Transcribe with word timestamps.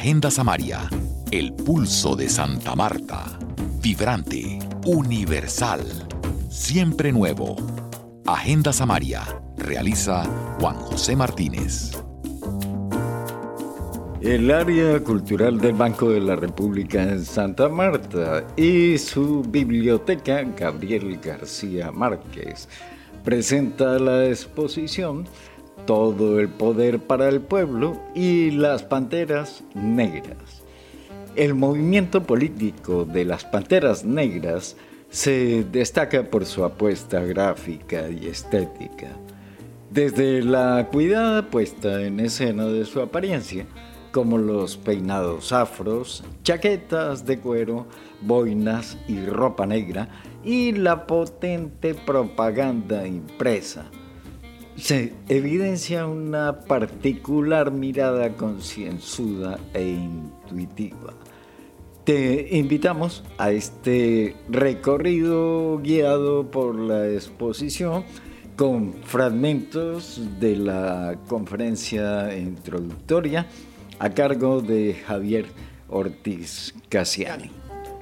Agenda 0.00 0.30
Samaria, 0.30 0.88
el 1.32 1.52
pulso 1.52 2.14
de 2.14 2.28
Santa 2.28 2.76
Marta. 2.76 3.36
Vibrante, 3.82 4.60
universal, 4.86 5.82
siempre 6.48 7.10
nuevo. 7.10 7.56
Agenda 8.24 8.72
Samaria, 8.72 9.24
realiza 9.56 10.22
Juan 10.60 10.76
José 10.76 11.16
Martínez. 11.16 12.00
El 14.20 14.52
área 14.52 15.02
cultural 15.02 15.58
del 15.58 15.72
Banco 15.72 16.10
de 16.10 16.20
la 16.20 16.36
República 16.36 17.02
en 17.02 17.24
Santa 17.24 17.68
Marta 17.68 18.46
y 18.56 18.98
su 18.98 19.42
biblioteca 19.42 20.44
Gabriel 20.44 21.18
García 21.20 21.90
Márquez 21.90 22.68
presenta 23.24 23.98
la 23.98 24.26
exposición 24.26 25.26
Todo 25.86 26.38
el 26.38 26.48
poder 26.48 26.98
para 27.00 27.28
el 27.28 27.40
pueblo 27.40 28.00
y 28.14 28.50
las 28.50 28.82
panteras 28.82 29.64
negras. 29.74 30.62
El 31.36 31.54
movimiento 31.54 32.24
político 32.24 33.04
de 33.04 33.24
las 33.24 33.44
panteras 33.44 34.04
negras 34.04 34.76
se 35.10 35.64
destaca 35.64 36.24
por 36.24 36.44
su 36.44 36.64
apuesta 36.64 37.20
gráfica 37.20 38.08
y 38.10 38.26
estética. 38.26 39.08
Desde 39.90 40.42
la 40.42 40.88
cuidada 40.92 41.48
puesta 41.48 42.02
en 42.02 42.20
escena 42.20 42.66
de 42.66 42.84
su 42.84 43.00
apariencia, 43.00 43.66
como 44.12 44.36
los 44.36 44.76
peinados 44.76 45.52
afros, 45.52 46.24
chaquetas 46.42 47.24
de 47.24 47.38
cuero, 47.38 47.86
boinas 48.20 48.98
y 49.06 49.24
ropa 49.24 49.64
negra, 49.64 50.08
y 50.44 50.72
la 50.72 51.06
potente 51.06 51.94
propaganda 51.94 53.06
impresa. 53.06 53.86
Se 54.80 55.12
evidencia 55.28 56.06
una 56.06 56.60
particular 56.60 57.72
mirada 57.72 58.30
concienzuda 58.36 59.58
e 59.74 59.82
intuitiva. 59.82 61.14
Te 62.04 62.56
invitamos 62.56 63.24
a 63.38 63.50
este 63.50 64.36
recorrido 64.48 65.78
guiado 65.78 66.48
por 66.50 66.76
la 66.76 67.08
exposición 67.08 68.04
con 68.56 68.94
fragmentos 69.02 70.20
de 70.38 70.54
la 70.56 71.18
conferencia 71.26 72.36
introductoria 72.38 73.48
a 73.98 74.10
cargo 74.10 74.62
de 74.62 74.94
Javier 74.94 75.46
Ortiz 75.88 76.72
Casiani. 76.88 77.50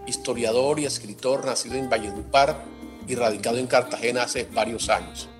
Historiador 0.06 0.78
y 0.78 0.84
escritor 0.84 1.46
nacido 1.46 1.76
en 1.76 1.88
Valledupar 1.88 2.62
y 3.08 3.14
radicado 3.14 3.56
en 3.56 3.66
Cartagena 3.66 4.24
hace 4.24 4.46
varios 4.54 4.90
años. 4.90 5.30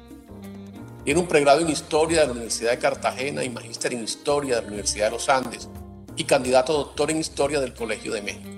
Tiene 1.06 1.20
un 1.20 1.28
pregrado 1.28 1.60
en 1.60 1.68
Historia 1.68 2.22
de 2.22 2.26
la 2.26 2.32
Universidad 2.32 2.72
de 2.72 2.80
Cartagena 2.80 3.44
y 3.44 3.48
magíster 3.48 3.94
en 3.94 4.02
Historia 4.02 4.56
de 4.56 4.62
la 4.62 4.66
Universidad 4.66 5.04
de 5.04 5.12
los 5.12 5.28
Andes 5.28 5.68
y 6.16 6.24
candidato 6.24 6.72
a 6.72 6.78
doctor 6.78 7.12
en 7.12 7.18
Historia 7.18 7.60
del 7.60 7.74
Colegio 7.74 8.12
de 8.12 8.22
México. 8.22 8.50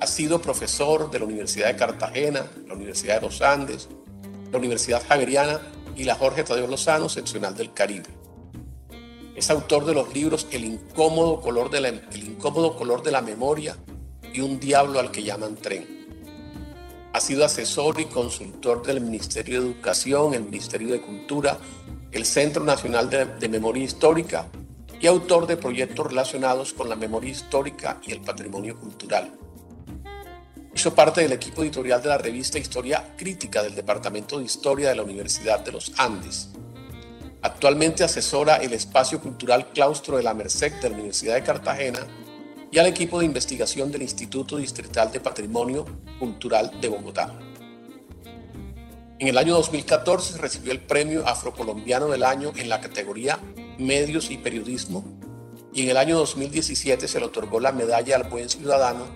Ha 0.00 0.06
sido 0.06 0.40
profesor 0.40 1.10
de 1.10 1.18
la 1.18 1.26
Universidad 1.26 1.66
de 1.66 1.76
Cartagena, 1.76 2.46
la 2.66 2.72
Universidad 2.72 3.16
de 3.16 3.26
los 3.26 3.42
Andes, 3.42 3.90
la 4.50 4.56
Universidad 4.56 5.02
Javeriana 5.06 5.60
y 5.94 6.04
la 6.04 6.14
Jorge 6.14 6.42
Tadeo 6.42 6.66
Lozano, 6.66 7.10
seccional 7.10 7.54
del 7.54 7.74
Caribe. 7.74 8.08
Es 9.36 9.50
autor 9.50 9.84
de 9.84 9.92
los 9.92 10.14
libros 10.14 10.46
El 10.52 10.64
incómodo 10.64 11.42
color 11.42 11.68
de 11.68 11.82
la, 11.82 11.88
el 11.88 12.24
incómodo 12.24 12.76
color 12.76 13.02
de 13.02 13.12
la 13.12 13.20
memoria 13.20 13.76
y 14.32 14.40
Un 14.40 14.58
diablo 14.58 14.98
al 15.00 15.10
que 15.10 15.22
llaman 15.22 15.56
tren. 15.56 16.01
Sido 17.22 17.44
asesor 17.44 18.00
y 18.00 18.06
consultor 18.06 18.84
del 18.84 19.00
Ministerio 19.00 19.60
de 19.60 19.68
Educación, 19.68 20.34
el 20.34 20.42
Ministerio 20.42 20.88
de 20.88 21.00
Cultura, 21.00 21.56
el 22.10 22.26
Centro 22.26 22.64
Nacional 22.64 23.08
de, 23.08 23.26
de 23.26 23.48
Memoria 23.48 23.84
Histórica 23.84 24.48
y 25.00 25.06
autor 25.06 25.46
de 25.46 25.56
proyectos 25.56 26.08
relacionados 26.08 26.72
con 26.72 26.88
la 26.88 26.96
memoria 26.96 27.30
histórica 27.30 28.00
y 28.04 28.10
el 28.10 28.22
patrimonio 28.22 28.76
cultural. 28.76 29.30
Hizo 30.74 30.92
parte 30.96 31.20
del 31.20 31.30
equipo 31.30 31.62
editorial 31.62 32.02
de 32.02 32.08
la 32.08 32.18
revista 32.18 32.58
Historia 32.58 33.14
Crítica 33.16 33.62
del 33.62 33.76
Departamento 33.76 34.40
de 34.40 34.44
Historia 34.46 34.88
de 34.88 34.96
la 34.96 35.04
Universidad 35.04 35.60
de 35.60 35.70
los 35.70 35.92
Andes 35.98 36.48
Actualmente 37.42 38.04
asesora 38.04 38.56
el 38.56 38.72
espacio 38.72 39.20
cultural 39.20 39.72
Claustro 39.72 40.16
de 40.16 40.22
la 40.22 40.32
Merced 40.32 40.80
de 40.80 40.88
la 40.88 40.94
Universidad 40.94 41.34
de 41.34 41.42
Cartagena 41.42 42.06
y 42.72 42.78
al 42.78 42.86
equipo 42.86 43.20
de 43.20 43.26
investigación 43.26 43.92
del 43.92 44.02
Instituto 44.02 44.56
Distrital 44.56 45.12
de 45.12 45.20
Patrimonio 45.20 45.84
Cultural 46.18 46.80
de 46.80 46.88
Bogotá. 46.88 47.38
En 49.18 49.28
el 49.28 49.36
año 49.36 49.54
2014 49.54 50.38
recibió 50.38 50.72
el 50.72 50.80
Premio 50.80 51.28
Afrocolombiano 51.28 52.08
del 52.08 52.24
Año 52.24 52.50
en 52.56 52.70
la 52.70 52.80
categoría 52.80 53.38
Medios 53.78 54.30
y 54.30 54.38
Periodismo 54.38 55.04
y 55.74 55.82
en 55.82 55.90
el 55.90 55.98
año 55.98 56.16
2017 56.16 57.06
se 57.06 57.20
le 57.20 57.26
otorgó 57.26 57.60
la 57.60 57.72
Medalla 57.72 58.16
al 58.16 58.24
Buen 58.24 58.48
Ciudadano 58.48 59.06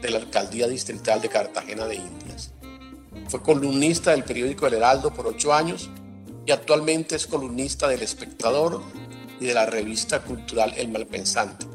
de 0.00 0.10
la 0.10 0.18
Alcaldía 0.18 0.68
Distrital 0.68 1.20
de 1.20 1.28
Cartagena 1.28 1.86
de 1.86 1.96
Indias. 1.96 2.52
Fue 3.28 3.42
columnista 3.42 4.12
del 4.12 4.24
periódico 4.24 4.68
El 4.68 4.74
Heraldo 4.74 5.12
por 5.12 5.26
ocho 5.26 5.52
años 5.52 5.90
y 6.46 6.52
actualmente 6.52 7.16
es 7.16 7.26
columnista 7.26 7.88
del 7.88 8.02
Espectador 8.02 8.82
y 9.40 9.46
de 9.46 9.54
la 9.54 9.66
revista 9.66 10.22
cultural 10.22 10.72
El 10.76 10.88
Malpensante. 10.88 11.66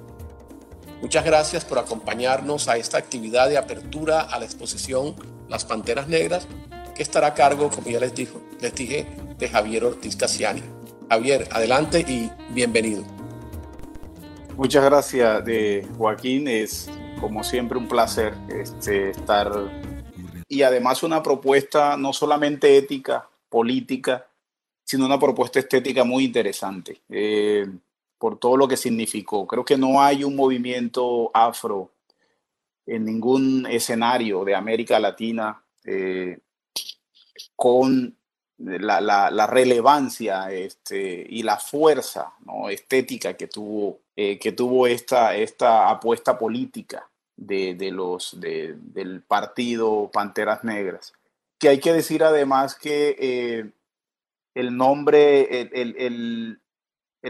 Muchas 1.05 1.23
gracias 1.23 1.63
por 1.63 1.77
acompañarnos 1.77 2.67
a 2.67 2.77
esta 2.77 2.97
actividad 2.97 3.47
de 3.47 3.59
apertura 3.59 4.21
a 4.21 4.39
la 4.39 4.45
exposición 4.45 5.15
Las 5.47 5.63
Panteras 5.63 6.07
Negras, 6.07 6.47
que 6.95 7.03
estará 7.03 7.27
a 7.27 7.33
cargo, 7.35 7.69
como 7.69 7.91
ya 7.91 7.99
les, 7.99 8.15
dijo, 8.15 8.41
les 8.59 8.73
dije, 8.73 9.05
de 9.37 9.47
Javier 9.47 9.83
Ortiz 9.83 10.15
Casiani. 10.15 10.63
Javier, 11.07 11.47
adelante 11.51 11.99
y 11.99 12.31
bienvenido. 12.55 13.03
Muchas 14.57 14.83
gracias, 14.83 15.45
de 15.45 15.87
Joaquín. 15.95 16.47
Es 16.47 16.89
como 17.21 17.43
siempre 17.43 17.77
un 17.77 17.87
placer 17.87 18.33
este, 18.49 19.11
estar 19.11 19.51
y 20.47 20.63
además 20.63 21.03
una 21.03 21.21
propuesta 21.21 21.97
no 21.97 22.13
solamente 22.13 22.77
ética, 22.77 23.29
política, 23.47 24.25
sino 24.83 25.05
una 25.05 25.19
propuesta 25.19 25.59
estética 25.59 26.03
muy 26.03 26.25
interesante 26.25 26.99
eh, 27.09 27.67
por 28.17 28.39
todo 28.39 28.57
lo 28.57 28.67
que 28.67 28.77
significó. 28.77 29.45
Creo 29.47 29.65
que 29.65 29.77
no 29.77 30.01
hay 30.01 30.23
un 30.23 30.35
movimiento 30.35 31.31
afro 31.33 31.91
en 32.85 33.05
ningún 33.05 33.65
escenario 33.69 34.45
de 34.45 34.55
América 34.55 34.99
Latina 34.99 35.63
eh, 35.83 36.39
con 37.55 38.15
la, 38.57 39.47
relevancia 39.47 40.51
este, 40.51 41.25
y 41.29 41.43
la 41.43 41.57
fuerza 41.57 42.33
estética 42.69 43.35
que 43.35 43.47
tuvo, 43.47 43.99
eh, 44.15 44.39
que 44.39 44.51
tuvo 44.51 44.87
esta, 44.87 45.35
esta 45.35 45.89
apuesta 45.89 46.37
política 46.37 47.09
de, 47.35 47.75
los, 47.91 48.39
del 48.39 49.21
partido 49.27 50.09
Panteras 50.13 50.63
Negras. 50.63 51.13
Que 51.59 51.69
hay 51.69 51.79
que 51.79 51.93
decir 51.93 52.23
además 52.23 52.75
que 52.75 53.71
el 54.53 54.77
nombre, 54.77 55.61
el, 55.73 56.59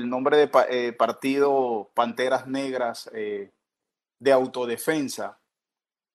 nombre 0.10 0.38
de 0.38 0.50
eh, 0.70 0.92
partido 0.92 1.90
Panteras 1.94 2.48
Negras 2.48 3.10
eh, 3.14 3.52
de 4.20 4.32
autodefensa, 4.32 5.40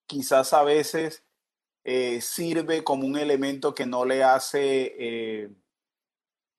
quizás 0.07 0.53
a 0.53 0.63
veces 0.63 1.25
eh, 1.85 2.21
sirve 2.21 2.85
como 2.85 3.07
un 3.07 3.17
elemento 3.17 3.75
que 3.75 3.87
no 3.87 4.05
le 4.05 4.23
hace 4.23 5.57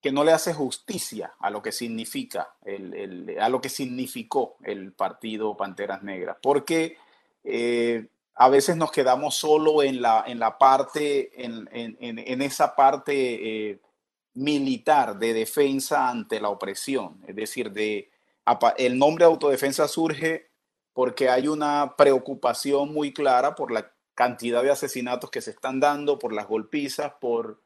que 0.02 0.12
no 0.12 0.24
le 0.24 0.32
hace 0.32 0.52
justicia 0.52 1.34
a 1.40 1.52
lo 1.52 1.62
que 1.62 1.72
significa 1.72 2.56
a 3.40 3.50
lo 3.50 3.62
que 3.62 3.70
significó 3.70 4.58
el 4.64 4.94
partido 4.94 5.56
Panteras 5.56 6.02
Negras, 6.02 6.38
porque 6.42 6.98
a 8.34 8.50
veces 8.50 8.78
nos 8.78 8.92
quedamos 8.92 9.36
solo 9.36 9.84
en 9.84 10.02
la, 10.02 10.24
en 10.26 10.40
la 10.40 10.58
parte, 10.58 11.46
en, 11.46 11.68
en 11.72 12.42
esa 12.42 12.76
parte 12.76 13.80
militar 14.34 15.20
de 15.20 15.34
defensa 15.34 16.10
ante 16.10 16.40
la 16.40 16.50
opresión, 16.50 17.22
es 17.28 17.36
decir, 17.36 17.72
de, 17.72 18.10
el 18.78 18.98
nombre 18.98 19.26
autodefensa 19.26 19.88
surge 19.88 20.50
porque 20.94 21.30
hay 21.30 21.48
una 21.48 21.96
preocupación 21.98 22.94
muy 22.94 23.14
clara 23.14 23.56
por 23.56 23.72
la 23.72 23.92
cantidad 24.16 24.62
de 24.62 24.72
asesinatos 24.72 25.30
que 25.30 25.42
se 25.42 25.52
están 25.52 25.80
dando, 25.80 26.20
por 26.20 26.34
las 26.34 26.48
golpizas, 26.48 27.14
por 27.20 27.62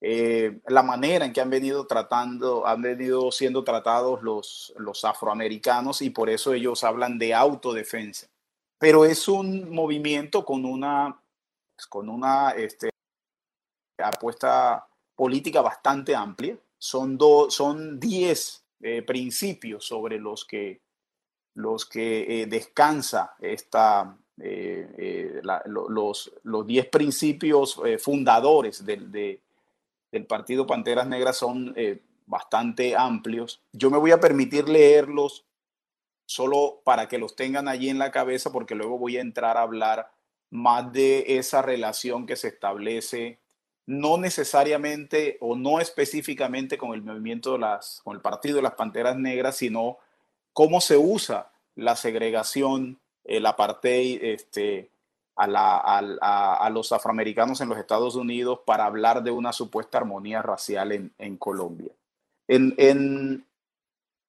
eh, 0.00 0.60
la 0.68 0.82
manera 0.82 1.24
en 1.24 1.32
que 1.32 1.40
han 1.40 1.50
venido 1.50 1.86
tratando, 1.86 2.66
han 2.66 2.82
venido 2.82 3.32
siendo 3.32 3.64
tratados 3.64 4.22
los, 4.22 4.74
los 4.76 5.04
afroamericanos 5.04 6.02
y 6.02 6.10
por 6.10 6.28
eso 6.28 6.52
ellos 6.52 6.84
hablan 6.84 7.18
de 7.18 7.34
autodefensa. 7.34 8.28
Pero 8.78 9.06
es 9.06 9.26
un 9.26 9.70
movimiento 9.70 10.44
con 10.44 10.66
una, 10.66 11.18
con 11.88 12.10
una 12.10 12.50
este, 12.50 12.90
apuesta 13.98 14.86
política 15.16 15.62
bastante 15.62 16.14
amplia. 16.14 16.56
Son, 16.78 17.18
son 17.48 17.98
10 17.98 18.64
eh, 18.82 19.02
principios 19.02 19.86
sobre 19.86 20.18
los 20.18 20.44
que, 20.44 20.82
los 21.54 21.86
que 21.86 22.42
eh, 22.42 22.46
descansa 22.46 23.34
esta, 23.40 24.16
eh, 24.38 25.40
los, 25.64 26.32
los 26.42 26.66
10 26.66 26.86
principios 26.88 27.80
fundadores 27.98 28.84
del, 28.84 29.10
del 29.10 30.26
Partido 30.26 30.66
Panteras 30.66 31.08
Negras 31.08 31.38
son 31.38 31.74
bastante 32.26 32.94
amplios. 32.94 33.62
Yo 33.72 33.90
me 33.90 33.98
voy 33.98 34.10
a 34.10 34.20
permitir 34.20 34.68
leerlos 34.68 35.46
solo 36.26 36.82
para 36.84 37.08
que 37.08 37.18
los 37.18 37.36
tengan 37.36 37.68
allí 37.68 37.88
en 37.88 37.98
la 37.98 38.10
cabeza, 38.10 38.52
porque 38.52 38.74
luego 38.74 38.98
voy 38.98 39.16
a 39.16 39.22
entrar 39.22 39.56
a 39.56 39.62
hablar 39.62 40.12
más 40.50 40.92
de 40.92 41.38
esa 41.38 41.62
relación 41.62 42.26
que 42.26 42.36
se 42.36 42.48
establece 42.48 43.40
no 43.86 44.18
necesariamente 44.18 45.38
o 45.40 45.56
no 45.56 45.80
específicamente 45.80 46.76
con 46.76 46.92
el 46.92 47.02
movimiento 47.02 47.52
de 47.52 47.60
las, 47.60 48.00
con 48.02 48.16
el 48.16 48.20
partido 48.20 48.56
de 48.56 48.62
las 48.62 48.74
Panteras 48.74 49.16
Negras, 49.16 49.56
sino 49.56 49.98
cómo 50.52 50.80
se 50.80 50.96
usa 50.96 51.50
la 51.76 51.94
segregación, 51.94 52.98
el 53.24 53.46
apartheid, 53.46 54.22
este, 54.22 54.90
a, 55.36 56.70
los 56.72 56.92
afroamericanos 56.92 57.60
en 57.60 57.68
los 57.68 57.78
Estados 57.78 58.16
Unidos 58.16 58.60
para 58.64 58.86
hablar 58.86 59.22
de 59.22 59.30
una 59.30 59.52
supuesta 59.52 59.98
armonía 59.98 60.42
racial 60.42 61.12
en, 61.18 61.36
Colombia. 61.36 61.92
En, 62.48 63.44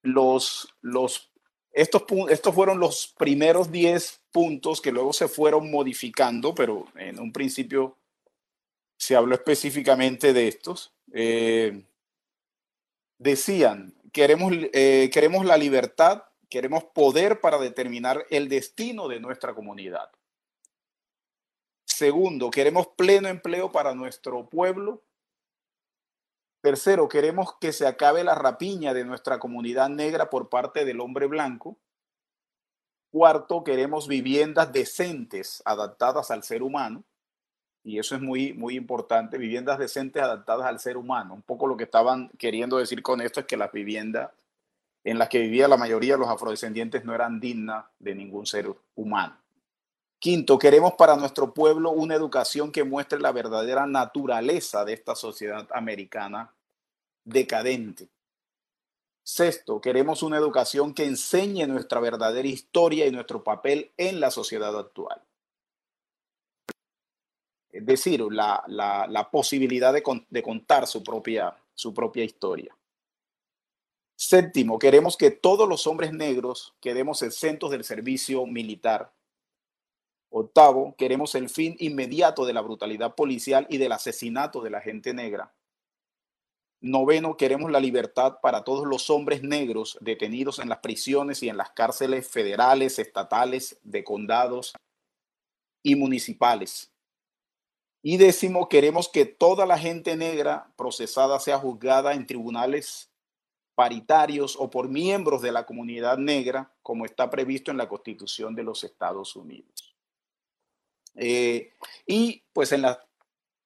los, 0.03 0.73
los, 0.81 1.31
estos, 1.71 2.03
estos 2.29 2.53
fueron 2.53 2.79
los 2.79 3.13
primeros 3.17 3.71
10 3.71 4.21
puntos 4.31 4.81
que 4.81 4.91
luego 4.91 5.13
se 5.13 5.27
fueron 5.27 5.71
modificando, 5.71 6.53
pero 6.53 6.85
en 6.95 7.19
un 7.19 7.31
principio 7.31 7.95
se 8.97 9.15
habló 9.15 9.35
específicamente 9.35 10.33
de 10.33 10.47
estos. 10.47 10.93
Eh, 11.13 11.85
decían, 13.17 13.95
queremos, 14.11 14.53
eh, 14.73 15.09
queremos 15.13 15.45
la 15.45 15.57
libertad, 15.57 16.23
queremos 16.49 16.83
poder 16.85 17.39
para 17.39 17.57
determinar 17.59 18.25
el 18.29 18.49
destino 18.49 19.07
de 19.07 19.19
nuestra 19.19 19.53
comunidad. 19.53 20.09
Segundo, 21.85 22.51
queremos 22.51 22.87
pleno 22.97 23.27
empleo 23.27 23.71
para 23.71 23.95
nuestro 23.95 24.49
pueblo. 24.49 25.03
Tercero, 26.61 27.07
queremos 27.07 27.55
que 27.59 27.71
se 27.71 27.87
acabe 27.87 28.23
la 28.23 28.35
rapiña 28.35 28.93
de 28.93 29.05
nuestra 29.05 29.39
comunidad 29.39 29.89
negra 29.89 30.29
por 30.29 30.49
parte 30.49 30.85
del 30.85 30.99
hombre 30.99 31.27
blanco. 31.27 31.79
Cuarto, 33.09 33.63
queremos 33.63 34.07
viviendas 34.07 34.73
decentes 34.73 35.61
adaptadas 35.65 36.29
al 36.29 36.43
ser 36.43 36.61
humano 36.61 37.05
y 37.87 37.99
eso 37.99 38.15
es 38.15 38.21
muy, 38.21 38.51
muy 38.51 38.75
importante, 38.75 39.37
viviendas 39.37 39.79
decentes 39.79 40.21
adaptadas 40.21 40.67
al 40.67 40.77
ser 40.77 40.97
humano. 40.97 41.33
Un 41.33 41.41
poco 41.41 41.67
lo 41.67 41.77
que 41.77 41.85
estaban 41.85 42.27
queriendo 42.37 42.77
decir 42.77 43.01
con 43.01 43.21
esto 43.21 43.39
es 43.39 43.45
que 43.45 43.55
las 43.55 43.71
viviendas 43.71 44.29
en 45.05 45.17
las 45.17 45.29
que 45.29 45.39
vivía 45.39 45.69
la 45.69 45.77
mayoría 45.77 46.15
de 46.15 46.19
los 46.19 46.27
afrodescendientes 46.27 47.05
no 47.05 47.15
eran 47.15 47.39
dignas 47.39 47.85
de 47.97 48.13
ningún 48.13 48.45
ser 48.45 48.69
humano. 48.95 49.37
Quinto, 50.19 50.59
queremos 50.59 50.95
para 50.95 51.15
nuestro 51.15 51.53
pueblo 51.53 51.91
una 51.91 52.15
educación 52.15 52.73
que 52.73 52.83
muestre 52.83 53.21
la 53.21 53.31
verdadera 53.31 53.87
naturaleza 53.87 54.83
de 54.83 54.91
esta 54.91 55.15
sociedad 55.15 55.65
americana 55.71 56.53
decadente. 57.23 58.09
Sexto, 59.23 59.79
queremos 59.79 60.23
una 60.23 60.35
educación 60.35 60.93
que 60.93 61.05
enseñe 61.05 61.65
nuestra 61.67 62.01
verdadera 62.01 62.49
historia 62.49 63.05
y 63.05 63.11
nuestro 63.11 63.45
papel 63.45 63.91
en 63.95 64.19
la 64.19 64.29
sociedad 64.29 64.77
actual 64.77 65.21
es 67.71 67.85
decir, 67.85 68.21
la, 68.31 69.29
posibilidad 69.31 69.93
de, 69.93 70.03
de, 70.29 70.43
contar 70.43 70.87
su 70.87 71.03
propia, 71.03 71.55
su 71.73 71.93
propia 71.93 72.23
historia. 72.23 72.75
Séptimo, 74.15 74.79
queremos 74.79 75.15
que 75.15 75.29
todos 75.29 75.69
los 75.69 75.85
hombres 75.85 76.11
negros 76.11 76.73
quedemos 76.81 77.21
exentos 77.21 77.69
del 77.69 77.83
servicio 77.83 78.45
militar. 78.47 79.13
Octavo, 80.29 80.95
queremos 80.97 81.35
el 81.35 81.49
fin 81.49 81.75
inmediato 81.79 82.45
de 82.45 82.53
la 82.53 82.61
brutalidad 82.61 83.15
policial 83.15 83.67
y 83.69 83.77
del 83.77 83.91
asesinato 83.91 84.61
de 84.61 84.71
la 84.71 84.81
gente 84.81 85.13
negra. 85.13 85.53
Noveno, 86.79 87.37
queremos 87.37 87.71
la 87.71 87.79
libertad 87.79 88.39
para 88.41 88.63
todos 88.63 88.85
los 88.85 89.09
hombres 89.09 89.41
negros 89.41 89.97
detenidos 89.99 90.59
en 90.59 90.69
las 90.69 90.79
prisiones 90.79 91.41
y 91.41 91.49
en 91.49 91.57
las 91.57 91.71
cárceles 91.71 92.27
federales, 92.27 92.99
estatales, 92.99 93.79
de 93.83 94.03
condados 94.03 94.75
y 95.83 95.95
municipales. 95.95 96.91
Y 98.01 98.17
décimo, 98.17 98.69
queremos 98.69 99.09
que 99.09 99.25
toda 99.25 99.65
la 99.65 99.77
gente 99.77 100.15
negra 100.15 100.71
procesada 100.75 101.39
sea 101.39 101.57
juzgada 101.57 102.13
en 102.13 102.27
tribunales 102.27 103.09
paritarios 103.75 104.55
o 104.57 104.69
por 104.69 104.89
miembros 104.89 105.41
de 105.41 105.51
la 105.51 105.65
comunidad 105.65 106.17
negra, 106.17 106.73
como 106.81 107.05
está 107.05 107.29
previsto 107.29 107.69
en 107.69 107.77
la 107.77 107.87
Constitución 107.87 108.55
de 108.55 108.63
los 108.63 108.83
Estados 108.83 109.35
Unidos. 109.35 109.95
Eh, 111.15 111.73
y 112.05 112.43
pues 112.53 112.71
en, 112.71 112.85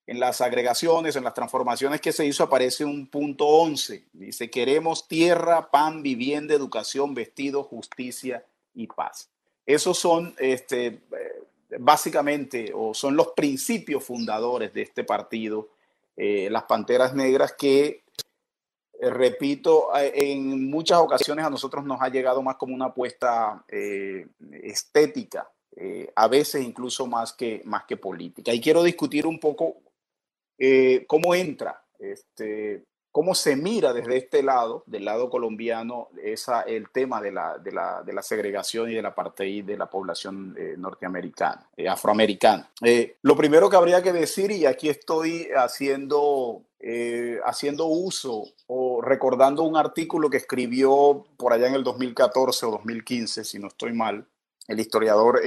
en 0.07 0.19
las 0.19 0.41
agregaciones, 0.41 1.15
en 1.15 1.23
las 1.23 1.33
transformaciones 1.33 2.01
que 2.01 2.11
se 2.11 2.25
hizo, 2.25 2.43
aparece 2.43 2.83
un 2.83 3.07
punto 3.07 3.45
11. 3.45 4.07
Dice, 4.11 4.49
queremos 4.49 5.07
tierra, 5.07 5.71
pan, 5.71 6.01
vivienda, 6.03 6.53
educación, 6.53 7.13
vestido, 7.13 7.63
justicia 7.63 8.45
y 8.73 8.87
paz. 8.87 9.29
Esos 9.65 9.97
son 9.97 10.35
este, 10.39 10.87
eh, 10.87 11.01
básicamente 11.79 12.71
o 12.73 12.93
son 12.93 13.15
los 13.15 13.29
principios 13.29 14.03
fundadores 14.03 14.73
de 14.73 14.81
este 14.81 15.03
partido, 15.03 15.69
eh, 16.15 16.49
las 16.49 16.63
Panteras 16.63 17.13
Negras, 17.13 17.53
que, 17.57 18.03
eh, 18.99 19.09
repito, 19.09 19.95
eh, 19.95 20.11
en 20.31 20.69
muchas 20.69 20.99
ocasiones 20.99 21.45
a 21.45 21.49
nosotros 21.49 21.85
nos 21.85 22.01
ha 22.01 22.09
llegado 22.09 22.41
más 22.41 22.57
como 22.57 22.75
una 22.75 22.85
apuesta 22.85 23.63
estética, 24.63 25.49
a 26.15 26.27
veces 26.27 26.63
incluso 26.63 27.07
más 27.07 27.33
que, 27.33 27.61
más 27.65 27.85
que 27.85 27.95
política. 27.95 28.53
Y 28.53 28.59
quiero 28.59 28.83
discutir 28.83 29.25
un 29.25 29.39
poco 29.39 29.77
cómo 31.07 31.33
entra 31.33 31.83
este, 31.97 32.83
cómo 33.11 33.35
se 33.35 33.55
mira 33.55 33.93
desde 33.93 34.17
este 34.17 34.41
lado, 34.41 34.83
del 34.85 35.05
lado 35.05 35.29
colombiano, 35.29 36.09
esa, 36.23 36.61
el 36.61 36.89
tema 36.89 37.21
de 37.21 37.31
la, 37.31 37.57
de 37.57 37.71
la, 37.71 38.03
de 38.03 38.13
la 38.13 38.21
segregación 38.21 38.89
y 38.89 38.95
de 38.95 39.01
la 39.01 39.09
apartheid 39.09 39.65
de 39.65 39.77
la 39.77 39.89
población 39.89 40.55
eh, 40.57 40.75
norteamericana, 40.77 41.69
eh, 41.75 41.89
afroamericana. 41.89 42.69
Eh, 42.81 43.17
lo 43.21 43.35
primero 43.35 43.69
que 43.69 43.75
habría 43.75 44.01
que 44.01 44.13
decir, 44.13 44.51
y 44.51 44.65
aquí 44.65 44.89
estoy 44.89 45.49
haciendo, 45.55 46.63
haciendo 47.45 47.85
uso 47.85 48.45
o 48.67 49.01
recordando 49.01 49.63
un 49.63 49.75
artículo 49.77 50.29
que 50.29 50.37
escribió 50.37 51.25
por 51.37 51.53
allá 51.53 51.67
en 51.67 51.75
el 51.75 51.83
2014 51.83 52.65
o 52.65 52.71
2015, 52.71 53.43
si 53.43 53.59
no 53.59 53.67
estoy 53.67 53.93
mal, 53.93 54.25
el 54.67 54.79
historiador 54.79 55.41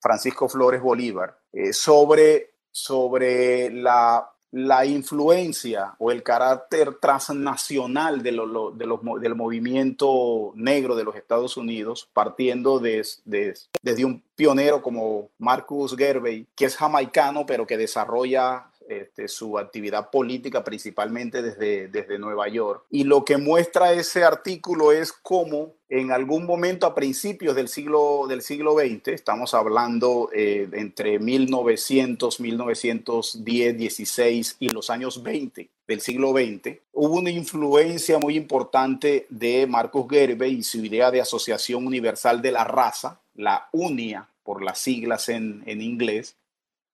Francisco 0.00 0.48
Flores 0.48 0.82
Bolívar, 0.82 1.38
sobre, 1.72 2.54
sobre 2.70 3.70
la 3.70 4.33
la 4.54 4.86
influencia 4.86 5.96
o 5.98 6.12
el 6.12 6.22
carácter 6.22 6.94
transnacional 7.00 8.22
de 8.22 8.30
del 8.30 9.34
movimiento 9.34 10.52
negro 10.54 10.94
de 10.94 11.02
los 11.02 11.16
Estados 11.16 11.56
Unidos, 11.56 12.08
partiendo 12.12 12.78
desde 12.78 14.04
un 14.04 14.22
pionero 14.36 14.80
como 14.80 15.28
Marcus 15.38 15.96
Garvey, 15.96 16.46
que 16.54 16.66
es 16.66 16.76
jamaicano, 16.76 17.46
pero 17.46 17.66
que 17.66 17.76
desarrolla 17.76 18.70
este, 18.88 19.28
su 19.28 19.58
actividad 19.58 20.10
política 20.10 20.62
principalmente 20.62 21.42
desde, 21.42 21.88
desde 21.88 22.18
Nueva 22.18 22.48
York. 22.48 22.84
Y 22.90 23.04
lo 23.04 23.24
que 23.24 23.36
muestra 23.36 23.92
ese 23.92 24.24
artículo 24.24 24.92
es 24.92 25.12
cómo 25.12 25.74
en 25.88 26.10
algún 26.10 26.44
momento 26.44 26.86
a 26.86 26.94
principios 26.94 27.54
del 27.54 27.68
siglo, 27.68 28.26
del 28.28 28.42
siglo 28.42 28.74
XX, 28.74 29.08
estamos 29.08 29.54
hablando 29.54 30.28
eh, 30.34 30.68
entre 30.72 31.18
1900, 31.18 32.40
1910, 32.40 33.78
16 33.78 34.56
y 34.58 34.68
los 34.70 34.90
años 34.90 35.22
20 35.22 35.68
del 35.86 36.00
siglo 36.00 36.32
XX, 36.32 36.78
hubo 36.92 37.14
una 37.14 37.30
influencia 37.30 38.18
muy 38.18 38.36
importante 38.36 39.26
de 39.28 39.66
Marcus 39.66 40.08
Garvey 40.08 40.54
y 40.54 40.62
su 40.62 40.78
idea 40.84 41.10
de 41.10 41.20
Asociación 41.20 41.86
Universal 41.86 42.42
de 42.42 42.52
la 42.52 42.64
Raza, 42.64 43.20
la 43.34 43.68
UNIA 43.72 44.28
por 44.42 44.62
las 44.62 44.78
siglas 44.78 45.28
en, 45.28 45.62
en 45.66 45.80
inglés, 45.80 46.36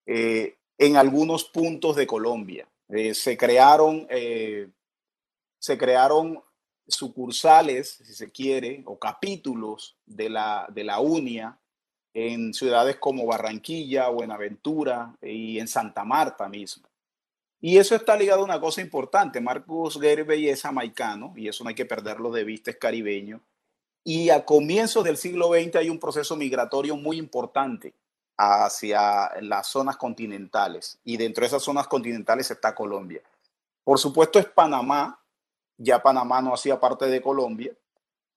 eh, 0.07 0.57
en 0.81 0.97
algunos 0.97 1.45
puntos 1.45 1.95
de 1.95 2.07
Colombia. 2.07 2.67
Eh, 2.89 3.13
se 3.13 3.37
crearon, 3.37 4.07
eh, 4.09 4.71
se 5.59 5.77
crearon 5.77 6.43
sucursales, 6.89 8.01
si 8.03 8.15
se 8.15 8.33
quiere, 8.33 8.83
o 8.87 8.99
capítulos 8.99 9.99
de 10.07 10.31
la, 10.31 10.67
de 10.73 10.85
la 10.85 11.01
UNIA 11.01 11.59
en 12.15 12.55
ciudades 12.55 12.97
como 12.97 13.27
Barranquilla, 13.27 14.09
Buenaventura 14.09 15.15
y 15.21 15.59
en 15.59 15.69
Santa 15.69 16.03
Marta 16.03 16.49
mismo. 16.49 16.89
Y 17.61 17.77
eso 17.77 17.95
está 17.95 18.17
ligado 18.17 18.41
a 18.41 18.47
una 18.47 18.59
cosa 18.59 18.81
importante. 18.81 19.39
Marcus 19.39 19.99
Garvey 20.01 20.49
es 20.49 20.63
jamaicano, 20.63 21.35
y 21.37 21.49
eso 21.49 21.63
no 21.63 21.69
hay 21.69 21.75
que 21.75 21.85
perderlo 21.85 22.33
de 22.33 22.45
vista, 22.45 22.71
es 22.71 22.79
caribeño. 22.79 23.43
Y 24.03 24.31
a 24.31 24.47
comienzos 24.47 25.05
del 25.05 25.19
siglo 25.19 25.49
XX 25.49 25.77
hay 25.77 25.91
un 25.91 26.01
proceso 26.01 26.37
migratorio 26.37 26.97
muy 26.97 27.19
importante 27.19 27.93
hacia 28.43 29.33
las 29.43 29.67
zonas 29.67 29.99
continentales 29.99 30.99
y 31.05 31.19
dentro 31.19 31.43
de 31.43 31.49
esas 31.49 31.63
zonas 31.63 31.87
continentales 31.87 32.51
está 32.51 32.75
Colombia. 32.75 33.21
Por 33.85 33.99
supuesto 33.99 34.39
es 34.39 34.47
Panamá, 34.47 35.21
ya 35.77 36.03
Panamá 36.03 36.41
no 36.41 36.55
hacía 36.55 36.81
parte 36.81 37.05
de 37.07 37.21
Colombia, 37.21 37.75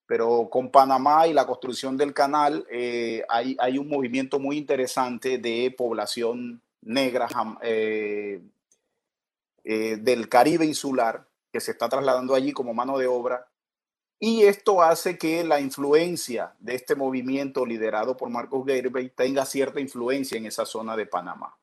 pero 0.06 0.50
con 0.50 0.70
Panamá 0.70 1.26
y 1.26 1.32
la 1.32 1.46
construcción 1.46 1.96
del 1.96 2.12
canal 2.12 2.66
eh, 2.70 3.24
hay, 3.30 3.56
hay, 3.58 3.78
un 3.78 3.88
movimiento 3.88 4.38
muy 4.38 4.58
interesante 4.58 5.38
de 5.38 5.74
población 5.76 6.60
negra 6.82 7.26
eh, 7.62 8.42
eh, 9.64 9.96
del 9.96 10.28
Caribe 10.28 10.66
insular 10.66 11.26
que 11.50 11.60
se 11.60 11.70
está 11.70 11.88
trasladando 11.88 12.34
allí 12.34 12.52
como 12.52 12.74
mano 12.74 12.98
de 12.98 13.06
obra 13.06 13.46
Y 14.26 14.44
esto 14.44 14.80
hace 14.80 15.18
que 15.18 15.44
la 15.44 15.60
influencia 15.60 16.54
de 16.58 16.74
este 16.74 16.94
movimiento 16.94 17.66
liderado 17.66 18.16
por 18.16 18.30
Marcos 18.30 18.64
Gervey 18.64 19.10
tenga 19.10 19.44
cierta 19.44 19.80
influencia 19.80 20.38
en 20.38 20.46
esa 20.46 20.64
zona 20.64 20.96
de 20.96 21.04
Panamá. 21.04 21.54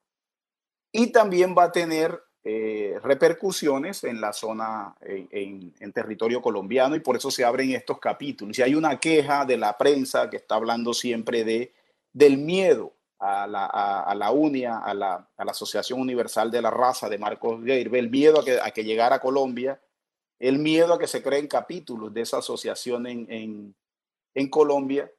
Y 0.92 1.08
también 1.08 1.56
va 1.58 1.64
a 1.64 1.72
tener 1.72 2.22
eh, 2.44 3.00
repercusiones 3.02 4.04
en 4.04 4.22
la 4.22 4.32
zona, 4.32 4.96
en, 5.02 5.92
territorio 5.92 6.40
colombiano, 6.40 6.96
y 6.96 7.00
por 7.00 7.16
eso 7.16 7.32
se 7.32 7.44
abren 7.44 7.72
estos 7.72 7.98
capítulos. 7.98 8.60
Y 8.60 8.62
hay 8.62 8.76
una 8.76 9.00
queja 9.00 9.44
de 9.44 9.58
la 9.58 9.76
prensa 9.76 10.30
que 10.30 10.38
está 10.38 10.54
hablando 10.54 10.94
siempre 10.94 11.44
de, 11.44 11.74
del 12.14 12.38
miedo 12.38 12.94
a 13.18 13.48
la, 13.48 13.66
a, 13.66 14.14
la 14.14 14.30
UNIA, 14.30 14.78
a 14.78 14.94
la, 14.94 15.28
a 15.36 15.46
la, 15.46 15.52
Asociación 15.52 16.00
Universal 16.00 16.52
de 16.52 16.62
la 16.62 16.70
Raza 16.70 17.10
de 17.10 17.18
Marcos 17.18 17.64
Geirbe, 17.66 17.98
el 17.98 18.12
miedo 18.12 18.40
a 18.40 18.46
que, 18.46 18.62
a 18.62 18.70
que 18.70 18.84
llegara 18.84 19.16
a 19.16 19.20
Colombia, 19.20 19.82
el 20.42 20.58
miedo 20.58 20.96
a 20.96 21.00
que 21.00 21.06
se 21.06 21.22
creen 21.22 21.48
capítulos 21.48 22.12
de 22.12 22.22
esa 22.22 22.40
asociación 22.40 23.06
en, 23.06 23.76
en, 24.34 24.50
Colombia, 24.50 25.12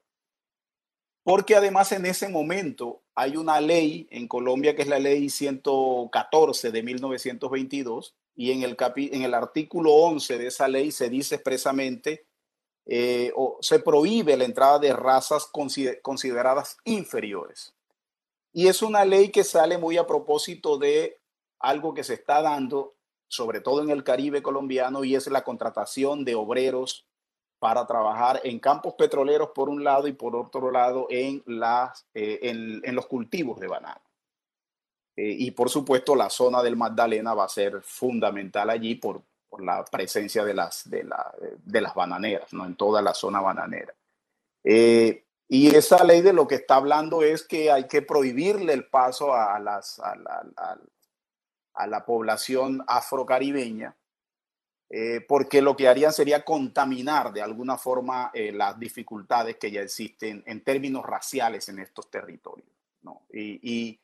porque 1.23 1.55
además 1.55 1.93
en 1.93 2.07
ese 2.07 2.29
momento 2.29 3.02
hay 3.14 3.37
una 3.37 3.61
ley 3.61 4.09
en 4.11 4.26
Colombia 4.26 4.75
que 4.75 4.83
es 4.83 4.88
la 4.88 4.99
ley 4.99 5.31
114 5.31 6.73
de 6.73 6.83
1922 6.83 8.17
y 8.35 8.50
en 8.50 8.64
el, 8.64 8.76
en 8.97 9.23
el 9.23 9.35
artículo 9.35 9.93
11 9.93 10.38
de 10.38 10.47
esa 10.49 10.67
ley 10.67 10.91
se 10.91 11.09
dice 11.09 11.37
expresamente 11.37 12.26
eh, 12.85 13.31
o 13.37 13.59
se 13.61 13.79
prohíbe 13.79 14.37
la 14.37 14.45
entrada 14.45 14.81
de 14.81 14.93
razas 14.93 15.47
consideradas 16.02 16.79
inferiores. 16.85 17.73
Y 18.52 18.67
es 18.67 18.83
una 18.83 19.05
ley 19.05 19.31
que 19.31 19.45
sale 19.45 19.79
muy 19.79 19.99
a 19.99 20.07
propósito 20.09 20.79
de 20.79 21.21
algo 21.61 21.95
que 21.95 22.02
se 22.02 22.14
está 22.14 22.43
dando, 22.43 22.97
sobre 23.33 23.62
todo 23.62 23.83
en 23.83 23.89
el 23.89 24.05
Caribe 24.05 24.43
colombiano, 24.43 25.05
y 25.05 25.15
es 25.15 25.27
la 25.29 25.43
contratación 25.43 26.23
de 26.23 26.35
obreros 26.35 27.07
para 27.59 27.87
trabajar 27.87 28.43
en 28.45 28.59
campos 28.59 28.93
petroleros 28.93 29.51
por 29.55 29.71
un 29.71 29.83
lado 29.83 30.07
y 30.07 30.12
por 30.12 30.37
otro 30.37 30.71
lado 30.71 31.07
en, 31.09 31.43
las, 31.47 32.07
eh, 32.12 32.41
en, 32.43 32.95
los 32.95 33.07
cultivos 33.07 33.59
de 33.59 33.69
banano. 33.69 34.03
Eh, 35.17 35.35
y 35.39 35.51
por 35.53 35.71
supuesto 35.71 36.15
la 36.15 36.29
zona 36.29 36.62
del 36.62 36.77
Magdalena 36.77 37.33
va 37.33 37.45
a 37.45 37.49
ser 37.49 37.81
fundamental 37.81 38.69
allí 38.69 38.97
por, 38.97 39.23
por 39.49 39.62
la 39.62 39.83
presencia 39.85 40.45
de 40.45 40.53
las, 40.53 40.91
de, 40.91 41.05
la, 41.05 41.33
de, 41.65 41.81
las 41.81 41.95
bananeras, 41.95 42.53
¿no? 42.53 42.67
en 42.67 42.77
toda 42.77 43.01
la 43.01 43.15
zona 43.15 43.41
bananera. 43.41 43.95
Eh, 44.62 45.25
y 45.49 45.75
esa 45.75 46.05
ley 46.05 46.21
de 46.21 46.35
lo 46.35 46.47
que 46.47 46.57
está 46.57 46.77
hablando 46.77 47.23
es 47.23 47.45
que 47.45 47.71
hay 47.71 47.87
que 47.87 48.03
prohibirle 48.03 48.75
el 48.75 48.87
paso 48.89 49.33
a, 49.33 49.59
las, 49.59 50.01
la 51.87 52.05
población 52.05 52.85
afrocaribeña 52.87 53.97
eh, 54.95 55.25
porque 55.26 55.62
lo 55.62 55.75
que 55.75 55.88
harían 55.88 56.12
sería 56.12 56.45
contaminar 56.45 57.33
de 57.33 57.41
alguna 57.41 57.79
forma 57.79 58.31
eh, 58.35 58.52
las 58.52 58.79
dificultades 58.79 59.57
que 59.57 59.71
ya 59.71 59.81
existen 59.81 60.43
en 60.47 60.62
términos 60.62 61.07
raciales 61.07 61.71
en 61.71 61.79
estos 61.79 62.11
territorios. 62.11 62.69
¿no? 63.00 63.23
Y, 63.33 63.99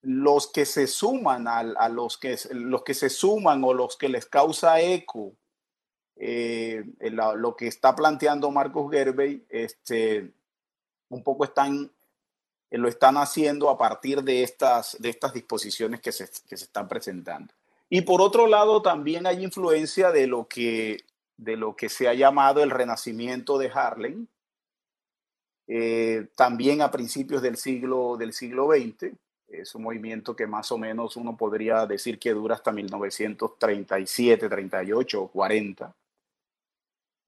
los 0.00 0.52
que 0.52 0.64
se 0.64 0.86
suman 0.86 1.48
a, 1.48 1.88
los, 1.88 2.16
que, 2.16 2.38
los 2.52 2.84
que 2.84 2.94
se 2.94 3.10
suman 3.10 3.64
o 3.64 3.74
los 3.74 3.96
que 3.96 4.08
les 4.08 4.24
causa 4.24 4.80
eco 4.80 5.34
eh, 6.14 6.84
lo 7.10 7.56
que 7.56 7.66
está 7.66 7.94
planteando 7.94 8.50
Marcos 8.50 8.90
Gerbey, 8.90 9.44
este, 9.50 10.32
un 11.08 11.22
poco 11.22 11.44
están, 11.44 11.90
lo 12.80 12.88
están 12.88 13.16
haciendo 13.16 13.70
a 13.70 13.78
partir 13.78 14.22
de 14.22 14.42
estas, 14.42 14.96
de 15.00 15.08
estas 15.08 15.32
disposiciones 15.32 16.00
que 16.00 16.12
se, 16.12 16.28
que 16.48 16.56
se 16.56 16.64
están 16.64 16.88
presentando. 16.88 17.52
Y 17.88 18.02
por 18.02 18.20
otro 18.20 18.46
lado, 18.46 18.82
también 18.82 19.26
hay 19.26 19.44
influencia 19.44 20.10
de 20.10 20.26
lo 20.26 20.48
que, 20.48 21.04
de 21.36 21.56
lo 21.56 21.76
que 21.76 21.88
se 21.88 22.08
ha 22.08 22.14
llamado 22.14 22.62
el 22.62 22.70
renacimiento 22.70 23.58
de 23.58 23.70
Harlem, 23.72 24.26
eh, 25.68 26.28
también 26.36 26.80
a 26.80 26.90
principios 26.90 27.42
del 27.42 27.56
siglo, 27.56 28.16
del 28.16 28.32
siglo 28.32 28.68
XX. 28.68 29.12
Es 29.48 29.74
un 29.74 29.82
movimiento 29.82 30.34
que 30.34 30.46
más 30.46 30.72
o 30.72 30.78
menos 30.78 31.16
uno 31.16 31.36
podría 31.36 31.86
decir 31.86 32.18
que 32.18 32.32
dura 32.32 32.56
hasta 32.56 32.72
1937, 32.72 34.48
38 34.48 35.22
o 35.22 35.28
40. 35.28 35.94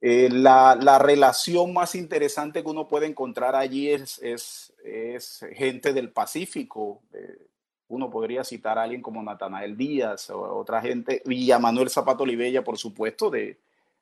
Eh, 0.01 0.29
la, 0.31 0.79
la, 0.81 0.99
relación 0.99 1.73
más 1.73 1.97
interesante 1.97 2.63
que 2.63 2.69
uno 2.69 2.87
puede 2.87 3.07
encontrar 3.07 3.57
allí 3.57 3.91
es, 3.91 4.21
es, 4.23 5.45
gente 5.55 5.93
del 5.93 6.11
Pacífico, 6.11 7.03
eh, 7.13 7.49
uno 7.89 8.09
podría 8.09 8.45
citar 8.45 8.79
a 8.79 8.85
alguien 8.85 9.03
como 9.03 9.23
Natanael 9.23 9.77
Díaz 9.77 10.31
o 10.31 10.41
otra 10.57 10.81
gente, 10.81 11.23
y 11.27 11.51
a 11.51 11.59
Manuel 11.59 11.91
Zapato 11.91 12.23
Olivella, 12.23 12.63
por 12.63 12.79
supuesto. 12.79 13.29
De, 13.29 13.59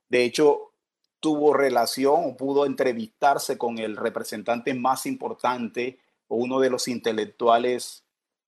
de 0.09 0.25
hecho, 0.25 0.73
tuvo 1.21 1.55
relación 1.55 2.25
o 2.25 2.37
pudo 2.37 2.67
entrevistarse 2.67 3.57
con 3.57 3.79
el 3.79 3.97
representante 3.97 4.75
más 4.75 5.07
importante 5.07 5.99
o 6.29 6.37
uno 6.37 6.61
de 6.61 6.71
los 6.71 6.89
intelectuales 6.89 8.05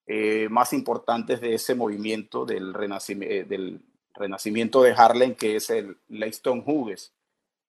eh, 0.07 0.49
más 0.50 0.73
importantes 0.73 1.40
de 1.40 1.55
ese 1.55 1.75
movimiento 1.75 2.45
del 2.45 2.75
renacimiento, 2.75 3.35
eh, 3.35 3.45
del 3.45 3.81
renacimiento 4.14 4.83
de 4.83 4.93
Harlem, 4.93 5.35
que 5.35 5.57
es 5.57 5.71
el 5.71 5.97
Leiston 6.09 6.62
Hughes. 6.67 7.12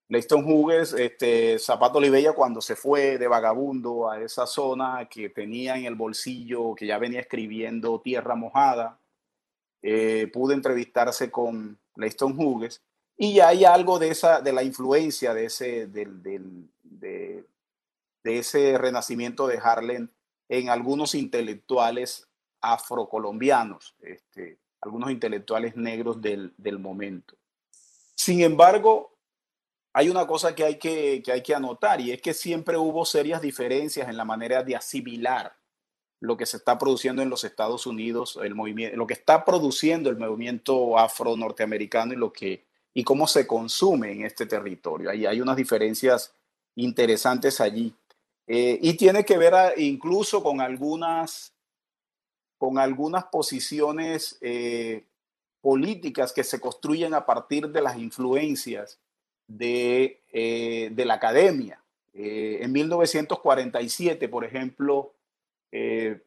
Leiston 0.09 0.43
Hughes, 0.43 0.93
este, 0.93 1.59
Zapato 1.59 1.99
Olivella, 1.99 2.33
cuando 2.33 2.61
se 2.61 2.75
fue 2.75 3.19
de 3.19 3.27
vagabundo 3.27 4.09
a 4.09 4.19
esa 4.19 4.47
zona 4.47 5.07
que 5.07 5.29
tenía 5.29 5.77
en 5.77 5.85
el 5.85 5.93
bolsillo, 5.93 6.73
que 6.73 6.87
ya 6.87 6.97
venía 6.97 7.19
escribiendo 7.19 8.01
Tierra 8.01 8.33
Mojada, 8.33 8.97
eh, 9.83 10.27
pudo 10.33 10.53
entrevistarse 10.53 11.29
con 11.29 11.77
Leiston 11.95 12.33
Hughes 12.37 12.81
y 13.17 13.35
ya 13.35 13.49
hay 13.49 13.65
algo 13.65 13.99
de, 13.99 14.09
esa, 14.09 14.41
de 14.41 14.51
la 14.51 14.63
influencia 14.63 15.35
de 15.35 15.45
ese, 15.45 15.85
del, 15.85 16.23
del, 16.23 16.67
de, 16.81 17.45
de 18.23 18.39
ese 18.39 18.79
renacimiento 18.79 19.45
de 19.45 19.59
Harlem 19.59 20.09
en 20.49 20.69
algunos 20.69 21.13
intelectuales 21.13 22.27
afrocolombianos, 22.61 23.95
este, 24.01 24.57
algunos 24.81 25.11
intelectuales 25.11 25.75
negros 25.75 26.19
del, 26.19 26.51
del 26.57 26.79
momento. 26.79 27.35
Sin 28.15 28.41
embargo, 28.41 29.18
hay 29.99 30.07
una 30.07 30.25
cosa 30.25 30.55
que 30.55 30.63
hay 30.63 30.75
que, 30.75 31.21
hay 31.29 31.43
que 31.43 31.53
anotar 31.53 31.99
y 31.99 32.13
es 32.13 32.21
que 32.21 32.33
siempre 32.33 32.77
hubo 32.77 33.03
serias 33.03 33.41
diferencias 33.41 34.07
en 34.07 34.15
la 34.15 34.23
manera 34.23 34.63
de 34.63 34.73
asimilar 34.73 35.53
lo 36.21 36.37
que 36.37 36.45
se 36.45 36.55
está 36.55 36.77
produciendo 36.77 37.21
en 37.21 37.29
los 37.29 37.43
Estados 37.43 37.85
Unidos, 37.85 38.39
el 38.41 38.55
movimiento, 38.55 38.95
lo 38.95 39.05
que 39.05 39.15
está 39.15 39.43
produciendo 39.43 40.09
el 40.09 40.17
movimiento 40.17 40.97
afro-norteamericano 40.97 42.13
y 42.13 42.15
lo 42.15 42.31
que 42.31 42.63
y 42.93 43.03
cómo 43.03 43.27
se 43.27 43.45
consume 43.45 44.13
en 44.13 44.23
este 44.23 44.45
territorio. 44.45 45.09
Ahí 45.09 45.25
hay 45.25 45.41
unas 45.41 45.57
diferencias 45.57 46.33
interesantes 46.75 47.59
allí. 47.59 47.93
Eh, 48.47 48.79
y 48.81 48.93
tiene 48.93 49.25
que 49.25 49.37
ver 49.37 49.53
incluso 49.79 50.41
con 50.41 50.61
algunas, 50.61 51.53
con 52.57 52.77
algunas 52.77 53.25
posiciones 53.25 54.37
eh, 54.39 55.03
políticas 55.59 56.31
que 56.31 56.45
se 56.45 56.61
construyen 56.61 57.13
a 57.13 57.25
partir 57.25 57.67
de 57.67 57.81
las 57.81 57.97
influencias 57.97 58.97
de, 59.49 60.21
eh, 60.31 60.89
de 60.91 61.05
la 61.05 61.15
academia. 61.15 61.81
Eh, 62.13 62.59
en 62.61 62.71
1947, 62.71 64.29
por 64.29 64.45
ejemplo, 64.45 65.13
eh, 65.71 66.21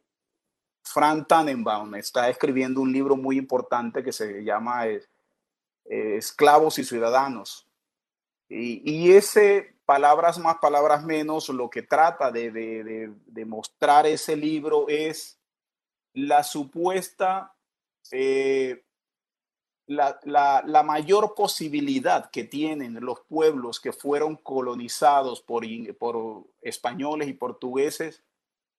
Frank 0.82 1.28
Tannenbaum 1.28 1.94
está 1.94 2.28
escribiendo 2.28 2.80
un 2.80 2.92
libro 2.92 3.16
muy 3.16 3.38
importante 3.38 4.02
que 4.02 4.12
se 4.12 4.42
llama 4.42 4.86
Esclavos 5.84 6.78
y 6.78 6.84
Ciudadanos. 6.84 7.68
Y, 8.48 8.82
y, 8.84 9.12
ese, 9.12 9.76
palabras 9.86 10.38
más, 10.38 10.56
palabras 10.56 11.04
menos, 11.04 11.48
lo 11.48 11.70
que 11.70 11.82
trata 11.82 12.30
de, 12.30 12.50
de, 12.50 13.12
de 13.24 13.44
mostrar 13.44 14.06
ese 14.06 14.36
libro 14.36 14.88
es 14.88 15.38
la 16.12 16.42
supuesta 16.42 17.54
la, 19.86 20.82
mayor 20.84 21.34
posibilidad 21.34 22.30
que 22.30 22.44
tienen 22.44 22.98
los 23.00 23.20
pueblos 23.20 23.80
que 23.80 23.92
fueron 23.92 24.36
colonizados 24.36 25.40
por, 25.40 25.64
por 25.98 26.44
españoles 26.60 27.28
y 27.28 27.32
portugueses 27.32 28.22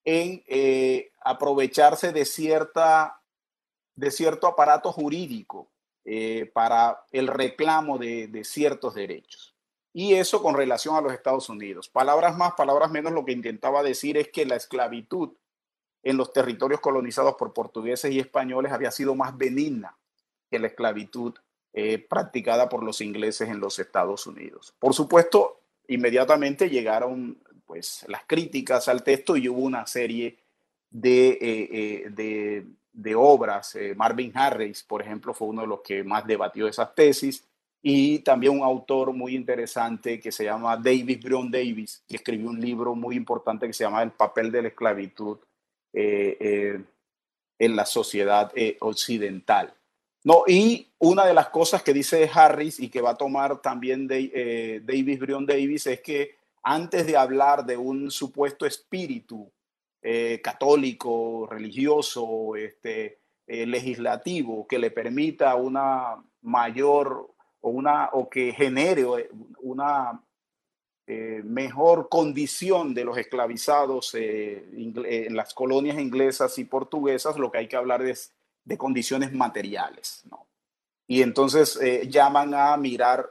en 0.05 0.43
eh, 0.47 1.11
aprovecharse 1.21 2.11
de, 2.11 2.25
cierta, 2.25 3.21
de 3.95 4.11
cierto 4.11 4.47
aparato 4.47 4.91
jurídico 4.91 5.69
eh, 6.05 6.49
para 6.53 7.05
el 7.11 7.27
reclamo 7.27 7.97
de, 7.97 8.27
de 8.27 8.43
ciertos 8.43 8.95
derechos. 8.95 9.55
Y 9.93 10.15
eso 10.15 10.41
con 10.41 10.55
relación 10.55 10.95
a 10.95 11.01
los 11.01 11.13
Estados 11.13 11.49
Unidos. 11.49 11.87
Palabras 11.87 12.35
más, 12.35 12.53
palabras 12.53 12.89
menos, 12.91 13.13
lo 13.13 13.23
que 13.23 13.31
intentaba 13.31 13.83
decir 13.83 14.17
es 14.17 14.29
que 14.29 14.45
la 14.45 14.55
esclavitud 14.55 15.33
en 16.01 16.17
los 16.17 16.33
territorios 16.33 16.81
colonizados 16.81 17.35
por 17.35 17.53
portugueses 17.53 18.11
y 18.11 18.19
españoles 18.19 18.71
había 18.71 18.91
sido 18.91 19.15
más 19.15 19.37
benigna 19.37 19.97
la 20.59 20.67
esclavitud 20.67 21.33
eh, 21.75 21.97
practicada 21.97 22.69
por 22.69 22.83
los 22.83 23.01
ingleses 23.01 23.49
en 23.49 23.59
los 23.59 23.79
Estados 23.79 24.27
Unidos. 24.27 24.75
Por 24.77 24.93
supuesto, 24.93 25.61
inmediatamente 25.87 26.69
llegaron 26.69 27.41
pues, 27.65 28.05
las 28.07 28.25
críticas 28.27 28.87
al 28.87 29.03
texto 29.03 29.35
y 29.37 29.49
hubo 29.49 29.61
una 29.61 29.87
serie 29.87 30.37
de, 30.91 31.29
eh, 31.29 32.11
eh, 32.11 32.63
de, 32.93 33.15
obras. 33.15 33.75
Marvin 33.95 34.31
Harris, 34.35 34.83
por 34.83 35.01
ejemplo, 35.01 35.33
fue 35.33 35.47
uno 35.47 35.61
de 35.61 35.67
los 35.67 35.81
que 35.81 36.03
más 36.03 36.27
debatió 36.27 36.67
esas 36.67 36.93
tesis. 36.93 37.43
y 37.81 38.19
también 38.19 38.53
un 38.53 38.63
autor 38.63 39.11
muy 39.11 39.35
interesante 39.35 40.19
que 40.19 40.31
se 40.31 40.43
llama 40.45 40.77
Davis 40.77 41.23
Brown 41.23 41.49
Davis, 41.49 42.03
que 42.07 42.17
escribió 42.17 42.49
un 42.49 42.61
libro 42.61 42.93
muy 42.93 43.15
importante 43.15 43.65
que 43.65 43.73
se 43.73 43.83
llama 43.83 44.03
El 44.03 44.11
papel 44.11 44.51
de 44.51 44.61
la 44.61 44.67
esclavitud 44.67 45.39
en 45.91 46.85
la 47.59 47.85
sociedad 47.87 48.53
occidental. 48.79 49.73
No, 50.23 50.43
y 50.47 50.87
una 50.99 51.25
de 51.25 51.33
las 51.33 51.49
cosas 51.49 51.83
que 51.83 51.93
dice 51.93 52.29
Harris 52.33 52.79
y 52.79 52.89
que 52.89 53.01
va 53.01 53.11
a 53.11 53.17
tomar 53.17 53.61
también 53.61 54.07
de, 54.07 54.81
Davis 54.85 55.19
Brion 55.19 55.45
Davis 55.45 55.87
es 55.87 56.01
que 56.01 56.37
antes 56.63 57.05
de 57.05 57.17
hablar 57.17 57.65
de 57.65 57.75
un 57.75 58.09
supuesto 58.09 58.65
espíritu 58.65 59.51
católico, 60.41 61.47
religioso, 61.49 62.55
este, 62.55 63.19
legislativo 63.47 64.65
que 64.67 64.79
le 64.79 64.91
permita 64.91 65.55
una 65.55 66.23
mayor 66.41 67.29
o, 67.61 67.69
una, 67.69 68.09
o 68.11 68.29
que 68.29 68.53
genere 68.53 69.05
una 69.61 70.21
eh, 71.07 71.41
mejor 71.43 72.07
condición 72.07 72.93
de 72.93 73.03
los 73.03 73.17
esclavizados 73.17 74.13
eh, 74.15 74.65
eh, 74.73 75.25
en 75.27 75.35
las 75.35 75.53
colonias 75.53 75.99
inglesas 75.99 76.57
y 76.59 76.65
portuguesas, 76.65 77.37
lo 77.37 77.51
que 77.51 77.57
hay 77.57 77.67
que 77.67 77.75
hablar 77.75 78.01
es 78.03 78.31
de 78.63 78.77
condiciones 78.77 79.33
materiales. 79.33 80.21
¿no? 80.29 80.47
Y 81.07 81.21
entonces 81.21 81.79
llaman 82.09 82.53
a 82.53 82.75
mirar 82.77 83.29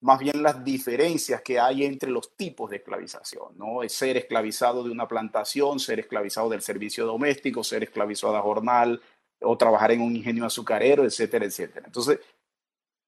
más 0.00 0.18
bien 0.18 0.42
las 0.42 0.62
diferencias 0.62 1.42
que 1.42 1.58
hay 1.58 1.84
entre 1.84 2.10
los 2.10 2.36
tipos 2.36 2.70
de 2.70 2.76
esclavización, 2.76 3.56
¿no? 3.56 3.80
Ser 3.88 4.16
esclavizado 4.16 4.84
de 4.84 4.90
una 4.90 5.08
plantación, 5.08 5.80
ser 5.80 6.00
esclavizado 6.00 6.48
del 6.48 6.62
servicio 6.62 7.06
doméstico, 7.06 7.64
ser 7.64 7.82
esclavizado 7.82 8.36
a 8.36 8.42
jornal 8.42 9.00
o 9.40 9.56
trabajar 9.56 9.92
en 9.92 10.02
un 10.02 10.14
ingenio 10.14 10.44
azucarero, 10.44 11.04
etcétera, 11.04 11.46
etcétera. 11.46 11.86
Entonces, 11.86 12.20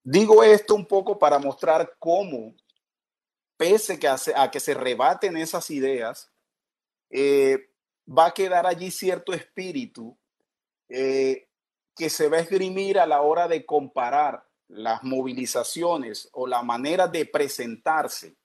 digo 0.03 0.43
esto 0.43 0.75
un 0.75 0.87
poco 0.87 1.19
para 1.19 1.39
mostrar 1.39 1.95
cómo 1.99 2.55
pese 3.57 3.99
que 3.99 4.09
a, 4.09 4.51
que 4.51 4.61
se 4.61 4.75
rebaten 4.75 5.37
esas 5.37 5.71
ideas, 5.71 6.33
eh, 7.11 7.71
va 8.09 8.27
a 8.27 8.35
quedar 8.35 8.67
allí 8.67 8.91
cierto 8.91 9.33
espíritu 9.33 10.17
eh, 10.89 11.49
que 11.97 12.11
se 12.11 12.29
va 12.29 12.39
a 12.39 12.41
esgrimir 12.41 12.99
a 12.99 13.07
la 13.07 13.21
hora 13.23 13.49
de 13.49 13.65
comparar 13.67 14.45
las 14.69 15.03
movilizaciones 15.03 16.29
o 16.33 16.47
la 16.47 16.63
manera 16.63 17.09
de 17.09 17.27
presentarse, 17.27 18.37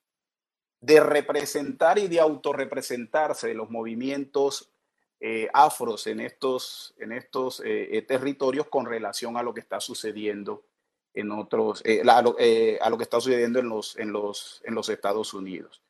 de 0.81 0.99
representar 0.99 1.99
y 1.99 2.07
de 2.07 2.19
autorrepresentarse 2.19 3.47
de 3.47 3.53
los 3.53 3.69
movimientos 3.69 4.71
eh, 5.19 5.49
afros 5.53 6.07
en 6.07 6.19
estos, 6.19 6.93
en 6.97 7.13
estos 7.13 7.61
territorios 8.07 8.67
con 8.67 8.85
relación 8.85 9.37
a 9.37 9.43
lo 9.43 9.53
que 9.53 9.61
está 9.61 9.79
sucediendo 9.79 10.65
en 11.13 11.31
otros, 11.31 11.81
eh, 11.85 12.01
eh, 12.39 12.79
a, 12.81 12.89
lo, 12.89 12.97
que 12.97 13.03
está 13.03 13.21
sucediendo 13.21 13.59
en 13.59 13.69
los, 13.69 13.97
en 13.97 14.11
los, 14.11 14.61
en 14.65 14.75
los 14.75 14.89
Estados 14.89 15.33
Unidos. 15.33 15.81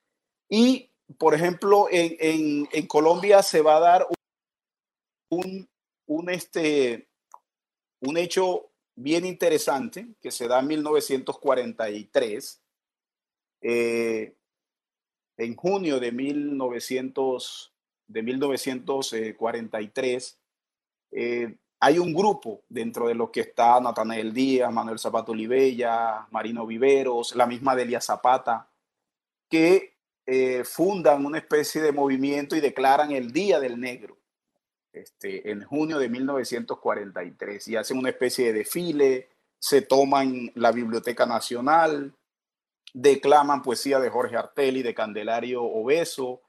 Y, 0.49 0.91
por 1.17 1.33
ejemplo, 1.33 1.87
en, 1.89 2.67
en, 2.71 2.87
Colombia 2.87 3.41
se 3.41 3.61
va 3.61 3.77
a 3.77 3.79
dar 3.79 4.07
un, 5.29 5.67
un, 6.07 6.29
este, 6.29 7.07
un 8.01 8.17
hecho 8.17 8.69
bien 8.95 9.25
interesante 9.25 10.07
que 10.21 10.31
se 10.31 10.47
da 10.47 10.59
en 10.59 10.67
1943. 10.67 12.61
Eh, 13.61 14.35
en 15.37 15.55
junio 15.55 15.99
de, 15.99 16.11
1900, 16.11 17.73
de 18.07 18.23
1943, 18.23 20.39
eh, 21.11 21.55
hay 21.79 21.99
un 21.99 22.13
grupo 22.13 22.63
dentro 22.69 23.07
de 23.07 23.15
los 23.15 23.29
que 23.29 23.41
está 23.41 23.79
Natanael 23.79 24.33
Díaz, 24.33 24.71
Manuel 24.71 24.99
Zapato 24.99 25.31
Olivella, 25.31 26.27
Marino 26.31 26.65
Viveros, 26.65 27.35
la 27.35 27.45
misma 27.45 27.75
Delia 27.75 27.99
Zapata, 27.99 28.69
que 29.49 29.97
eh, 30.25 30.63
fundan 30.63 31.25
una 31.25 31.39
especie 31.39 31.81
de 31.81 31.91
movimiento 31.91 32.55
y 32.55 32.61
declaran 32.61 33.11
el 33.11 33.33
Día 33.33 33.59
del 33.59 33.79
Negro 33.79 34.22
este, 34.93 35.51
en 35.51 35.63
junio 35.63 35.97
de 35.99 36.09
1943 36.09 37.67
y 37.67 37.75
hacen 37.75 37.97
una 37.97 38.09
especie 38.09 38.47
de 38.47 38.59
desfile, 38.59 39.29
se 39.59 39.81
toman 39.81 40.51
la 40.55 40.71
Biblioteca 40.71 41.25
Nacional, 41.25 42.13
declaman 42.93 43.61
poesía 43.61 43.99
de 43.99 44.09
Jorge 44.09 44.37
Artelli, 44.37 44.83
de 44.83 44.93
Candelario 44.93 45.63
Obeso, 45.63 46.41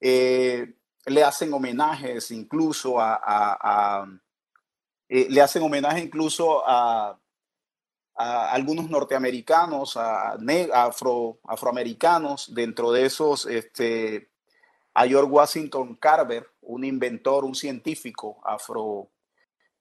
eh, 0.00 0.74
le 1.06 1.22
hacen 1.22 1.52
homenajes 1.52 2.30
incluso 2.30 2.98
a 2.98 4.08
eh, 5.08 5.26
le 5.30 5.40
hacen 5.40 5.62
homenaje 5.62 6.00
incluso 6.00 6.62
a, 6.66 7.18
algunos 8.16 8.88
norteamericanos, 8.88 9.96
a, 9.96 10.36
afro, 10.72 11.38
afroamericanos, 11.44 12.54
dentro 12.54 12.92
de 12.92 13.06
esos 13.06 13.44
este, 13.46 14.30
a 14.94 15.06
George 15.06 15.30
Washington 15.30 15.96
Carver, 15.96 16.48
un 16.66 16.84
inventor, 16.84 17.44
un 17.44 17.54
científico 17.54 18.40
afro, 18.44 19.08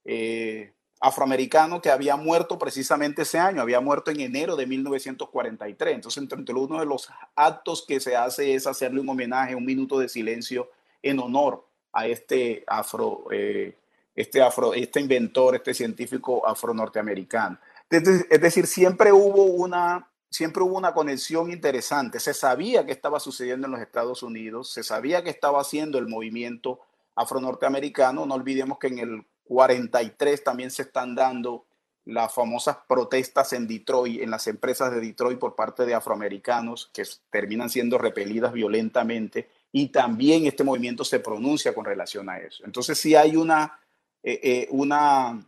eh, 0.05 0.73
afroamericano 0.99 1.81
que 1.81 1.91
había 1.91 2.15
muerto 2.15 2.57
precisamente 2.57 3.23
ese 3.23 3.37
año, 3.37 3.61
había 3.61 3.81
muerto 3.81 4.09
en 4.09 4.21
enero 4.21 4.55
de 4.55 4.65
1943. 4.65 5.95
Entonces, 5.95 6.23
entre, 6.31 6.53
uno 6.53 6.79
de 6.79 6.85
los 6.85 7.09
actos 7.35 7.85
que 7.85 7.99
se 7.99 8.15
hace 8.15 8.55
es 8.55 8.67
hacerle 8.67 9.01
un 9.01 9.09
homenaje, 9.09 9.55
un 9.55 9.65
minuto 9.65 9.99
de 9.99 10.07
silencio 10.07 10.69
en 11.01 11.19
honor 11.19 11.67
a 11.91 12.07
este 12.07 12.63
afro, 12.67 13.25
eh, 13.31 13.75
este, 14.15 14.41
afro, 14.41 14.73
este 14.73 15.01
inventor, 15.01 15.55
este 15.55 15.73
científico 15.73 16.47
afro-norteamericano. 16.47 17.59
Es 17.89 18.41
decir, 18.41 18.65
siempre 18.65 19.11
hubo, 19.11 19.43
una, 19.43 20.07
siempre 20.33 20.63
hubo 20.63 20.77
una 20.77 20.93
conexión 20.93 21.51
interesante. 21.51 22.19
Se 22.19 22.33
sabía 22.33 22.85
que 22.85 22.91
estaba 22.91 23.19
sucediendo 23.19 23.67
en 23.67 23.71
los 23.71 23.81
Estados 23.81 24.23
Unidos, 24.23 24.71
se 24.71 24.83
sabía 24.83 25.23
que 25.23 25.29
estaba 25.29 25.61
haciendo 25.61 25.97
el 25.97 26.07
movimiento 26.07 26.79
afro-norteamericano. 27.15 28.25
No 28.25 28.33
olvidemos 28.33 28.79
que 28.79 28.87
en 28.87 28.99
el 28.99 29.25
43 29.45 30.43
también 30.43 30.71
se 30.71 30.81
están 30.81 31.15
dando 31.15 31.65
las 32.05 32.33
famosas 32.33 32.77
protestas 32.87 33.53
en 33.53 33.67
Detroit, 33.67 34.21
en 34.21 34.31
las 34.31 34.47
empresas 34.47 34.91
de 34.91 34.99
Detroit 34.99 35.39
por 35.39 35.55
parte 35.55 35.85
de 35.85 35.93
afroamericanos 35.93 36.89
que 36.91 37.03
terminan 37.29 37.69
siendo 37.69 37.97
repelidas 37.97 38.51
violentamente 38.51 39.49
y 39.71 39.87
también 39.87 40.45
este 40.45 40.65
movimiento 40.65 41.05
se 41.05 41.21
pronuncia 41.21 41.73
con 41.73 41.85
relación 41.85 42.29
a 42.29 42.39
eso. 42.39 42.65
Entonces 42.65 42.97
sí 42.97 43.15
hay 43.15 43.37
una 43.37 43.79
eh, 44.23 44.39
eh, 44.41 44.67
una, 44.71 45.45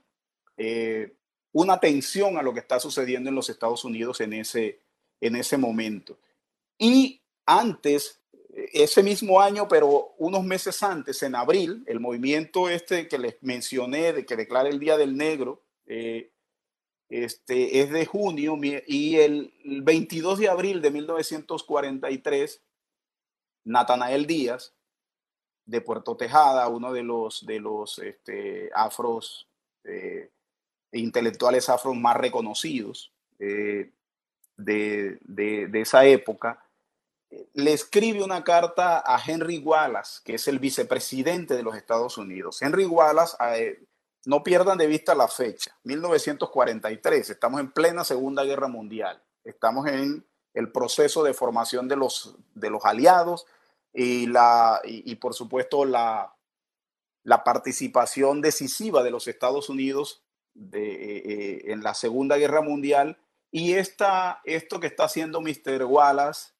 eh, 0.57 1.15
una 1.55 1.75
atención 1.75 2.37
a 2.37 2.43
lo 2.43 2.53
que 2.53 2.59
está 2.59 2.81
sucediendo 2.81 3.29
en 3.29 3.35
los 3.35 3.49
Estados 3.49 3.85
Unidos 3.85 4.19
en 4.19 4.33
ese, 4.33 4.81
en 5.21 5.37
ese 5.37 5.57
momento. 5.57 6.19
Y 6.77 7.21
antes, 7.45 8.19
ese 8.73 9.01
mismo 9.01 9.39
año, 9.39 9.65
pero 9.69 10.15
unos 10.17 10.43
meses 10.43 10.83
antes, 10.83 11.23
en 11.23 11.33
abril, 11.33 11.81
el 11.87 12.01
movimiento 12.01 12.67
este 12.67 13.07
que 13.07 13.17
les 13.17 13.41
mencioné, 13.41 14.11
de 14.11 14.25
que 14.25 14.35
declara 14.35 14.67
el 14.67 14.81
Día 14.81 14.97
del 14.97 15.15
Negro, 15.15 15.63
este, 17.07 17.79
es 17.79 17.89
de 17.89 18.05
junio 18.05 18.59
y 18.85 19.15
el 19.15 19.53
22 19.63 20.39
de 20.39 20.49
abril 20.49 20.81
de 20.81 20.91
1943, 20.91 22.61
Natanael 23.63 24.27
Díaz 24.27 24.73
de 25.65 25.79
Puerto 25.79 26.17
Tejada, 26.17 26.67
uno 26.67 26.91
de 26.91 27.03
los, 27.03 27.45
de 27.45 27.61
los 27.61 27.97
este, 27.99 28.69
afros, 28.75 29.47
eh, 29.85 30.31
intelectuales 30.99 31.69
afros 31.69 31.95
más 31.95 32.17
reconocidos 32.17 33.11
eh, 33.39 33.91
de, 34.57 35.17
de, 35.21 35.81
esa 35.81 36.05
época, 36.05 36.63
le 37.53 37.73
escribe 37.73 38.23
una 38.23 38.43
carta 38.43 39.03
a 39.05 39.21
Henry 39.25 39.57
Wallace, 39.57 40.21
que 40.23 40.35
es 40.35 40.47
el 40.47 40.59
vicepresidente 40.59 41.55
de 41.55 41.63
los 41.63 41.75
Estados 41.75 42.17
Unidos. 42.17 42.61
Henry 42.61 42.85
Wallace, 42.85 43.35
eh, 43.55 43.83
no 44.25 44.43
pierdan 44.43 44.77
de 44.77 44.87
vista 44.87 45.13
la 45.13 45.27
fecha, 45.27 45.77
1943, 45.83 47.29
estamos 47.29 47.59
en 47.59 47.71
plena 47.71 48.03
Segunda 48.03 48.43
Guerra 48.43 48.67
Mundial, 48.67 49.21
estamos 49.43 49.87
en 49.87 50.25
el 50.53 50.71
proceso 50.71 51.23
de 51.23 51.33
formación 51.33 51.87
de 51.87 51.97
los, 51.97 52.35
de 52.55 52.69
los 52.69 52.85
aliados, 52.85 53.45
y, 53.93 54.27
la, 54.27 54.81
y, 54.83 55.15
por 55.15 55.33
supuesto 55.33 55.85
la, 55.85 56.35
la, 57.23 57.45
participación 57.45 58.41
decisiva 58.41 59.03
de 59.03 59.11
los 59.11 59.29
Estados 59.29 59.69
Unidos 59.69 60.24
eh, 60.55 61.21
eh, 61.25 61.61
en 61.71 61.83
la 61.83 61.93
Segunda 61.93 62.37
Guerra 62.37 62.61
Mundial 62.61 63.17
y 63.51 63.73
esta, 63.73 64.41
esto 64.43 64.79
que 64.79 64.87
está 64.87 65.05
haciendo 65.05 65.41
Mr. 65.41 65.85
Wallace, 65.85 66.51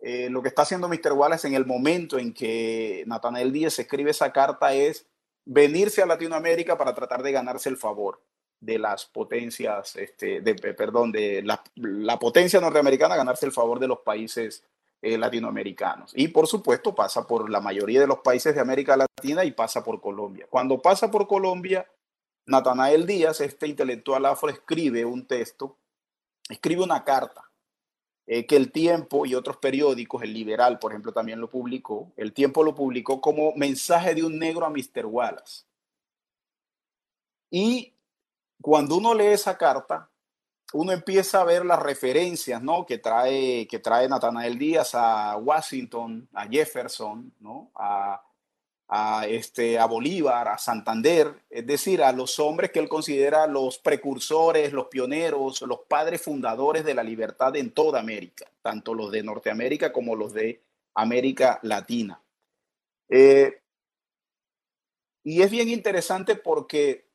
eh, 0.00 0.28
lo 0.30 0.42
que 0.42 0.48
está 0.48 0.62
haciendo 0.62 0.88
Mr. 0.88 1.12
Wallace 1.12 1.48
en 1.48 1.54
el 1.54 1.66
momento 1.66 2.18
en 2.18 2.32
que 2.32 3.02
Nathaniel 3.06 3.52
Díaz 3.52 3.78
escribe 3.78 4.10
esa 4.10 4.32
carta 4.32 4.72
es 4.74 5.06
venirse 5.44 6.02
a 6.02 6.06
Latinoamérica 6.06 6.76
para 6.76 6.94
tratar 6.94 7.22
de 7.22 7.32
ganarse 7.32 7.68
el 7.68 7.76
favor 7.76 8.20
de 8.60 8.78
las 8.78 9.06
potencias, 9.06 9.96
este, 9.96 10.40
de, 10.40 10.54
perdón, 10.54 11.12
de 11.12 11.42
la, 11.42 12.18
potencia 12.18 12.60
norteamericana, 12.60 13.16
ganarse 13.16 13.46
el 13.46 13.52
favor 13.52 13.78
de 13.78 13.88
los 13.88 14.00
países 14.00 14.64
eh, 15.00 15.16
latinoamericanos. 15.16 16.12
Y 16.14 16.28
por 16.28 16.46
supuesto 16.46 16.94
pasa 16.94 17.26
por 17.26 17.48
la 17.48 17.60
mayoría 17.60 18.00
de 18.00 18.06
los 18.06 18.18
países 18.18 18.54
de 18.54 18.60
América 18.60 18.96
Latina 18.96 19.44
y 19.44 19.52
pasa 19.52 19.82
por 19.82 20.00
Colombia. 20.00 20.46
Cuando 20.50 20.82
pasa 20.82 21.10
por 21.10 21.26
Colombia, 21.26 21.88
Natanael 22.48 23.06
Díaz, 23.06 23.40
este 23.40 23.68
intelectual 23.68 24.26
afro, 24.26 24.48
escribe 24.48 25.04
un 25.04 25.26
texto 25.26 25.78
escribe 26.48 26.82
una 26.82 27.04
carta 27.04 27.44
eh, 28.26 28.46
que 28.46 28.56
el 28.56 28.72
Tiempo 28.72 29.24
y 29.26 29.34
otros 29.34 29.56
periódicos, 29.56 30.22
el 30.22 30.34
Liberal, 30.34 30.78
por 30.78 30.92
ejemplo, 30.92 31.12
también 31.12 31.40
lo 31.40 31.48
publicó. 31.48 32.12
El 32.16 32.32
Tiempo 32.32 32.62
lo 32.62 32.74
publicó 32.74 33.20
como 33.20 33.54
mensaje 33.54 34.14
de 34.14 34.24
un 34.24 34.38
negro 34.38 34.66
a 34.66 34.70
Mr. 34.70 35.06
Wallace. 35.06 35.64
Y 37.50 37.94
cuando 38.60 38.96
uno 38.96 39.14
lee 39.14 39.28
esa 39.28 39.56
carta, 39.56 40.10
uno 40.74 40.92
empieza 40.92 41.40
a 41.40 41.44
ver 41.44 41.64
las 41.64 41.80
referencias 41.80 42.62
¿no? 42.62 42.84
que, 42.84 42.98
trae, 42.98 43.66
que 43.66 43.78
trae 43.78 44.06
Natanael 44.06 44.58
Díaz 44.58 44.94
a 44.94 45.34
Washington, 45.38 46.28
a 46.34 46.46
Jefferson, 46.46 47.32
¿no? 47.40 47.70
a, 47.74 48.22
a, 48.88 49.26
este, 49.26 49.78
a 49.78 49.86
Bolívar, 49.86 50.48
a 50.48 50.56
Santander, 50.56 51.42
es 51.50 51.66
decir, 51.66 52.02
a 52.02 52.12
los 52.12 52.38
hombres 52.38 52.70
que 52.72 52.78
él 52.78 52.88
considera 52.88 53.46
los 53.46 53.78
precursores, 53.78 54.72
los 54.72 54.86
pioneros, 54.86 55.60
los 55.62 55.80
padres 55.86 56.22
fundadores 56.22 56.84
de 56.84 56.94
la 56.94 57.02
libertad 57.02 57.54
en 57.56 57.72
toda 57.72 58.00
América, 58.00 58.46
tanto 58.62 58.94
los 58.94 59.10
de 59.10 59.22
Norteamérica 59.22 59.92
como 59.92 60.16
los 60.16 60.32
de 60.32 60.62
América 60.94 61.60
Latina. 61.62 62.20
Eh, 63.10 63.60
y 65.22 65.42
es 65.42 65.50
bien 65.50 65.68
interesante 65.68 66.36
porque 66.36 67.06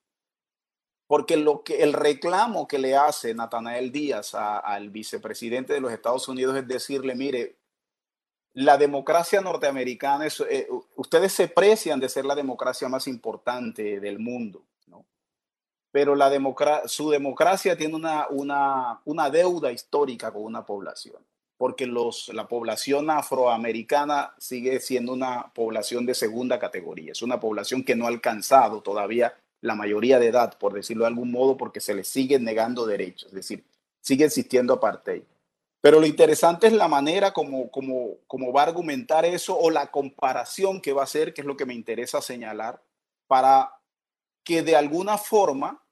porque 1.08 1.38
lo 1.38 1.64
que 1.64 1.84
el 1.84 1.94
reclamo 1.94 2.68
que 2.68 2.80
le 2.80 2.96
hace 2.96 3.36
Natanael 3.36 3.92
Díaz 3.92 4.34
al 4.34 4.90
vicepresidente 4.90 5.74
de 5.74 5.82
los 5.82 5.92
Estados 5.92 6.28
Unidos 6.28 6.56
es 6.56 6.68
decirle, 6.68 7.14
mire, 7.14 7.58
la 8.54 8.78
democracia 8.78 9.42
norteamericana, 9.42 10.28
es, 10.28 10.40
eh, 10.50 10.68
ustedes 10.96 11.34
se 11.34 11.48
precian 11.48 12.00
de 12.00 12.10
ser 12.10 12.26
la 12.26 12.36
democracia 12.36 12.88
más 12.88 13.08
importante 13.08 14.00
del 14.00 14.20
mundo, 14.20 14.64
¿no? 14.88 15.06
Pero 15.92 16.16
la 16.16 16.32
su 16.86 17.10
democracia 17.10 17.76
tiene 17.76 17.96
una, 17.96 18.28
una, 18.30 19.02
una, 19.06 19.30
deuda 19.30 19.72
histórica 19.72 20.32
con 20.32 20.44
una 20.44 20.66
población, 20.66 21.18
porque 21.58 21.88
los, 21.88 22.30
la 22.34 22.48
población 22.48 23.10
afroamericana 23.10 24.34
sigue 24.38 24.80
siendo 24.80 25.14
una 25.14 25.52
población 25.54 26.06
de 26.06 26.14
segunda 26.14 26.60
categoría, 26.60 27.14
es 27.14 27.22
una 27.24 27.40
población 27.40 27.84
que 27.84 27.96
no 27.96 28.06
ha 28.06 28.10
alcanzado 28.10 28.82
todavía 28.82 29.36
la 29.62 29.76
mayoría 29.76 30.20
de 30.20 30.28
edad, 30.28 30.58
por 30.60 30.74
decirlo 30.74 31.06
de 31.06 31.10
algún 31.10 31.32
modo, 31.32 31.58
porque 31.58 31.80
se 31.80 31.96
les 31.96 32.08
sigue 32.08 32.38
negando 32.38 32.86
derechos, 32.86 33.30
es 33.30 33.36
decir, 33.36 33.64
sigue 34.00 34.26
existiendo 34.26 34.74
apartheid. 34.74 35.24
Pero 35.84 36.00
lo 36.00 36.06
interesante 36.06 36.68
es 36.68 36.72
la 36.72 36.88
manera 36.88 37.34
como, 37.34 37.70
como, 37.70 38.20
como 38.26 38.54
va 38.54 38.62
a 38.62 38.68
argumentar 38.68 39.26
eso 39.26 39.60
o 39.60 39.70
la 39.70 39.92
comparación 39.92 40.80
que 40.80 40.94
va 40.94 41.02
a 41.02 41.04
hacer, 41.04 41.34
que 41.34 41.42
es 41.42 41.46
lo 41.46 41.58
que 41.58 41.66
me 41.66 41.74
interesa 41.74 42.22
señalar, 42.22 42.82
para 43.28 43.70
que 44.46 44.64
de 44.64 44.78
alguna 44.78 45.18
forma, 45.18 45.84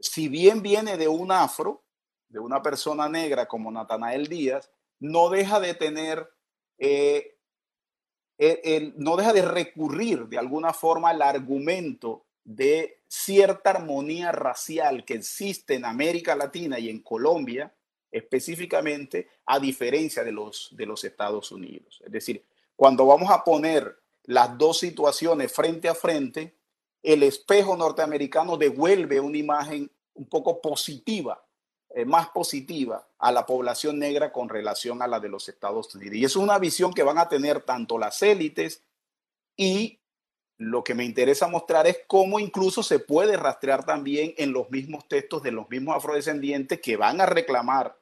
si 0.00 0.28
bien 0.28 0.62
viene 0.62 0.96
de 0.96 1.08
un 1.08 1.32
afro, 1.32 1.82
de 2.28 2.38
una 2.38 2.62
persona 2.62 3.08
negra 3.08 3.46
como 3.46 3.72
Natanael 3.72 4.28
Díaz, 4.28 4.70
no 5.00 5.28
deja 5.28 5.58
de 5.58 5.74
tener, 5.74 6.30
eh, 6.78 7.34
no 8.96 9.16
deja 9.16 9.32
de 9.32 9.42
recurrir 9.42 10.28
de 10.28 10.38
alguna 10.38 10.72
forma 10.72 11.10
al 11.10 11.22
argumento 11.22 12.26
de 12.44 13.02
cierta 13.08 13.70
armonía 13.70 14.30
racial 14.30 15.04
que 15.04 15.14
existe 15.14 15.74
en 15.74 15.84
América 15.84 16.36
Latina 16.36 16.78
y 16.78 16.90
en 16.90 17.00
Colombia 17.00 17.74
específicamente, 18.14 19.28
a 19.44 19.58
diferencia 19.58 20.22
de 20.22 20.30
los, 20.30 20.68
de 20.70 20.86
los 20.86 21.02
Estados 21.02 21.50
Unidos. 21.50 22.00
Es 22.04 22.12
decir, 22.12 22.44
cuando 22.76 23.06
vamos 23.06 23.28
a 23.28 23.42
poner 23.42 23.98
las 24.22 24.56
dos 24.56 24.78
situaciones 24.78 25.52
frente 25.52 25.88
a 25.88 25.96
frente, 25.96 26.54
el 27.02 27.24
espejo 27.24 27.76
norteamericano 27.76 28.56
devuelve 28.56 29.18
una 29.18 29.36
imagen 29.36 29.90
un 30.14 30.26
poco 30.26 30.60
positiva, 30.60 31.44
eh, 31.90 32.04
más 32.04 32.28
positiva 32.28 33.04
a 33.18 33.32
la 33.32 33.44
población 33.44 33.98
negra 33.98 34.32
con 34.32 34.48
relación 34.48 35.02
a 35.02 35.08
la 35.08 35.18
de 35.18 35.28
los 35.28 35.48
Estados 35.48 35.92
Unidos. 35.96 36.14
Y 36.14 36.24
es 36.24 36.36
una 36.36 36.58
visión 36.58 36.94
que 36.94 37.02
van 37.02 37.18
a 37.18 37.28
tener 37.28 37.62
tanto 37.62 37.98
las 37.98 38.22
élites 38.22 38.84
y 39.56 39.98
lo 40.56 40.84
que 40.84 40.94
me 40.94 41.04
interesa 41.04 41.48
mostrar 41.48 41.88
es 41.88 41.98
cómo 42.06 42.38
incluso 42.38 42.84
se 42.84 43.00
puede 43.00 43.36
rastrear 43.36 43.84
también 43.84 44.34
en 44.38 44.52
los 44.52 44.70
mismos 44.70 45.08
textos 45.08 45.42
de 45.42 45.50
los 45.50 45.68
mismos 45.68 45.96
afrodescendientes 45.96 46.80
que 46.80 46.96
van 46.96 47.20
a 47.20 47.26
reclamar 47.26 47.98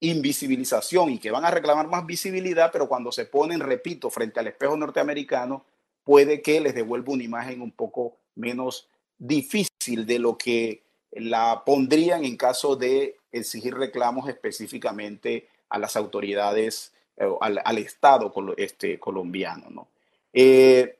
invisibilización 0.00 1.10
y 1.10 1.18
que 1.18 1.30
van 1.30 1.44
a 1.44 1.50
reclamar 1.50 1.88
más 1.88 2.06
visibilidad, 2.06 2.70
pero 2.72 2.88
cuando 2.88 3.12
se 3.12 3.26
ponen, 3.26 3.60
repito, 3.60 4.10
frente 4.10 4.40
al 4.40 4.46
espejo 4.46 4.76
norteamericano, 4.76 5.64
puede 6.04 6.40
que 6.42 6.60
les 6.60 6.74
devuelva 6.74 7.12
una 7.12 7.24
imagen 7.24 7.60
un 7.60 7.70
poco 7.70 8.16
menos 8.34 8.88
difícil 9.18 10.06
de 10.06 10.18
lo 10.18 10.38
que 10.38 10.82
la 11.12 11.62
pondrían 11.64 12.24
en 12.24 12.36
caso 12.36 12.76
de 12.76 13.16
exigir 13.30 13.74
reclamos 13.74 14.28
específicamente 14.28 15.48
a 15.68 15.78
las 15.78 15.96
autoridades, 15.96 16.92
eh, 17.16 17.28
al, 17.40 17.60
al, 17.64 17.78
Estado 17.78 18.32
este, 18.56 18.98
colombiano. 18.98 19.68
¿no? 19.70 19.88
Eh, 20.32 20.96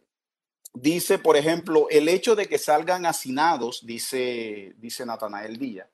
Dice, 0.72 1.18
por 1.18 1.36
ejemplo, 1.36 1.88
el 1.90 2.08
hecho 2.08 2.36
de 2.36 2.46
que 2.46 2.58
salgan 2.58 3.04
hacinados, 3.04 3.84
dice, 3.84 4.72
dice 4.78 5.04
Natanael 5.04 5.58
Díaz, 5.58 5.88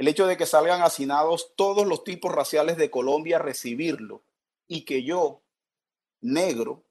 el 0.00 0.08
hecho 0.08 0.26
de 0.26 0.38
que 0.38 0.46
salgan 0.46 0.80
hacinados 0.80 1.52
todos 1.56 1.86
los 1.86 2.04
tipos 2.04 2.32
raciales 2.32 2.78
de 2.78 2.90
Colombia 2.90 3.36
a 3.36 3.40
recibirlo 3.42 4.22
y 4.66 4.86
que 4.86 5.04
yo, 5.04 5.42
negro, 6.22 6.84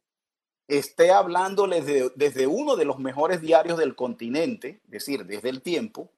esté 0.68 1.10
hablándoles 1.10 1.88
desde 2.16 2.46
uno 2.46 2.76
de 2.76 2.86
los 2.86 3.00
mejores 3.00 3.42
diarios 3.42 3.80
del 3.80 3.96
continente, 3.96 4.82
es 4.84 4.92
decir, 4.92 5.26
desde 5.26 5.50
el 5.50 5.64
tiempo, 5.64 6.12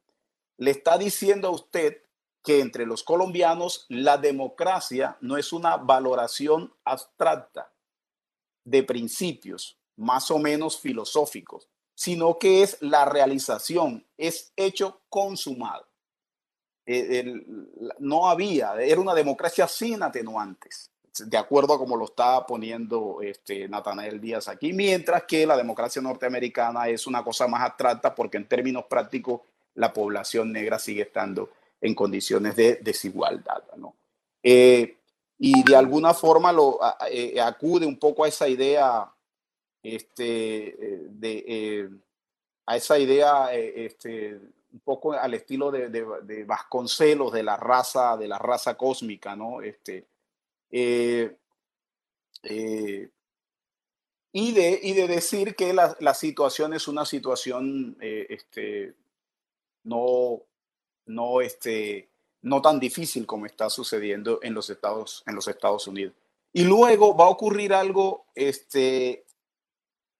le 0.58 0.72
está 0.72 0.98
diciendo 0.98 1.48
a 1.48 1.52
usted 1.52 2.04
que 2.44 2.60
entre 2.60 2.86
los 2.86 3.04
colombianos 3.04 3.86
la 3.88 4.18
democracia 4.18 5.18
no 5.22 5.38
es 5.38 5.54
una 5.54 5.78
valoración 5.78 6.74
abstracta 6.84 7.72
de 8.66 8.84
principios, 8.84 9.80
más 9.96 10.30
o 10.30 10.40
menos 10.40 10.78
filosóficos, 10.78 11.70
sino 11.96 12.38
que 12.38 12.64
es 12.64 12.82
la 12.82 13.06
realización, 13.06 14.06
es 14.18 14.52
hecho 14.58 15.00
consumado. 15.08 15.91
Eh, 16.86 17.44
no 18.00 18.28
había, 18.28 18.74
era 18.82 19.00
una 19.00 19.14
democracia 19.14 19.68
sin 19.68 20.02
atenuantes, 20.02 20.90
de 21.20 21.38
acuerdo 21.38 21.74
a 21.74 21.78
como 21.78 21.96
lo 21.96 22.06
está 22.06 22.46
poniendo 22.46 23.20
este, 23.22 23.68
Natanael 23.68 24.20
Díaz 24.20 24.48
aquí, 24.48 24.74
mientras 24.74 25.24
que 25.24 25.46
la 25.46 25.56
democracia 25.56 26.02
norteamericana 26.02 26.88
es 26.88 27.06
una 27.06 27.24
cosa 27.24 27.48
más 27.48 27.62
abstracta 27.62 28.16
porque 28.16 28.38
en 28.38 28.48
términos 28.48 28.86
prácticos 28.90 29.42
la 29.76 29.94
población 29.94 30.52
negra 30.52 30.80
sigue 30.80 31.04
estando 31.04 31.52
en 31.80 31.94
condiciones 31.94 32.56
de 32.56 32.76
desigualdad. 32.82 33.64
¿no? 33.78 33.94
Eh, 34.42 34.98
y 35.38 35.64
de 35.64 35.76
alguna 35.76 36.14
forma 36.14 36.52
lo, 36.52 36.80
eh, 37.10 37.40
acude 37.40 37.86
un 37.86 37.98
poco 38.00 38.24
a 38.24 38.28
esa 38.28 38.48
idea 38.48 39.12
este, 39.84 41.06
de, 41.10 41.90
a 42.66 42.78
esa 42.78 42.98
idea 42.98 43.54
este, 43.54 44.40
un 44.74 44.80
poco 44.80 45.14
al 45.14 45.34
estilo 45.34 45.72
de, 45.72 45.90
de, 45.90 46.44
Vasconcelos, 46.46 47.32
de 47.32 47.44
la 47.44 47.58
raza, 47.58 48.18
de 48.18 48.28
la 48.28 48.38
raza 48.38 48.76
cósmica, 48.78 49.36
¿no? 49.36 49.62
Este, 49.62 50.08
y, 50.72 51.28
de, 54.54 54.80
y 54.82 54.94
de 54.94 55.08
decir 55.08 55.56
que 55.56 55.74
la, 55.74 55.96
la 56.00 56.14
situación 56.14 56.74
es 56.74 56.88
una 56.88 57.06
situación 57.06 57.98
este, 58.00 58.96
no, 59.84 60.42
no, 61.06 61.42
este, 61.42 62.10
no 62.42 62.62
tan 62.62 62.80
difícil 62.80 63.26
como 63.26 63.46
está 63.46 63.70
sucediendo 63.70 64.40
en 64.42 64.54
los 64.54 64.70
Estados, 64.70 65.24
en 65.28 65.36
los 65.36 65.48
Estados 65.48 65.88
Unidos. 65.88 66.14
Y 66.54 66.64
luego 66.64 67.16
va 67.16 67.26
a 67.26 67.30
ocurrir 67.30 67.74
algo 67.74 68.26
este, 68.36 69.26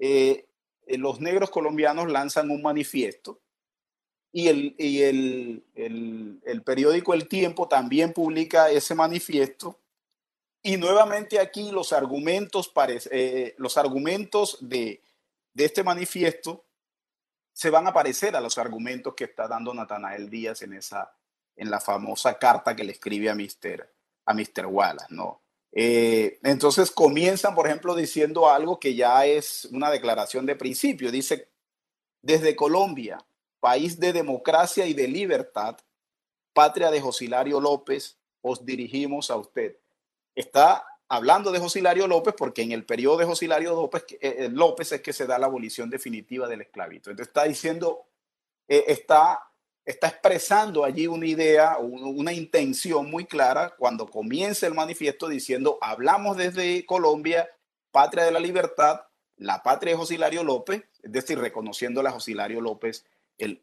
eh, 0.00 0.46
eh, 0.86 0.98
los 0.98 1.20
negros 1.20 1.50
colombianos 1.50 2.10
lanzan 2.10 2.50
un 2.50 2.62
manifiesto 2.62 3.40
y, 4.32 4.48
el, 4.48 4.74
y 4.78 5.02
el, 5.02 5.64
el, 5.74 6.62
periódico 6.62 7.14
El 7.14 7.28
Tiempo 7.28 7.68
también 7.68 8.12
publica 8.12 8.70
ese 8.70 8.94
manifiesto. 8.94 9.78
Y 10.62 10.76
nuevamente 10.76 11.38
aquí 11.38 11.70
los 11.70 11.92
argumentos, 11.92 12.72
eh, 13.10 13.54
los 13.58 13.78
argumentos 13.78 14.58
de, 14.60 15.02
de 15.54 15.64
este 15.64 15.82
manifiesto 15.82 16.64
se 17.52 17.70
van 17.70 17.86
a 17.86 17.92
parecer 17.92 18.36
a 18.36 18.40
los 18.40 18.58
argumentos 18.58 19.14
que 19.14 19.24
está 19.24 19.48
dando 19.48 19.72
Natanael 19.72 20.28
Díaz 20.28 20.62
en 20.62 20.74
esa, 20.74 21.16
en 21.58 21.70
la 21.70 21.80
famosa 21.80 22.38
carta 22.38 22.74
que 22.74 22.84
le 22.84 22.92
escribe 22.92 23.28
a 23.28 23.34
Mr. 23.34 23.88
A 24.24 24.34
Mr. 24.34 24.66
Wallace, 24.66 25.06
¿no? 25.10 25.42
Eh, 25.72 26.38
entonces 26.42 26.90
comienzan, 26.90 27.54
por 27.54 27.66
ejemplo, 27.66 27.94
diciendo 27.94 28.48
algo 28.48 28.80
que 28.80 28.94
ya 28.94 29.26
es 29.26 29.66
una 29.66 29.90
declaración 29.90 30.46
de 30.46 30.56
principio. 30.56 31.10
Dice, 31.10 31.50
desde 32.22 32.56
Colombia, 32.56 33.18
país 33.60 34.00
de 34.00 34.12
democracia 34.12 34.86
y 34.86 34.94
de 34.94 35.08
libertad, 35.08 35.76
patria 36.52 36.90
de 36.90 37.00
Josilario 37.00 37.60
López, 37.60 38.18
os 38.40 38.64
dirigimos 38.64 39.30
a 39.30 39.36
usted. 39.36 39.76
Está 40.34 40.84
hablando 41.08 41.52
de 41.52 41.58
Josilario 41.58 42.06
López, 42.06 42.34
porque 42.36 42.62
en 42.62 42.72
el 42.72 42.84
periodo 42.84 43.18
de 43.18 43.24
Josilario 43.26 43.74
López, 43.74 44.04
eh, 44.20 44.48
López 44.50 44.92
es 44.92 45.02
que 45.02 45.12
se 45.12 45.26
da 45.26 45.38
la 45.38 45.46
abolición 45.46 45.90
definitiva 45.90 46.48
del 46.48 46.62
esclavito. 46.62 47.10
Entonces 47.10 47.28
está 47.28 47.44
diciendo, 47.44 48.06
está, 48.66 49.47
está 49.88 50.08
expresando 50.08 50.84
allí 50.84 51.06
una 51.06 51.26
idea, 51.26 51.78
una 51.78 52.34
intención 52.34 53.10
muy 53.10 53.24
clara 53.24 53.74
cuando 53.78 54.06
comienza 54.06 54.66
el 54.66 54.74
manifiesto 54.74 55.28
diciendo, 55.28 55.78
hablamos 55.80 56.36
desde 56.36 56.84
Colombia, 56.84 57.48
patria 57.90 58.24
de 58.24 58.32
la 58.32 58.38
libertad, 58.38 59.00
la 59.38 59.62
patria 59.62 59.94
de 59.94 59.98
Josilario 59.98 60.44
López, 60.44 60.84
es 61.02 61.10
decir, 61.10 61.38
reconociéndole 61.38 62.10
a 62.10 62.12
Josilario 62.12 62.60
López 62.60 63.06
el, 63.38 63.62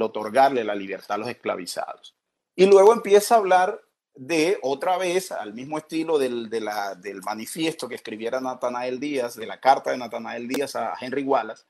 otorgarle 0.00 0.64
la 0.64 0.74
libertad 0.74 1.16
a 1.16 1.18
los 1.18 1.28
esclavizados. 1.28 2.16
Y 2.56 2.64
luego 2.64 2.94
empieza 2.94 3.34
a 3.34 3.38
hablar 3.38 3.78
de 4.14 4.58
otra 4.62 4.96
vez, 4.96 5.32
al 5.32 5.52
mismo 5.52 5.76
estilo 5.76 6.18
del, 6.18 6.48
del 6.48 7.20
manifiesto 7.22 7.90
que 7.90 7.94
escribiera 7.96 8.40
Natanael 8.40 8.98
Díaz, 8.98 9.36
de 9.36 9.46
la 9.46 9.60
carta 9.60 9.90
de 9.90 9.98
Natanael 9.98 10.48
Díaz 10.48 10.76
a 10.76 10.94
Henry 10.98 11.24
Wallace, 11.24 11.64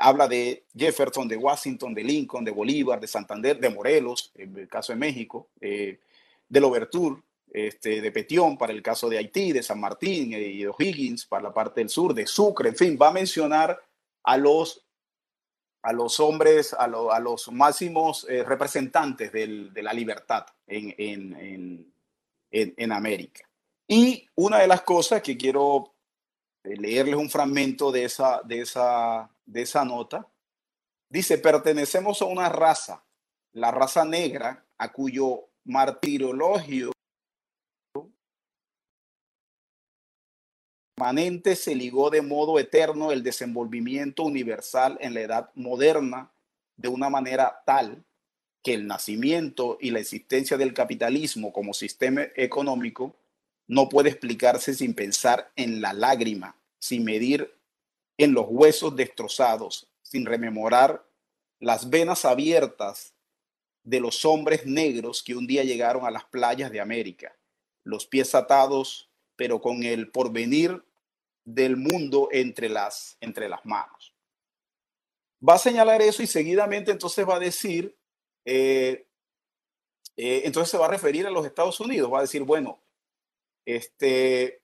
habla 0.00 0.26
de 0.26 0.64
Jefferson, 0.76 1.28
de 1.28 1.36
Washington, 1.36 1.94
de 1.94 2.02
Lincoln, 2.02 2.44
de 2.44 2.50
Bolívar, 2.50 2.98
de 3.00 3.06
Santander, 3.06 3.58
de 3.58 3.70
Morelos, 3.70 4.32
en 4.34 4.56
el 4.56 4.68
caso 4.68 4.92
de 4.92 4.98
México, 4.98 5.48
eh, 5.60 6.00
de 6.48 6.60
Louverture, 6.60 7.22
este, 7.52 8.00
de 8.00 8.12
Petión 8.12 8.56
para 8.56 8.72
el 8.72 8.82
caso 8.82 9.08
de 9.08 9.18
Haití, 9.18 9.52
de 9.52 9.62
San 9.62 9.80
Martín 9.80 10.32
eh, 10.34 10.40
y 10.40 10.58
de 10.62 10.68
O'Higgins 10.68 11.26
para 11.26 11.44
la 11.44 11.54
parte 11.54 11.80
del 11.80 11.88
sur, 11.88 12.14
de 12.14 12.26
Sucre, 12.26 12.68
en 12.68 12.76
fin, 12.76 12.98
va 13.00 13.08
a 13.08 13.12
mencionar 13.12 13.80
a 14.22 14.36
los, 14.36 14.84
a 15.82 15.92
los 15.92 16.20
hombres, 16.20 16.74
a, 16.74 16.84
a 16.84 17.20
los 17.20 17.50
máximos 17.50 18.26
eh, 18.28 18.44
representantes 18.44 19.32
de 19.32 19.82
la 19.82 19.92
libertad 19.92 20.46
en, 20.66 20.94
en, 20.96 21.92
en, 22.50 22.74
en, 22.76 22.92
América. 22.92 23.48
Y 23.88 24.28
una 24.36 24.58
de 24.58 24.68
las 24.68 24.82
cosas 24.82 25.22
que 25.22 25.36
quiero 25.36 25.94
leerles 26.64 27.16
un 27.16 27.30
fragmento 27.30 27.90
de 27.92 28.04
esa, 28.04 28.42
de 28.42 28.60
esa, 28.60 29.30
de 29.46 29.62
esa 29.62 29.84
nota, 29.84 30.26
dice, 31.08 31.38
pertenecemos 31.38 32.22
a 32.22 32.26
una 32.26 32.48
raza, 32.48 33.04
la 33.52 33.70
raza 33.70 34.04
negra, 34.04 34.64
a 34.78 34.92
cuyo 34.92 35.48
martirologio 35.64 36.92
permanente 40.94 41.56
se 41.56 41.74
ligó 41.74 42.10
de 42.10 42.20
modo 42.20 42.58
eterno 42.58 43.10
el 43.10 43.22
desenvolvimiento 43.22 44.22
universal 44.22 44.98
en 45.00 45.14
la 45.14 45.20
edad 45.22 45.50
moderna 45.54 46.30
de 46.76 46.88
una 46.88 47.08
manera 47.08 47.62
tal 47.64 48.04
que 48.62 48.74
el 48.74 48.86
nacimiento 48.86 49.78
y 49.80 49.92
la 49.92 50.00
existencia 50.00 50.58
del 50.58 50.74
capitalismo 50.74 51.54
como 51.54 51.72
sistema 51.72 52.26
económico 52.36 53.16
no 53.70 53.88
puede 53.88 54.08
explicarse 54.08 54.74
sin 54.74 54.94
pensar 54.94 55.52
en 55.54 55.80
la 55.80 55.92
lágrima, 55.92 56.56
sin 56.80 57.04
medir 57.04 57.54
en 58.18 58.32
los 58.32 58.46
huesos 58.48 58.96
destrozados, 58.96 59.88
sin 60.02 60.26
rememorar 60.26 61.06
las 61.60 61.88
venas 61.88 62.24
abiertas 62.24 63.14
de 63.84 64.00
los 64.00 64.24
hombres 64.24 64.66
negros 64.66 65.22
que 65.22 65.36
un 65.36 65.46
día 65.46 65.62
llegaron 65.62 66.04
a 66.04 66.10
las 66.10 66.24
playas 66.24 66.72
de 66.72 66.80
América, 66.80 67.36
los 67.84 68.06
pies 68.06 68.34
atados, 68.34 69.08
pero 69.36 69.60
con 69.60 69.84
el 69.84 70.10
porvenir 70.10 70.82
del 71.44 71.76
mundo 71.76 72.28
entre 72.32 72.68
las, 72.68 73.18
entre 73.20 73.48
las 73.48 73.64
manos. 73.64 74.12
Va 75.48 75.54
a 75.54 75.58
señalar 75.58 76.02
eso 76.02 76.24
y 76.24 76.26
seguidamente 76.26 76.90
entonces 76.90 77.24
va 77.24 77.36
a 77.36 77.38
decir, 77.38 77.96
eh, 78.44 79.06
eh, 80.16 80.42
entonces 80.44 80.72
se 80.72 80.78
va 80.78 80.86
a 80.86 80.90
referir 80.90 81.24
a 81.28 81.30
los 81.30 81.46
Estados 81.46 81.78
Unidos, 81.78 82.12
va 82.12 82.18
a 82.18 82.22
decir, 82.22 82.42
bueno, 82.42 82.80
este, 83.64 84.60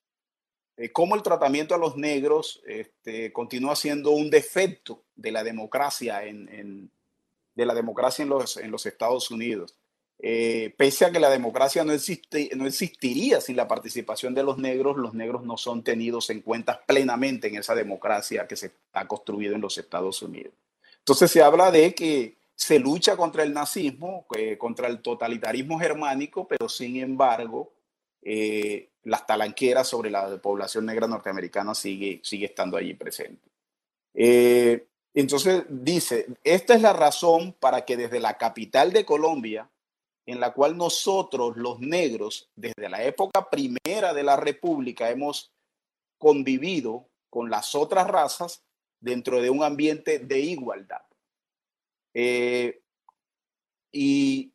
eh, 0.76 0.92
cómo 0.92 1.14
el 1.14 1.22
tratamiento 1.22 1.74
a 1.74 1.78
los 1.78 1.96
negros 1.96 2.62
este, 2.66 3.32
continúa 3.32 3.76
siendo 3.76 4.10
un 4.10 4.30
defecto 4.30 5.02
de 5.14 5.32
la 5.32 5.42
democracia 5.42 6.24
en, 6.24 6.90
de 7.54 7.66
la 7.66 7.74
democracia 7.74 8.22
en 8.22 8.28
los, 8.28 8.56
en 8.58 8.70
los 8.70 8.84
Estados 8.86 9.30
Unidos. 9.30 9.74
Eh, 10.18 10.74
pese 10.78 11.04
a 11.04 11.12
que 11.12 11.20
la 11.20 11.28
democracia 11.28 11.84
no, 11.84 11.92
existe, 11.92 12.50
no 12.56 12.66
existiría 12.66 13.40
sin 13.40 13.56
la 13.56 13.68
participación 13.68 14.34
de 14.34 14.42
los 14.42 14.56
negros, 14.56 14.96
los 14.96 15.12
negros 15.12 15.44
no 15.44 15.58
son 15.58 15.82
tenidos 15.82 16.30
en 16.30 16.40
cuenta 16.40 16.82
plenamente 16.86 17.48
en 17.48 17.56
esa 17.56 17.74
democracia 17.74 18.46
que 18.46 18.56
se 18.56 18.72
ha 18.94 19.06
construido 19.06 19.54
en 19.54 19.60
los 19.60 19.76
Estados 19.76 20.22
Unidos. 20.22 20.54
Entonces 20.98 21.30
se 21.30 21.42
habla 21.42 21.70
de 21.70 21.94
que 21.94 22.36
se 22.54 22.78
lucha 22.78 23.16
contra 23.16 23.42
el 23.42 23.52
nazismo, 23.52 24.26
eh, 24.34 24.56
contra 24.56 24.88
el 24.88 25.00
totalitarismo 25.00 25.78
germánico, 25.78 26.48
pero 26.48 26.68
sin 26.68 26.96
embargo 26.96 27.72
eh, 28.22 28.90
las 29.04 29.26
talanqueras 29.26 29.88
sobre 29.88 30.10
la 30.10 30.40
población 30.40 30.86
negra 30.86 31.06
norteamericana 31.06 31.74
sigue, 31.74 32.20
sigue 32.22 32.46
estando 32.46 32.76
allí 32.76 32.94
presente. 32.94 33.48
entonces 35.14 35.64
dice, 35.68 36.26
esta 36.42 36.74
es 36.74 36.82
la 36.82 36.92
razón 36.92 37.54
para 37.58 37.84
que 37.84 37.96
desde 37.96 38.20
la 38.20 38.36
capital 38.36 38.92
de 38.92 39.04
Colombia, 39.04 39.70
en 40.26 40.40
la 40.40 40.52
cual 40.52 40.76
nosotros 40.76 41.56
los 41.56 41.78
negros, 41.78 42.50
desde 42.56 42.88
la 42.88 43.04
época 43.04 43.48
primera 43.48 44.12
de 44.12 44.24
la 44.24 44.36
República, 44.36 45.08
hemos 45.10 45.52
convivido 46.18 47.08
con 47.30 47.50
las 47.50 47.74
otras 47.74 48.08
razas 48.08 48.64
dentro 49.00 49.40
de 49.40 49.50
un 49.50 49.62
ambiente 49.62 50.18
de 50.18 50.40
igualdad. 50.40 51.02
Eh, 52.14 52.80
y 53.92 54.52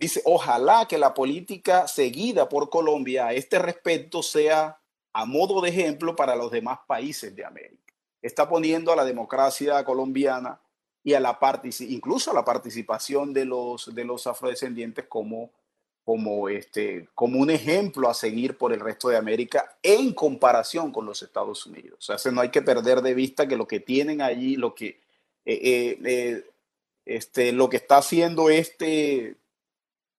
dice, 0.00 0.22
ojalá 0.24 0.88
que 0.88 0.98
la 0.98 1.12
política 1.12 1.86
seguida 1.86 2.48
por 2.48 2.70
Colombia 2.70 3.26
a 3.26 3.34
este 3.34 3.58
respecto 3.58 4.22
sea 4.22 4.80
a 5.12 5.26
modo 5.26 5.60
de 5.60 5.68
ejemplo 5.68 6.16
para 6.16 6.34
los 6.34 6.50
demás 6.50 6.78
países 6.86 7.36
de 7.36 7.44
América. 7.44 7.94
Está 8.22 8.48
poniendo 8.48 8.92
a 8.92 8.96
la 8.96 9.04
democracia 9.04 9.84
colombiana 9.84 10.58
y 11.02 11.14
a 11.14 11.20
la 11.20 11.38
incluso 11.80 12.30
a 12.30 12.34
la 12.34 12.44
participación 12.44 13.32
de 13.32 13.44
los, 13.44 13.94
de 13.94 14.04
los 14.04 14.26
afrodescendientes 14.26 15.06
como, 15.06 15.50
como, 16.04 16.48
este, 16.48 17.08
como 17.14 17.38
un 17.38 17.50
ejemplo 17.50 18.08
a 18.08 18.14
seguir 18.14 18.56
por 18.56 18.72
el 18.72 18.80
resto 18.80 19.08
de 19.08 19.16
América 19.16 19.76
en 19.82 20.12
comparación 20.12 20.92
con 20.92 21.06
los 21.06 21.22
Estados 21.22 21.66
Unidos. 21.66 22.08
O 22.08 22.18
sea, 22.18 22.32
no 22.32 22.40
hay 22.40 22.50
que 22.50 22.62
perder 22.62 23.00
de 23.02 23.14
vista 23.14 23.48
que 23.48 23.56
lo 23.56 23.66
que 23.66 23.80
tienen 23.80 24.20
allí, 24.22 24.56
lo 24.56 24.74
que, 24.74 25.00
eh, 25.44 25.60
eh, 25.62 25.98
eh, 26.04 26.44
este, 27.06 27.52
lo 27.52 27.68
que 27.68 27.78
está 27.78 27.98
haciendo 27.98 28.50
este, 28.50 29.36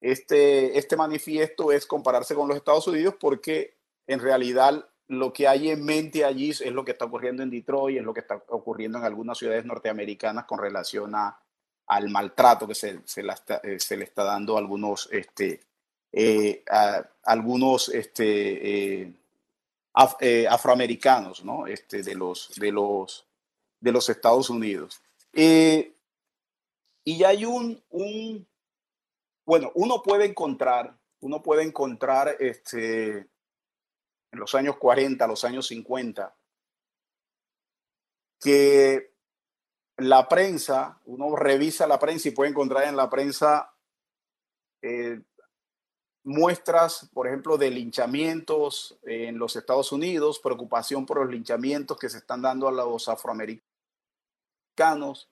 este, 0.01 0.77
este 0.77 0.97
manifiesto 0.97 1.71
es 1.71 1.85
compararse 1.85 2.33
con 2.35 2.47
los 2.47 2.57
Estados 2.57 2.87
Unidos 2.87 3.15
porque 3.19 3.75
en 4.07 4.19
realidad 4.19 4.85
lo 5.07 5.31
que 5.31 5.47
hay 5.47 5.69
en 5.69 5.85
mente 5.85 6.25
allí 6.25 6.49
es 6.49 6.65
lo 6.71 6.83
que 6.83 6.91
está 6.91 7.05
ocurriendo 7.05 7.43
en 7.43 7.49
Detroit, 7.49 7.99
es 7.99 8.03
lo 8.03 8.13
que 8.13 8.21
está 8.21 8.41
ocurriendo 8.47 8.97
en 8.97 9.03
algunas 9.03 9.37
ciudades 9.37 9.65
norteamericanas 9.65 10.45
con 10.45 10.57
relación 10.57 11.13
a, 11.15 11.37
al 11.87 12.09
maltrato 12.09 12.67
que 12.67 12.75
se, 12.75 13.01
se, 13.05 13.21
eh, 13.21 13.97
le 13.97 14.03
está 14.03 14.23
dando 14.23 14.55
a 14.55 14.59
algunos, 14.59 15.09
este, 15.11 15.59
eh, 16.13 16.63
algunos 17.23 17.89
este, 17.89 19.01
eh, 19.01 20.47
afroamericanos 20.49 21.43
¿no? 21.43 21.67
este, 21.67 22.01
de, 22.01 22.15
los, 22.15 22.53
de, 22.55 22.71
los, 22.71 23.27
de 23.81 23.91
los 23.91 24.09
Estados 24.09 24.49
Unidos. 24.49 25.01
y 25.33 27.23
hay 27.23 27.43
un, 27.43 27.83
un, 27.89 28.47
bueno, 29.45 29.71
uno 29.75 30.01
puede 30.01 30.25
encontrar, 30.25 30.97
uno 31.19 31.41
puede 31.41 31.63
encontrar 31.63 32.36
este, 32.39 33.17
en 33.17 34.39
los 34.39 34.56
años 34.56 34.77
40, 34.77 35.27
los 35.27 35.43
años 35.43 35.67
50, 35.67 36.36
que 38.39 39.13
la 39.97 40.27
prensa, 40.27 40.99
uno 41.06 41.36
revisa 41.36 41.86
la 41.86 41.99
prensa 41.99 42.30
y 42.30 42.32
puede 42.32 42.49
encontrar 42.49 42.88
en 42.88 42.95
la 42.95 43.10
prensa 43.10 43.75
eh, 44.82 45.21
muestras, 46.23 47.10
por 47.13 47.27
ejemplo, 47.27 47.58
de 47.58 47.71
linchamientos 47.71 48.97
en 49.04 49.38
los 49.38 49.56
Estados 49.56 49.91
Unidos, 49.91 50.39
preocupación 50.39 51.06
por 51.06 51.19
los 51.19 51.30
linchamientos 51.30 51.97
que 51.97 52.10
se 52.10 52.17
están 52.17 52.41
dando 52.41 52.67
a 52.67 52.71
los 52.71 53.10
afroamericanos. 53.10 55.30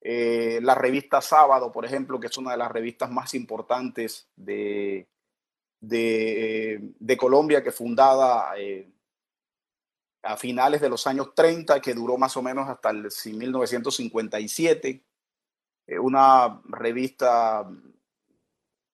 Eh, 0.00 0.60
la 0.62 0.74
revista 0.74 1.20
Sábado, 1.20 1.72
por 1.72 1.84
ejemplo, 1.84 2.20
que 2.20 2.28
es 2.28 2.38
una 2.38 2.52
de 2.52 2.58
las 2.58 2.70
revistas 2.70 3.10
más 3.10 3.34
importantes 3.34 4.28
de, 4.36 5.08
de, 5.80 7.16
Colombia 7.18 7.62
que 7.62 7.72
fundada 7.72 8.52
eh, 8.58 8.88
a 10.22 10.36
finales 10.36 10.80
de 10.80 10.88
los 10.88 11.06
años 11.06 11.34
30, 11.34 11.80
que 11.80 11.94
duró 11.94 12.18
más 12.18 12.36
o 12.36 12.42
menos 12.42 12.68
hasta 12.68 12.90
el 12.90 13.08
1957, 13.24 15.02
eh, 15.86 15.98
una 15.98 16.60
revista 16.64 17.68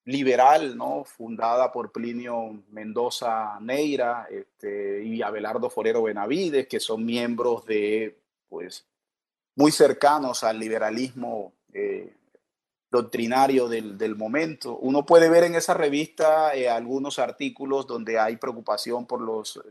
liberal, 0.05 0.77
¿no? 0.77 1.05
fundada 1.05 1.71
por 1.71 1.93
Plinio 1.93 2.63
Mendoza 2.71 3.59
Neira 3.61 4.27
este, 4.31 5.05
y 5.05 5.23
Abelardo 5.23 5.71
Forero 5.71 6.03
Benavides, 6.03 6.67
que 6.67 6.81
son 6.81 7.05
miembros 7.05 7.65
de, 7.67 8.19
pues, 8.49 8.87
muy 9.55 9.73
cercanos 9.73 10.45
al 10.45 10.59
liberalismo 10.59 11.53
eh, 11.73 12.15
doctrinario 12.91 13.69
del, 13.69 14.17
momento. 14.17 14.77
Uno 14.77 15.07
puede 15.07 15.31
ver 15.31 15.45
en 15.45 15.55
esa 15.55 15.75
revista 15.75 16.55
eh, 16.55 16.69
algunos 16.69 17.19
artículos 17.19 17.87
donde 17.87 18.19
hay 18.19 18.37
preocupación 18.37 19.07
por 19.07 19.23
los, 19.23 19.63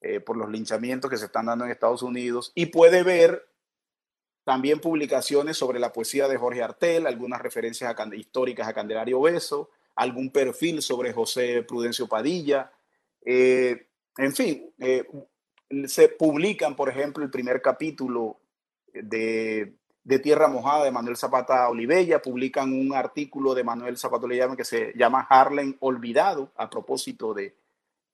eh, 0.00 0.20
por 0.20 0.36
los 0.36 0.48
linchamientos 0.48 1.10
que 1.10 1.16
se 1.16 1.26
están 1.26 1.46
dando 1.46 1.64
en 1.64 1.72
Estados 1.72 2.02
Unidos 2.02 2.52
y 2.54 2.66
puede 2.66 3.02
ver 3.02 3.48
también 4.44 4.80
publicaciones 4.80 5.56
sobre 5.56 5.78
la 5.78 5.92
poesía 5.92 6.28
de 6.28 6.36
Jorge 6.36 6.62
Artel, 6.62 7.06
algunas 7.06 7.40
referencias 7.40 7.94
históricas 8.12 8.66
a 8.66 8.74
Candelario 8.74 9.20
Beso, 9.20 9.70
algún 9.94 10.30
perfil 10.30 10.82
sobre 10.82 11.12
José 11.12 11.62
Prudencio 11.62 12.08
Padilla. 12.08 12.72
En 13.24 14.34
fin, 14.34 14.72
se 15.86 16.08
publican, 16.08 16.74
por 16.74 16.88
ejemplo, 16.88 17.22
el 17.22 17.30
primer 17.30 17.62
capítulo 17.62 18.41
de 18.92 19.74
de 20.04 20.18
Tierra 20.18 20.48
Mojada 20.48 20.84
de 20.84 20.90
Manuel 20.90 21.16
Zapata 21.16 21.68
Olivella, 21.68 22.20
publican 22.20 22.72
un 22.72 22.94
artículo 22.94 23.54
de 23.54 23.64
Manuel 23.64 23.96
Zapata 23.96 24.26
Olivella 24.26 24.56
que 24.56 24.64
se 24.64 24.92
llama 24.96 25.26
Harlem 25.28 25.76
Olvidado, 25.80 26.50
a 26.56 26.68
propósito 26.68 27.34
de, 27.34 27.54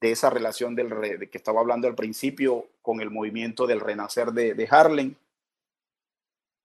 esa 0.00 0.30
relación 0.30 0.74
del, 0.74 0.90
de 0.90 1.30
que 1.30 1.38
estaba 1.38 1.60
hablando 1.60 1.88
al 1.88 1.94
principio 1.94 2.66
con 2.82 3.00
el 3.00 3.10
movimiento 3.10 3.66
del 3.66 3.80
renacer 3.80 4.32
de, 4.32 4.54
de, 4.54 4.68
Harlem. 4.70 5.14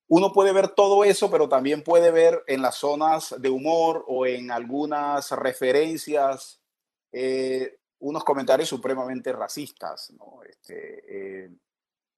Uno 0.09 0.33
puede 0.33 0.51
ver 0.51 0.67
todo 0.69 1.03
eso, 1.03 1.31
pero 1.31 1.47
también 1.47 1.83
puede 1.83 2.11
ver 2.11 2.43
en 2.47 2.61
las 2.61 2.75
zonas 2.75 3.35
de 3.39 3.49
humor 3.49 4.03
o 4.07 4.25
en 4.25 4.51
algunas 4.51 5.31
referencias 5.31 6.59
eh, 7.11 7.77
unos 7.99 8.23
comentarios 8.25 8.67
supremamente 8.67 9.31
racistas. 9.31 10.11
Este, 10.47 11.45
eh, 11.45 11.49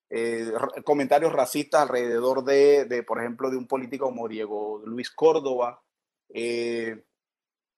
eh, 0.10 0.52
comentarios 0.84 1.34
racistas 1.34 1.82
alrededor 1.82 2.44
de, 2.44 3.04
por 3.08 3.20
ejemplo, 3.20 3.50
de 3.50 3.58
un 3.58 3.68
político 3.68 4.06
como 4.06 4.28
Diego 4.28 4.82
Luis 4.86 5.10
Córdoba, 5.10 5.82
eh, 6.30 7.04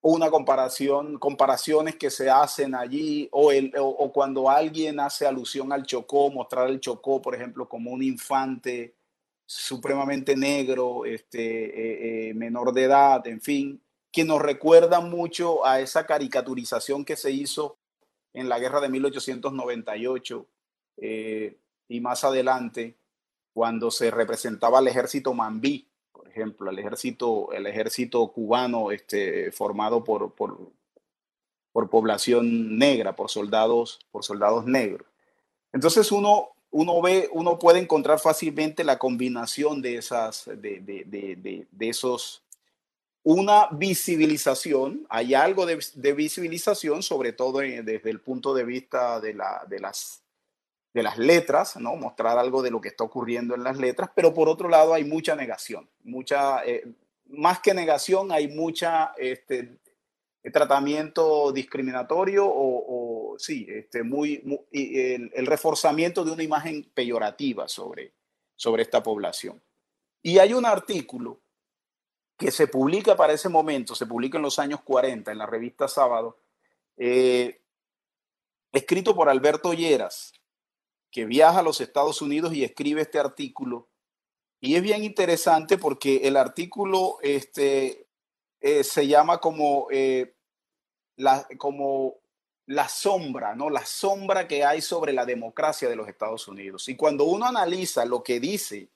una 0.00 0.30
comparación, 0.30 1.18
comparaciones 1.18 1.96
que 1.96 2.10
se 2.10 2.30
hacen 2.30 2.74
allí, 2.74 3.28
o, 3.32 3.50
el, 3.50 3.72
o, 3.78 4.12
cuando 4.12 4.48
alguien 4.50 5.00
hace 5.00 5.26
alusión 5.26 5.72
al 5.72 5.84
Chocó, 5.84 6.30
mostrar 6.30 6.68
el 6.68 6.80
Chocó, 6.80 7.20
por 7.20 7.34
ejemplo, 7.34 7.68
como 7.68 7.90
un 7.90 8.02
infante 8.02 8.94
supremamente 9.44 10.36
negro, 10.36 11.04
este, 11.06 12.28
eh, 12.28 12.34
menor 12.34 12.72
de 12.72 12.84
edad, 12.84 13.26
en 13.26 13.40
fin, 13.40 13.82
que 14.12 14.24
nos 14.24 14.40
recuerda 14.40 15.00
mucho 15.00 15.66
a 15.66 15.80
esa 15.80 16.06
caricaturización 16.06 17.04
que 17.04 17.16
se 17.16 17.30
hizo 17.32 17.78
en 18.34 18.48
la 18.48 18.58
guerra 18.58 18.80
de 18.80 18.90
1898 18.90 20.46
y 21.88 22.00
más 22.00 22.24
adelante 22.24 22.96
cuando 23.52 23.90
se 23.90 24.10
representaba 24.10 24.78
el 24.78 24.88
ejército 24.88 25.34
mambí, 25.34 25.88
por 26.12 26.28
ejemplo, 26.28 26.70
el 26.70 26.78
ejército, 26.78 27.52
el 27.52 27.66
ejército 27.66 28.28
cubano 28.28 28.92
este, 28.92 29.50
formado 29.50 30.04
por, 30.04 30.32
por, 30.34 30.70
por 31.72 31.90
población 31.90 32.78
negra, 32.78 33.16
por 33.16 33.30
soldados, 33.30 33.98
por 34.10 34.24
soldados 34.24 34.64
negros. 34.66 35.08
Entonces 35.72 36.12
uno, 36.12 36.50
uno 36.70 37.00
ve, 37.02 37.28
uno 37.32 37.58
puede 37.58 37.80
encontrar 37.80 38.18
fácilmente 38.18 38.84
la 38.84 38.98
combinación 38.98 39.82
de 39.82 39.96
esas, 39.96 40.44
de, 40.46 40.80
de, 40.80 41.04
de, 41.04 41.66
de 41.70 41.88
esos, 41.88 42.42
una 43.22 43.68
visibilización, 43.72 45.06
hay 45.08 45.34
algo 45.34 45.66
de, 45.66 46.12
visibilización, 46.14 47.02
sobre 47.02 47.32
todo 47.32 47.58
desde 47.58 48.10
el 48.10 48.20
punto 48.20 48.54
de 48.54 48.64
vista 48.64 49.20
de, 49.20 49.34
la, 49.34 49.64
de 49.68 49.80
las 49.80 50.22
de 50.94 51.02
las 51.02 51.18
letras, 51.18 51.76
¿no? 51.76 51.96
Mostrar 51.96 52.38
algo 52.38 52.62
de 52.62 52.70
lo 52.70 52.80
que 52.80 52.88
está 52.88 53.04
ocurriendo 53.04 53.54
en 53.54 53.62
las 53.62 53.78
letras, 53.78 54.10
pero 54.14 54.32
por 54.32 54.48
otro 54.48 54.68
lado 54.68 54.94
hay 54.94 55.04
mucha 55.04 55.36
negación, 55.36 55.88
mucha, 56.02 56.64
eh, 56.64 56.84
más 57.26 57.60
que 57.60 57.74
negación, 57.74 58.32
hay 58.32 58.48
mucha 58.48 59.12
este, 59.16 59.78
tratamiento 60.52 61.52
discriminatorio 61.52 62.46
o, 62.46 63.36
sí, 63.38 63.66
este, 63.68 64.02
muy, 64.02 64.42
el, 64.72 65.46
reforzamiento 65.46 66.24
de 66.24 66.32
una 66.32 66.42
imagen 66.42 66.90
peyorativa 66.94 67.68
sobre, 67.68 68.12
sobre 68.56 68.82
esta 68.82 69.02
población. 69.02 69.62
Y 70.22 70.38
hay 70.38 70.52
un 70.52 70.66
artículo 70.66 71.40
que 72.36 72.50
se 72.50 72.66
publica 72.66 73.16
para 73.16 73.32
ese 73.32 73.48
momento, 73.48 73.94
se 73.94 74.06
publica 74.06 74.38
en 74.38 74.42
los 74.42 74.58
años 74.58 74.80
40 74.82 75.30
en 75.30 75.38
la 75.38 75.46
revista 75.46 75.86
Sábado, 75.86 76.38
eh, 76.96 77.60
escrito 78.72 79.14
por 79.14 79.28
Alberto 79.28 79.72
Lleras, 79.72 80.32
que 81.10 81.24
viaja 81.24 81.60
a 81.60 81.62
los 81.62 81.80
Estados 81.80 82.22
Unidos 82.22 82.54
y 82.54 82.64
escribe 82.64 83.02
este 83.02 83.18
artículo. 83.18 83.88
Y 84.60 84.74
es 84.74 84.82
bien 84.82 85.04
interesante 85.04 85.78
porque 85.78 86.28
el 86.28 86.36
artículo 86.36 87.18
este, 87.22 88.08
eh, 88.60 88.84
se 88.84 89.06
llama 89.06 89.38
como, 89.38 89.86
eh, 89.90 90.34
la, 91.16 91.46
como 91.58 92.16
la 92.66 92.88
sombra, 92.88 93.54
¿no? 93.54 93.70
La 93.70 93.86
sombra 93.86 94.48
que 94.48 94.64
hay 94.64 94.82
sobre 94.82 95.12
la 95.12 95.24
democracia 95.24 95.88
de 95.88 95.96
los 95.96 96.08
Estados 96.08 96.48
Unidos. 96.48 96.88
Y 96.88 96.96
cuando 96.96 97.24
uno 97.24 97.46
analiza 97.46 98.04
lo 98.04 98.22
que 98.22 98.40
dice, 98.40 98.88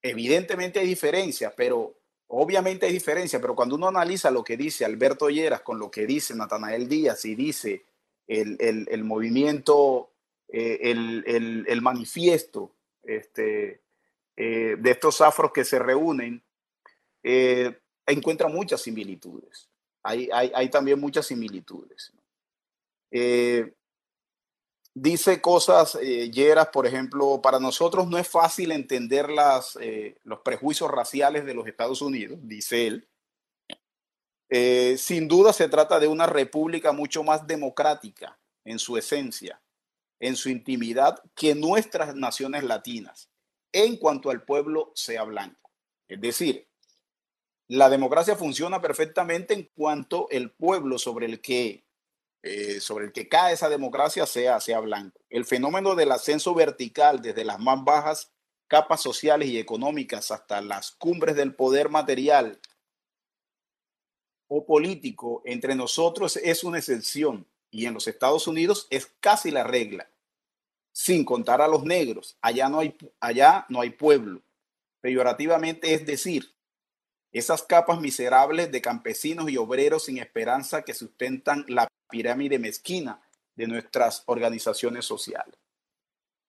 evidentemente 0.00 0.78
hay 0.78 0.86
diferencia, 0.86 1.52
pero 1.54 1.98
obviamente 2.28 2.86
hay 2.86 2.92
diferencia, 2.92 3.40
pero 3.40 3.54
cuando 3.54 3.74
uno 3.74 3.88
analiza 3.88 4.30
lo 4.30 4.42
que 4.42 4.56
dice 4.56 4.84
Alberto 4.84 5.28
Lleras 5.28 5.62
con 5.62 5.78
lo 5.78 5.90
que 5.90 6.06
dice 6.06 6.34
Natanael 6.34 6.88
Díaz 6.88 7.24
y 7.24 7.34
dice 7.34 7.84
el, 8.26 8.56
el 8.58 9.04
movimiento 9.04 10.15
eh, 10.48 10.92
el, 11.66 11.82
manifiesto 11.82 12.72
este, 13.02 13.82
eh, 14.36 14.76
de 14.78 14.90
estos 14.90 15.20
afros 15.20 15.50
que 15.52 15.64
se 15.64 15.78
reúnen, 15.78 16.42
eh, 17.22 17.78
encuentra 18.06 18.48
muchas 18.48 18.82
similitudes. 18.82 19.68
Hay, 20.02 20.28
hay, 20.32 20.68
también 20.68 21.00
muchas 21.00 21.26
similitudes. 21.26 22.12
dice 24.94 25.40
cosas, 25.40 25.98
Yeras, 26.30 26.68
por 26.68 26.86
ejemplo, 26.86 27.42
para 27.42 27.58
nosotros 27.58 28.06
no 28.06 28.16
es 28.16 28.28
fácil 28.28 28.70
entender 28.70 29.28
las, 29.28 29.76
los 30.22 30.40
prejuicios 30.40 30.88
raciales 30.92 31.44
de 31.44 31.54
los 31.54 31.66
Estados 31.66 32.02
Unidos, 32.02 32.38
dice 32.42 32.86
él. 32.86 33.08
sin 34.96 35.26
duda 35.26 35.52
se 35.52 35.68
trata 35.68 35.98
de 35.98 36.06
una 36.06 36.26
república 36.26 36.92
mucho 36.92 37.24
más 37.24 37.44
democrática 37.44 38.38
en 38.64 38.78
su 38.78 38.96
esencia, 38.96 39.60
en 40.20 40.36
su 40.36 40.48
intimidad 40.48 41.22
que 41.34 41.54
nuestras 41.54 42.14
naciones 42.14 42.64
latinas 42.64 43.30
en 43.72 43.96
cuanto 43.96 44.30
al 44.30 44.42
pueblo 44.44 44.92
sea 44.94 45.24
blanco. 45.24 45.70
Es 46.08 46.20
decir, 46.20 46.68
la 47.68 47.90
democracia 47.90 48.36
funciona 48.36 48.80
perfectamente 48.80 49.54
en 49.54 49.70
cuanto 49.74 50.28
el 50.30 50.52
pueblo 50.52 50.98
sobre 50.98 51.26
el 51.26 51.40
que, 51.40 51.84
eh, 52.42 52.80
sobre 52.80 53.06
el 53.06 53.12
que 53.12 53.28
cae 53.28 53.54
esa 53.54 53.68
democracia 53.68 54.24
sea, 54.24 54.60
sea 54.60 54.80
blanco. 54.80 55.20
El 55.28 55.44
fenómeno 55.44 55.94
del 55.94 56.12
ascenso 56.12 56.54
vertical 56.54 57.20
desde 57.20 57.44
las 57.44 57.58
más 57.58 57.82
bajas 57.84 58.32
capas 58.68 59.00
sociales 59.00 59.48
y 59.48 59.58
económicas 59.58 60.30
hasta 60.30 60.60
las 60.60 60.92
cumbres 60.92 61.36
del 61.36 61.54
poder 61.54 61.88
material 61.88 62.60
o 64.48 64.64
político 64.64 65.42
entre 65.44 65.74
nosotros 65.74 66.36
es 66.36 66.62
una 66.64 66.78
excepción 66.78 67.46
y 67.76 67.84
en 67.84 67.92
los 67.92 68.08
Estados 68.08 68.46
Unidos 68.46 68.86
es 68.88 69.12
casi 69.20 69.50
la 69.50 69.62
regla, 69.62 70.08
sin 70.92 71.26
contar 71.26 71.60
a 71.60 71.68
los 71.68 71.84
negros. 71.84 72.38
Allá 72.40 72.70
no 72.70 72.78
hay, 72.78 72.96
allá 73.20 73.66
no 73.68 73.82
hay 73.82 73.90
pueblo. 73.90 74.40
Peyorativamente 75.02 75.92
es 75.92 76.06
decir, 76.06 76.54
esas 77.32 77.62
capas 77.62 78.00
miserables 78.00 78.72
de 78.72 78.80
campesinos 78.80 79.50
y 79.50 79.58
obreros 79.58 80.06
sin 80.06 80.16
esperanza 80.16 80.82
que 80.82 80.94
sustentan 80.94 81.66
la 81.68 81.86
pirámide 82.08 82.58
mezquina 82.58 83.20
de 83.56 83.66
nuestras 83.66 84.22
organizaciones 84.24 85.04
sociales. 85.04 85.54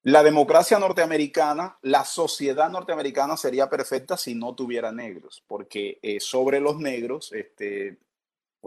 La 0.04 0.24
democracia 0.24 0.80
norteamericana, 0.80 1.78
la 1.82 2.06
sociedad 2.06 2.70
norteamericana 2.70 3.36
sería 3.36 3.70
perfecta 3.70 4.16
si 4.16 4.34
no 4.34 4.56
tuviera 4.56 4.94
negros, 4.94 5.44
porque 5.46 6.00
eh, 6.02 6.22
sobre 6.22 6.62
los 6.62 6.78
negros 6.78 7.34
este, 7.34 7.98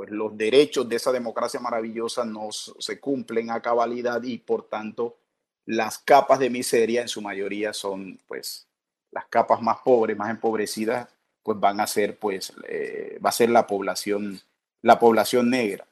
pues 0.01 0.13
los 0.13 0.35
derechos 0.35 0.89
de 0.89 0.97
esa 0.97 1.13
democracia 1.13 1.61
maravillosa 1.61 2.25
no 2.25 2.51
se 2.53 2.99
cumplen 2.99 3.51
a 3.51 3.61
cabalidad 3.61 4.23
y 4.23 4.39
por 4.39 4.67
tanto 4.67 5.19
las 5.67 5.99
capas 5.99 6.39
de 6.39 6.49
miseria 6.49 7.03
en 7.03 7.09
su 7.09 7.21
mayoría 7.21 7.75
son 7.75 8.19
pues 8.27 8.67
las 9.11 9.27
capas 9.27 9.61
más 9.61 9.81
pobres, 9.85 10.17
más 10.17 10.31
empobrecidas, 10.31 11.07
pues 11.43 11.61
van 11.61 11.81
a 11.81 11.87
ser 11.87 12.19
pues 12.19 12.51
eh, 12.67 13.19
va 13.23 13.29
a 13.29 13.33
ser 13.33 13.51
la 13.51 13.67
población 13.67 14.41
la 14.81 14.99
población 14.99 15.51
negra. 15.51 15.87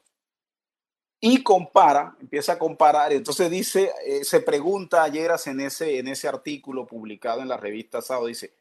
Y 1.20 1.42
compara, 1.42 2.16
empieza 2.18 2.54
a 2.54 2.58
comparar, 2.58 3.12
entonces 3.12 3.50
dice, 3.50 3.92
eh, 4.06 4.24
se 4.24 4.40
pregunta 4.40 5.02
ayer 5.02 5.32
en 5.44 5.60
ese, 5.60 5.98
en 5.98 6.08
ese 6.08 6.28
artículo 6.28 6.86
publicado 6.86 7.42
en 7.42 7.48
la 7.48 7.58
revista 7.58 8.00
Sábado, 8.00 8.28
dice, 8.28 8.54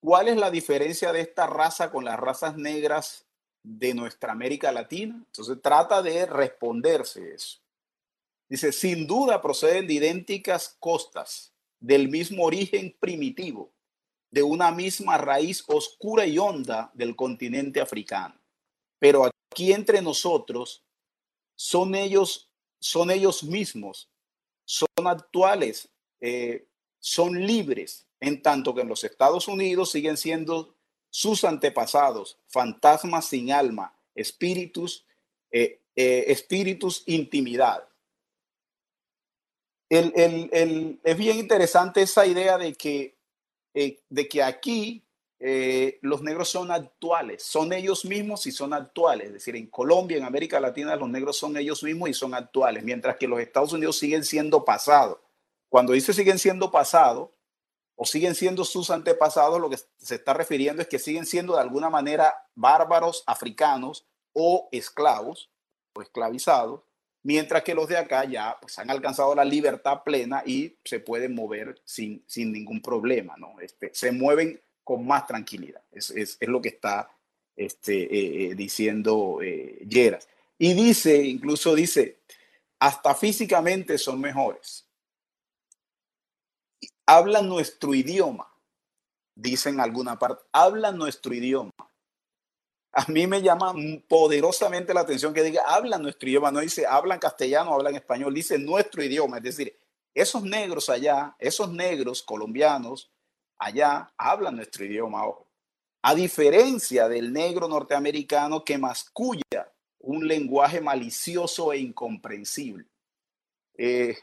¿cuál 0.00 0.28
es 0.28 0.38
la 0.38 0.50
diferencia 0.50 1.12
de 1.12 1.20
esta 1.20 1.46
raza 1.46 1.90
con 1.90 2.06
las 2.06 2.18
razas 2.18 2.56
negras 2.56 3.25
de 3.66 3.94
nuestra 3.94 4.32
América 4.32 4.70
Latina. 4.70 5.14
Entonces 5.14 5.58
trata 5.60 6.00
de 6.00 6.24
responderse 6.24 7.34
eso. 7.34 7.58
Dice, 8.48 8.70
sin 8.70 9.08
duda 9.08 9.42
proceden 9.42 9.88
de 9.88 9.94
idénticas 9.94 10.76
costas, 10.78 11.52
del 11.80 12.08
mismo 12.08 12.44
origen 12.44 12.96
primitivo, 13.00 13.72
de 14.30 14.44
una 14.44 14.70
misma 14.70 15.18
raíz 15.18 15.64
oscura 15.66 16.26
y 16.26 16.38
honda 16.38 16.92
del 16.94 17.16
continente 17.16 17.80
africano. 17.80 18.36
Pero 19.00 19.28
aquí 19.50 19.72
entre 19.72 20.00
nosotros 20.00 20.84
son 21.56 21.96
ellos, 21.96 22.48
son 22.78 23.10
ellos 23.10 23.42
mismos, 23.42 24.08
son 24.64 24.88
actuales, 25.06 25.88
eh, 26.20 26.68
son 27.00 27.44
libres, 27.44 28.06
en 28.20 28.40
tanto 28.42 28.74
que 28.74 28.82
en 28.82 28.88
los 28.88 29.02
Estados 29.02 29.48
Unidos 29.48 29.90
siguen 29.90 30.16
siendo 30.16 30.75
sus 31.10 31.44
antepasados, 31.44 32.38
fantasmas 32.46 33.26
sin 33.26 33.52
alma, 33.52 33.96
espíritus, 34.14 35.06
eh, 35.50 35.80
eh, 35.94 36.24
espíritus 36.28 37.02
intimidad. 37.06 37.88
es 39.88 41.16
bien 41.16 41.38
interesante 41.38 42.02
esa 42.02 42.26
idea 42.26 42.58
de 42.58 42.74
que, 42.74 43.16
eh, 43.72 44.00
de 44.08 44.28
que 44.28 44.42
aquí 44.42 45.02
los 46.00 46.22
negros 46.22 46.48
son 46.48 46.70
actuales, 46.70 47.42
son 47.42 47.72
ellos 47.72 48.04
mismos 48.04 48.46
y 48.46 48.52
son 48.52 48.72
actuales. 48.72 49.28
Es 49.28 49.32
decir, 49.34 49.54
en 49.54 49.66
Colombia, 49.66 50.16
en 50.16 50.24
América 50.24 50.58
Latina, 50.58 50.96
los 50.96 51.08
negros 51.08 51.36
son 51.36 51.56
ellos 51.56 51.82
mismos 51.82 52.08
y 52.08 52.14
son 52.14 52.34
actuales, 52.34 52.82
mientras 52.82 53.16
que 53.16 53.28
los 53.28 53.38
Estados 53.38 53.72
Unidos 53.72 53.98
siguen 53.98 54.24
siendo 54.24 54.64
pasados. 54.64 55.18
Cuando 55.68 55.92
dice 55.92 56.12
siguen 56.12 56.38
siendo 56.38 56.70
pasados, 56.70 57.30
o 57.96 58.04
siguen 58.04 58.34
siendo 58.34 58.64
sus 58.64 58.90
antepasados, 58.90 59.60
lo 59.60 59.70
que 59.70 59.78
se 59.96 60.14
está 60.14 60.34
refiriendo 60.34 60.82
es 60.82 60.88
que 60.88 60.98
siguen 60.98 61.24
siendo 61.24 61.54
de 61.54 61.62
alguna 61.62 61.90
manera 61.90 62.34
bárbaros 62.54 63.24
africanos 63.26 64.06
o 64.34 64.68
esclavos 64.70 65.50
o 65.94 66.02
esclavizados, 66.02 66.82
mientras 67.22 67.62
que 67.62 67.74
los 67.74 67.88
de 67.88 67.96
acá 67.96 68.24
ya 68.26 68.56
pues, 68.60 68.78
han 68.78 68.90
alcanzado 68.90 69.34
la 69.34 69.44
libertad 69.44 70.02
plena 70.04 70.42
y 70.44 70.76
se 70.84 71.00
pueden 71.00 71.34
mover 71.34 71.80
sin, 71.84 72.22
sin 72.26 72.52
ningún 72.52 72.82
problema, 72.82 73.34
¿no? 73.38 73.58
Este, 73.60 73.90
se 73.94 74.12
mueven 74.12 74.60
con 74.84 75.06
más 75.06 75.26
tranquilidad. 75.26 75.82
Es, 75.90 76.10
es, 76.10 76.36
lo 76.42 76.60
que 76.60 76.68
está 76.68 77.10
este, 77.56 78.02
eh, 78.02 78.50
eh, 78.50 78.54
diciendo 78.54 79.40
eh. 79.42 79.86
Y 80.58 80.74
dice, 80.74 81.24
incluso 81.24 81.74
dice, 81.74 82.18
hasta 82.78 83.14
físicamente 83.14 83.96
son 83.96 84.20
mejores 84.20 84.85
hablan 87.06 87.48
nuestro 87.48 87.94
idioma, 87.94 88.52
dicen 89.34 89.80
alguna 89.80 90.18
parte, 90.18 90.44
hablan 90.52 90.98
nuestro 90.98 91.32
idioma. 91.32 91.72
A 92.92 93.04
mí 93.10 93.26
me 93.26 93.42
llama 93.42 93.74
poderosamente 94.08 94.94
la 94.94 95.00
atención 95.00 95.34
que 95.34 95.42
diga 95.42 95.62
hablan 95.66 96.02
nuestro 96.02 96.28
idioma, 96.28 96.50
no 96.50 96.60
dice 96.60 96.86
hablan 96.86 97.18
castellano, 97.18 97.72
hablan 97.74 97.94
español, 97.94 98.34
dice 98.34 98.58
nuestro 98.58 99.02
idioma, 99.02 99.36
es 99.36 99.42
decir, 99.42 99.78
esos 100.14 100.42
negros 100.42 100.88
allá, 100.88 101.36
esos 101.38 101.70
negros 101.70 102.22
colombianos 102.22 103.10
allá 103.58 104.12
hablan 104.16 104.56
nuestro 104.56 104.84
idioma, 104.84 105.22
A 106.02 106.14
diferencia 106.14 107.08
del 107.08 107.32
negro 107.32 107.68
norteamericano 107.68 108.64
que 108.64 108.78
masculla 108.78 109.72
un 109.98 110.26
lenguaje 110.26 110.80
malicioso 110.80 111.72
e 111.72 111.78
incomprensible. 111.78 112.86
Eh, 113.76 114.16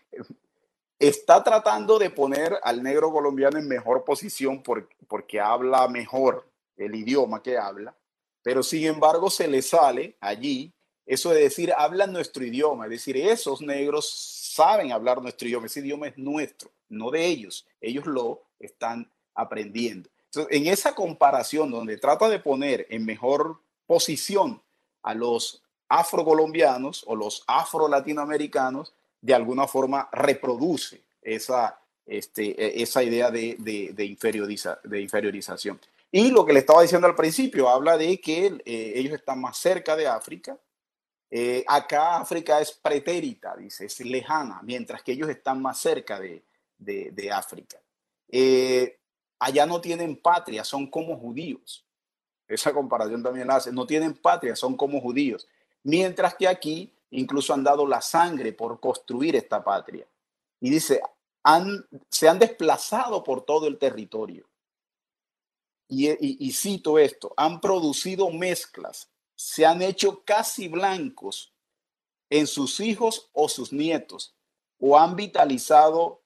está 1.00 1.44
tratando 1.44 2.00
de 2.00 2.10
poner 2.10 2.58
al 2.64 2.82
negro 2.82 3.12
colombiano 3.12 3.58
en 3.58 3.68
mejor 3.68 4.04
posición 4.04 4.64
porque 5.08 5.40
habla 5.40 5.88
mejor 5.88 6.48
el 6.78 6.96
idioma 6.96 7.44
que 7.44 7.58
habla, 7.58 7.96
pero 8.42 8.64
sin 8.64 8.86
embargo 8.86 9.30
se 9.30 9.48
le 9.48 9.62
sale 9.62 10.16
allí 10.20 10.74
eso 11.06 11.32
de 11.32 11.42
decir 11.42 11.74
hablan 11.76 12.14
nuestro 12.14 12.46
idioma, 12.46 12.86
es 12.86 12.92
decir, 12.92 13.18
esos 13.18 13.62
negros 13.62 14.10
saben 14.56 14.92
hablar 14.92 15.22
nuestro 15.22 15.48
idioma, 15.48 15.66
ese 15.66 15.82
idioma 15.82 16.08
es 16.08 16.18
nuestro, 16.18 16.72
no 16.90 17.12
de 17.12 17.26
ellos, 17.26 17.66
ellos 17.82 18.06
lo 18.06 18.44
están 18.60 19.12
aprendiendo. 19.36 20.10
Entonces, 20.26 20.58
en 20.58 20.68
esa 20.68 20.96
comparación 20.96 21.72
donde 21.72 21.98
trata 21.98 22.30
de 22.30 22.40
poner 22.40 22.88
en 22.90 23.06
mejor 23.06 23.60
posición 23.86 24.62
a 25.02 25.14
los 25.14 25.62
afrocolombianos 25.90 27.04
o 27.06 27.16
los 27.16 27.44
afro-latinoamericanos, 27.48 28.94
de 29.24 29.34
alguna 29.34 29.68
forma 29.68 30.10
reproduce 30.12 31.02
esa, 31.22 31.80
este, 32.06 32.44
e, 32.62 32.84
esa 32.84 33.02
idea 33.02 33.32
de, 33.32 33.56
de, 33.58 34.06
inferioriza, 34.06 34.80
de 34.84 35.02
inferiorización. 35.02 35.80
Y 36.12 36.30
lo 36.30 36.46
que 36.46 36.52
le 36.52 36.60
estaba 36.60 36.82
diciendo 36.82 37.08
al 37.08 37.16
principio, 37.16 37.70
habla 37.70 37.98
de 37.98 38.20
que 38.20 38.48
eh, 38.66 38.94
ellos 38.96 39.14
están 39.14 39.40
más 39.40 39.58
cerca 39.58 39.96
de 39.96 40.08
África. 40.08 40.58
Eh, 41.32 41.64
acá 41.66 42.18
África 42.18 42.60
es 42.60 42.74
pretérita, 42.74 43.56
dice, 43.56 43.86
es 43.86 44.00
lejana, 44.02 44.60
mientras 44.62 45.02
que 45.02 45.14
ellos 45.14 45.30
están 45.30 45.62
más 45.62 45.80
cerca 45.80 46.20
de, 46.20 46.44
de 46.78 47.32
África. 47.32 47.78
Eh, 48.30 49.00
allá 49.40 49.66
no 49.66 49.80
tienen 49.80 50.18
patria, 50.18 50.66
son 50.66 50.86
como 50.88 51.18
judíos. 51.18 51.86
Esa 52.46 52.74
comparación 52.74 53.24
también 53.24 53.48
la 53.48 53.56
hace. 53.56 53.72
No 53.72 53.88
tienen 53.88 54.14
patria, 54.16 54.56
son 54.56 54.76
como 54.76 55.00
judíos. 55.00 55.48
Mientras 55.82 56.36
que 56.36 56.48
aquí 56.48 56.93
incluso 57.14 57.54
han 57.54 57.64
dado 57.64 57.88
la 57.88 58.02
sangre 58.02 58.54
por 58.54 58.80
construir 58.80 59.36
esta 59.36 59.64
patria. 59.64 60.08
Y 60.60 60.70
dice, 60.70 61.02
se 62.10 62.28
han 62.28 62.40
desplazado 62.40 63.24
por 63.24 63.44
todo 63.44 63.68
el 63.68 63.78
territorio. 63.78 64.48
Y, 65.88 66.10
y, 66.48 66.52
cito 66.54 66.98
esto, 66.98 67.34
han 67.38 67.62
producido 67.62 68.30
mezclas, 68.32 69.12
se 69.36 69.66
han 69.66 69.82
hecho 69.82 70.24
casi 70.24 70.68
blancos 70.68 71.54
en 72.30 72.48
sus 72.48 72.80
hijos 72.80 73.30
o 73.34 73.48
sus 73.48 73.72
nietos, 73.72 74.34
o 74.80 74.98
han 74.98 75.16
vitalizado 75.16 76.22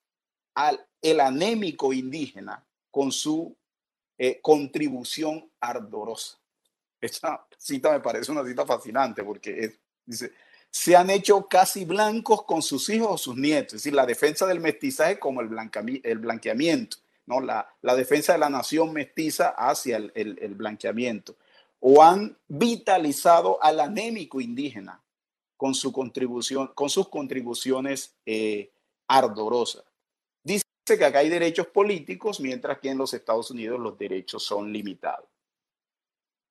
al 0.53 0.87
el 1.01 1.19
anémico 1.19 1.93
indígena 1.93 2.65
con 2.91 3.11
su 3.11 3.55
eh, 4.17 4.39
contribución 4.41 5.49
ardorosa. 5.59 6.39
Esta 6.99 7.45
cita 7.57 7.91
me 7.91 7.99
parece 7.99 8.31
una 8.31 8.45
cita 8.45 8.65
fascinante 8.65 9.23
porque 9.23 9.59
es, 9.59 9.79
dice, 10.05 10.33
se 10.71 10.95
han 10.95 11.09
hecho 11.09 11.47
casi 11.47 11.85
blancos 11.85 12.43
con 12.43 12.61
sus 12.61 12.89
hijos 12.89 13.09
o 13.09 13.17
sus 13.17 13.35
nietos. 13.35 13.73
Es 13.73 13.83
decir, 13.83 13.93
la 13.93 14.05
defensa 14.05 14.45
del 14.45 14.59
mestizaje 14.59 15.19
como 15.19 15.41
el, 15.41 15.49
el 16.03 16.17
blanqueamiento, 16.19 16.97
¿no? 17.25 17.41
La, 17.41 17.67
la, 17.81 17.95
defensa 17.95 18.33
de 18.33 18.39
la 18.39 18.49
nación 18.49 18.93
mestiza 18.93 19.49
hacia 19.49 19.97
el, 19.97 20.11
el, 20.15 20.55
blanqueamiento. 20.55 21.35
O 21.79 22.03
han 22.03 22.37
vitalizado 22.47 23.61
al 23.63 23.79
anémico 23.79 24.41
indígena 24.41 25.01
con, 25.55 25.73
su 25.73 25.91
contribución, 25.91 26.67
con 26.73 26.89
sus 26.89 27.09
contribuciones 27.09 28.15
eh, 28.25 28.71
ardorosas. 29.07 29.83
Dice 30.43 30.63
que 30.85 31.05
acá 31.05 31.19
hay 31.19 31.29
derechos 31.29 31.67
políticos, 31.67 32.39
mientras 32.39 32.79
que 32.79 32.89
en 32.89 32.97
los 32.97 33.13
Estados 33.13 33.51
Unidos 33.51 33.79
los 33.79 33.97
derechos 33.97 34.43
son 34.43 34.71
limitados. 34.71 35.27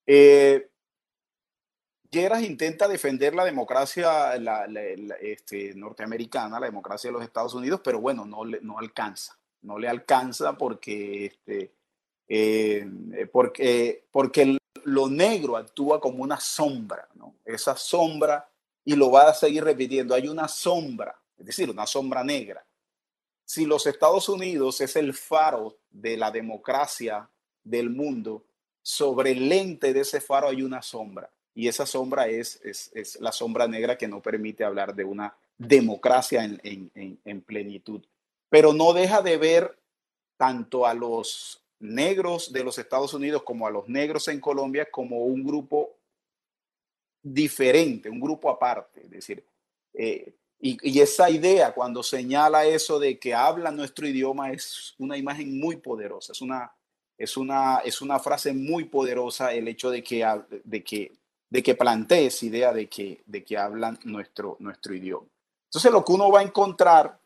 Eh, 0.07 0.69
Lleras 2.11 2.43
intenta 2.43 2.89
defender 2.89 3.35
la 3.35 3.45
democracia 3.45 4.39
la, 4.39 4.67
este, 5.21 5.75
norteamericana, 5.75 6.61
la 6.61 6.67
democracia 6.67 7.09
de 7.09 7.13
los 7.13 7.23
Estados 7.23 7.55
Unidos, 7.55 7.81
pero 7.83 8.01
bueno, 8.01 8.25
no, 8.25 8.45
le, 8.45 8.61
no 8.61 8.79
alcanza. 8.79 9.39
No 9.63 9.79
le 9.79 9.89
alcanza 9.89 10.57
porque, 10.57 11.27
este, 11.27 11.73
eh, 12.29 12.87
porque, 13.33 14.05
porque 14.11 14.59
lo 14.85 15.09
negro 15.09 15.57
actúa 15.57 16.01
como 16.01 16.23
una 16.23 16.39
sombra, 16.39 17.09
¿no? 17.15 17.35
Esa 17.45 17.77
sombra, 17.77 18.49
y 18.85 18.95
lo 18.95 19.11
va 19.11 19.31
a 19.31 19.35
seguir 19.35 19.65
repitiendo, 19.65 20.15
hay 20.15 20.29
una 20.29 20.49
sombra, 20.49 21.19
es 21.37 21.47
decir, 21.47 21.71
una 21.71 21.87
sombra 21.87 22.23
negra. 22.23 22.65
Si 23.45 23.65
los 23.65 23.87
Estados 23.87 24.29
Unidos 24.29 24.81
es 24.81 24.97
el 24.97 25.15
faro 25.15 25.79
de 25.91 26.17
la 26.17 26.31
democracia 26.31 27.29
del 27.65 27.91
mundo, 27.91 28.45
sobre 28.83 29.33
el 29.33 29.49
lente 29.49 29.93
de 29.93 30.01
ese 30.01 30.21
faro 30.21 30.49
hay 30.49 30.63
una 30.63 30.83
sombra 30.83 31.29
y 31.57 31.69
esa 31.69 31.87
sombra 31.87 32.29
es, 32.29 32.61
es, 32.63 33.19
la 33.19 33.33
sombra 33.33 33.67
negra 33.67 33.97
que 33.97 34.07
no 34.07 34.21
permite 34.21 34.63
hablar 34.63 34.95
de 34.95 35.05
una 35.05 35.35
democracia 35.57 36.45
en, 36.45 37.41
plenitud. 37.47 38.03
Pero 38.51 38.75
no 38.75 38.93
deja 38.93 39.23
de 39.23 39.39
ver 39.39 39.79
tanto 40.37 40.87
a 40.87 40.93
los 40.93 41.63
negros 41.81 42.53
de 42.53 42.63
los 42.63 42.79
Estados 42.79 43.15
Unidos 43.15 43.43
como 43.43 43.67
a 43.67 43.71
los 43.71 43.89
negros 43.89 44.29
en 44.29 44.39
Colombia 44.39 44.87
como 44.91 45.25
un 45.25 45.43
grupo 45.45 45.97
diferente, 47.23 48.11
un 48.11 48.21
grupo 48.21 48.51
aparte. 48.51 49.01
Es 49.05 49.11
decir, 49.11 49.43
eh, 49.95 50.35
y, 50.61 51.01
esa 51.01 51.31
idea 51.31 51.73
cuando 51.73 52.03
señala 52.03 52.67
eso 52.67 52.99
de 52.99 53.19
que 53.19 53.33
habla 53.33 53.71
nuestro 53.71 54.07
idioma 54.07 54.53
es 54.53 54.95
una 54.99 55.17
imagen 55.17 55.59
muy 55.59 55.77
poderosa, 55.77 56.33
es 56.33 56.43
una, 56.43 56.71
es 57.17 57.35
una, 57.39 57.79
es 57.79 58.03
una 58.03 58.19
frase 58.19 58.53
muy 58.53 58.85
poderosa 58.85 59.55
el 59.55 59.69
hecho 59.69 59.89
de 59.89 60.05
que, 60.05 60.23
de 60.63 60.85
que 60.85 61.13
de 61.49 61.63
que 61.63 61.75
plantee 61.75 62.27
esa 62.27 62.47
idea 62.47 62.73
de 62.73 62.89
que, 62.89 63.23
de 63.27 63.45
que 63.45 63.57
hablan 63.57 63.99
nuestro, 64.05 64.57
nuestro 64.61 64.95
idioma. 64.95 65.27
Entonces, 65.67 65.93
lo 65.93 66.05
que 66.05 66.13
uno 66.13 66.31
va 66.31 66.41
a 66.41 66.45
encontrar, 66.45 67.21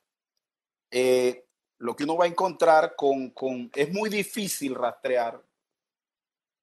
eh, 0.90 1.44
lo 1.78 1.96
que 1.96 2.04
uno 2.04 2.16
va 2.16 2.24
a 2.24 2.28
encontrar 2.28 2.94
con, 2.96 3.30
con, 3.30 3.70
es 3.74 3.92
muy 3.92 4.10
difícil 4.10 4.74
rastrear, 4.74 5.40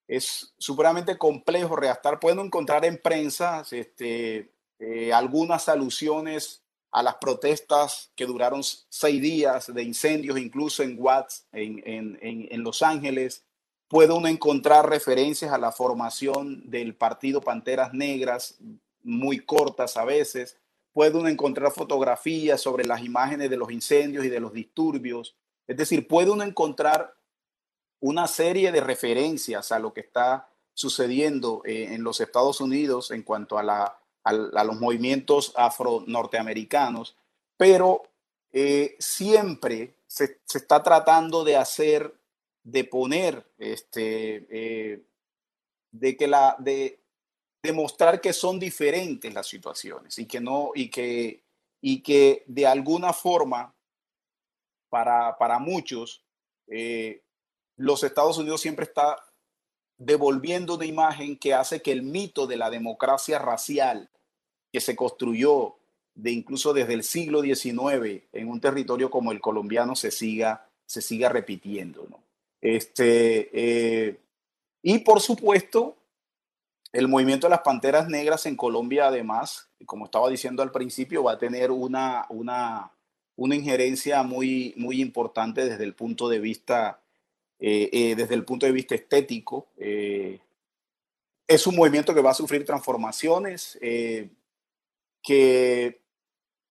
es 0.08 0.53
supremamente 0.58 1.18
complejo 1.18 1.76
rastrear. 1.76 2.20
Pueden 2.20 2.39
encontrar 2.39 2.86
en 2.86 3.01
prensa 3.01 3.64
este, 3.72 4.51
eh, 4.80 5.12
algunas 5.12 5.68
alusiones 5.70 6.64
a 6.91 7.03
las 7.03 7.16
protestas 7.16 8.12
que 8.16 8.26
duraron 8.26 8.62
seis 8.64 9.22
días 9.22 9.74
de 9.74 9.84
incendios, 9.84 10.39
incluso 10.39 10.84
en 10.84 10.95
Watts, 10.97 11.45
en, 11.51 11.82
en, 11.86 12.18
en, 12.22 12.64
Los 12.64 12.82
Ángeles. 12.82 13.43
Puede 13.88 14.13
uno 14.13 14.27
encontrar 14.27 14.89
referencias 14.89 15.51
a 15.51 15.57
la 15.57 15.71
formación 15.71 16.69
del 16.69 16.95
partido 16.95 17.41
Panteras 17.41 17.93
Negras, 17.93 18.57
muy 19.03 19.39
cortas 19.39 19.97
a 19.97 20.05
veces. 20.05 20.57
Puede 20.91 21.17
uno 21.17 21.29
encontrar 21.29 21.71
fotografías 21.71 22.59
sobre 22.59 22.85
las 22.85 23.03
imágenes 23.03 23.49
de 23.49 23.57
los 23.57 23.71
incendios 23.71 24.25
y 24.25 24.29
de 24.29 24.39
los 24.39 24.53
disturbios. 24.53 25.35
Es 25.67 25.77
decir, 25.77 26.07
puede 26.07 26.31
uno 26.31 26.43
encontrar 26.43 27.15
una 27.99 28.27
serie 28.27 28.71
de 28.71 28.81
referencias 28.81 29.71
a 29.71 29.79
lo 29.79 29.93
que 29.93 30.01
está 30.01 30.49
sucediendo 30.73 31.61
eh, 31.65 31.93
en 31.93 32.03
los 32.03 32.19
Estados 32.19 32.61
Unidos 32.61 33.11
en 33.11 33.23
cuanto 33.23 33.57
a 33.57 33.63
la 33.63 33.97
a, 34.27 34.63
los 34.63 34.79
movimientos 34.79 35.53
afro-norteamericanos, 35.55 37.15
pero 37.55 38.03
eh, 38.51 38.95
siempre 38.99 39.95
se, 40.07 40.39
está 40.53 40.83
tratando 40.83 41.43
de 41.43 41.55
hacer, 41.55 42.13
de 42.68 42.84
poner, 42.84 43.49
este, 43.57 44.45
eh, 44.49 45.01
de 45.89 46.18
que 46.18 46.28
la, 46.28 46.57
de 46.59 46.99
demostrar 47.63 48.20
que 48.20 48.34
son 48.34 48.59
diferentes 48.59 49.34
las 49.34 49.47
situaciones 49.47 50.20
y 50.20 50.26
que 50.26 50.41
no, 50.41 50.72
y 50.76 50.89
que, 50.89 51.43
y 51.80 52.03
que 52.03 52.43
de 52.45 52.68
alguna 52.68 53.13
forma, 53.13 53.74
para, 54.89 55.38
para 55.38 55.59
muchos, 55.59 56.26
eh, 56.68 57.24
los 57.78 58.03
Estados 58.03 58.38
Unidos 58.38 58.59
siempre 58.59 58.84
está 58.84 59.15
devolviendo 59.97 60.76
una 60.76 60.86
imagen 60.86 61.38
que 61.38 61.53
hace 61.53 61.82
que 61.82 61.93
el 61.93 62.03
mito 62.03 62.47
de 62.47 62.57
la 62.57 62.70
democracia 62.70 63.39
racial 63.39 64.09
que 64.74 64.82
se 64.82 64.93
construyó 64.93 65.78
de 66.15 66.32
incluso 66.32 66.74
desde 66.74 66.95
el 66.95 67.03
siglo 67.03 67.41
XIX 67.41 68.24
en 68.34 68.49
un 68.49 68.59
territorio 68.59 69.09
como 69.09 69.32
el 69.32 69.39
colombiano 69.39 69.95
se 69.95 70.11
siga, 70.11 70.70
se 70.86 71.01
siga 71.01 71.30
repitiendo. 71.30 72.05
¿no? 72.09 72.26
Este, 72.62 73.49
eh, 73.53 74.20
y 74.82 74.99
por 74.99 75.22
supuesto, 75.22 75.97
el 76.91 77.08
movimiento 77.08 77.47
de 77.47 77.51
las 77.51 77.62
Panteras 77.62 78.08
Negras 78.08 78.45
en 78.45 78.55
Colombia, 78.55 79.08
además, 79.08 79.70
como 79.86 80.05
estaba 80.05 80.30
diciendo 80.30 80.64
al 80.64 80.72
principio, 80.72 81.24
va 81.24 81.34
a 81.34 81.38
tener 81.38 81.72
una, 81.72 82.26
una, 82.30 82.91
una 83.36 83.55
injerencia 83.55 84.24
muy, 84.24 84.74
muy 84.78 85.01
importante 85.01 85.66
desde 85.66 85.84
el 85.84 85.93
punto 85.93 86.30
de 86.30 86.39
vista, 86.39 87.01
eh, 87.60 87.89
eh, 87.91 88.16
desde 88.16 88.36
el 88.36 88.45
punto 88.45 88.66
de 88.66 88.72
vista 88.72 88.95
estético. 88.95 89.68
es 89.78 91.68
un 91.68 91.76
movimiento 91.76 92.14
que 92.14 92.22
va 92.22 92.32
a 92.32 92.36
sufrir 92.36 92.66
transformaciones 92.66 93.78
que, 95.24 96.01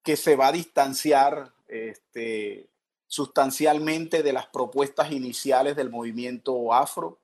que 0.03 0.17
se 0.17 0.37
va 0.37 0.49
a 0.49 0.53
distanciar 0.53 1.53
este, 1.69 2.69
sustancialmente 3.07 4.23
de 4.23 4.33
las 4.33 4.47
propuestas 4.47 5.13
iniciales 5.13 5.77
del 5.77 5.91
movimiento 5.91 6.73
afro, 6.73 7.19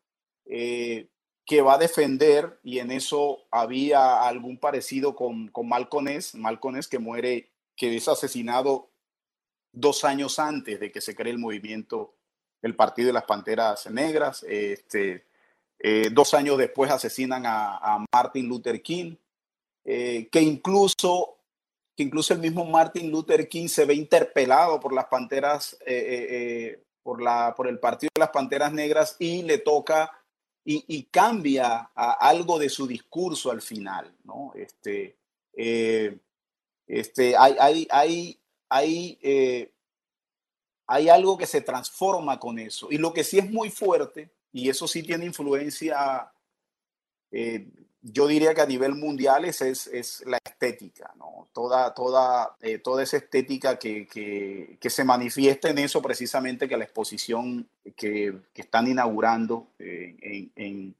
eh, 0.46 1.08
que 1.44 1.60
va 1.60 1.74
a 1.74 1.78
defender, 1.78 2.60
y 2.62 2.78
en 2.78 2.90
eso 2.90 3.40
había 3.50 4.22
algún 4.22 4.58
parecido 4.58 5.16
con, 5.16 5.48
con 5.48 5.68
Malcolm 5.68 6.06
que 6.90 6.98
muere, 6.98 7.50
que 7.76 7.96
es 7.96 8.06
asesinado 8.08 8.90
dos 9.72 10.04
años 10.04 10.38
antes 10.38 10.78
de 10.78 10.92
que 10.92 11.00
se 11.00 11.16
cree 11.16 11.32
el 11.32 11.38
movimiento, 11.38 12.14
el 12.62 12.76
Partido 12.76 13.08
de 13.08 13.14
las 13.14 13.24
Panteras 13.24 13.90
Negras. 13.90 14.44
Este, 14.48 15.26
eh, 15.80 16.10
dos 16.12 16.34
años 16.34 16.58
después 16.58 16.90
asesinan 16.90 17.44
a, 17.46 17.76
a 17.78 18.04
Martin 18.12 18.48
Luther 18.48 18.80
King. 18.80 19.16
Eh, 19.84 20.28
que 20.30 20.40
incluso 20.40 21.38
que 21.96 22.02
incluso 22.02 22.32
el 22.32 22.40
mismo 22.40 22.64
Martin 22.64 23.10
Luther 23.10 23.48
King 23.48 23.68
se 23.68 23.84
ve 23.84 23.94
interpelado 23.94 24.80
por 24.80 24.92
las 24.92 25.06
panteras, 25.06 25.76
eh, 25.86 26.26
eh, 26.30 26.82
por, 27.02 27.22
la, 27.22 27.54
por 27.54 27.68
el 27.68 27.78
Partido 27.78 28.10
de 28.14 28.20
las 28.20 28.30
Panteras 28.30 28.72
Negras 28.72 29.16
y 29.18 29.42
le 29.42 29.58
toca 29.58 30.10
y, 30.64 31.02
cambia 31.10 31.90
algo 31.94 32.56
de 32.56 32.68
su 32.68 32.86
discurso 32.86 33.50
al 33.50 33.60
final, 33.60 34.14
¿no? 34.22 34.52
Este, 34.54 35.16
este, 36.86 37.36
hay, 37.36 37.56
hay, 37.58 37.88
hay, 37.90 38.40
hay, 38.68 39.68
hay 40.86 41.08
algo 41.08 41.36
que 41.36 41.46
se 41.46 41.62
transforma 41.62 42.38
con 42.38 42.60
eso. 42.60 42.88
Y 42.92 42.98
lo 42.98 43.12
que 43.12 43.24
sí 43.24 43.38
es 43.38 43.50
muy 43.50 43.70
fuerte, 43.70 44.30
y 44.52 44.68
eso 44.68 44.86
sí 44.86 45.02
tiene 45.02 45.26
influencia 45.26 46.32
yo 48.02 48.26
diría 48.26 48.52
que 48.52 48.60
a 48.60 48.66
nivel 48.66 48.96
mundial 48.96 49.44
es, 49.44 49.62
es, 49.62 50.24
la 50.26 50.38
estética, 50.44 51.12
¿no? 51.16 51.48
Toda, 51.52 51.94
toda, 51.94 52.56
eh, 52.60 52.78
toda 52.78 53.02
esa 53.02 53.16
estética 53.16 53.78
que, 53.78 54.06
que, 54.06 54.90
se 54.90 55.04
manifiesta 55.04 55.70
en 55.70 55.78
eso 55.78 56.02
precisamente 56.02 56.68
que 56.68 56.76
la 56.76 56.84
exposición 56.84 57.68
que, 57.96 58.34
que 58.52 58.62
están 58.62 58.88
inaugurando 58.88 59.68
eh, 59.78 60.16
en, 60.20 60.50
en, 60.56 60.94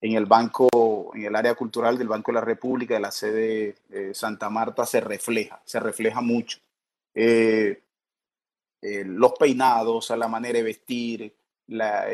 en, 0.00 0.12
el 0.14 0.24
banco, 0.24 1.12
en 1.14 1.24
el 1.24 1.36
área 1.36 1.54
cultural 1.54 1.98
del 1.98 2.08
Banco 2.08 2.32
de 2.32 2.36
la 2.36 2.44
República, 2.44 2.94
de 2.94 3.00
la 3.00 3.12
sede 3.12 3.76
de 3.88 4.14
Santa 4.14 4.48
Marta, 4.48 4.86
se 4.86 5.00
refleja, 5.00 5.60
se 5.64 5.78
refleja 5.78 6.22
mucho. 6.22 6.58
Eh, 7.14 7.82
los 8.80 9.32
peinados, 9.32 10.10
la 10.10 10.28
manera 10.28 10.58
de 10.58 10.62
vestir, 10.62 11.34
la, 11.68 12.06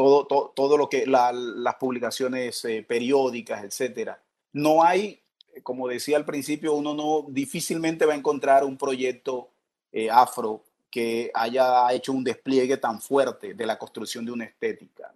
todo, 0.00 0.52
todo, 0.54 0.78
lo 0.78 0.88
que 0.88 1.06
las 1.06 1.74
publicaciones 1.76 2.64
eh, 2.64 2.84
periódicas, 2.86 3.64
etcétera. 3.64 4.22
No 4.52 4.82
hay, 4.82 5.20
como 5.62 5.88
decía 5.88 6.16
al 6.16 6.24
principio, 6.24 6.74
uno 6.74 6.94
no 6.94 7.26
difícilmente 7.28 8.06
va 8.06 8.14
a 8.14 8.16
encontrar 8.16 8.64
un 8.64 8.78
proyecto 8.78 9.50
eh, 9.92 10.08
afro 10.10 10.64
que 10.90 11.30
haya 11.34 11.92
hecho 11.92 12.12
un 12.12 12.24
despliegue 12.24 12.78
tan 12.78 13.00
fuerte 13.00 13.54
de 13.54 13.66
la 13.66 13.78
construcción 13.78 14.24
de 14.24 14.32
una 14.32 14.44
estética. 14.44 15.12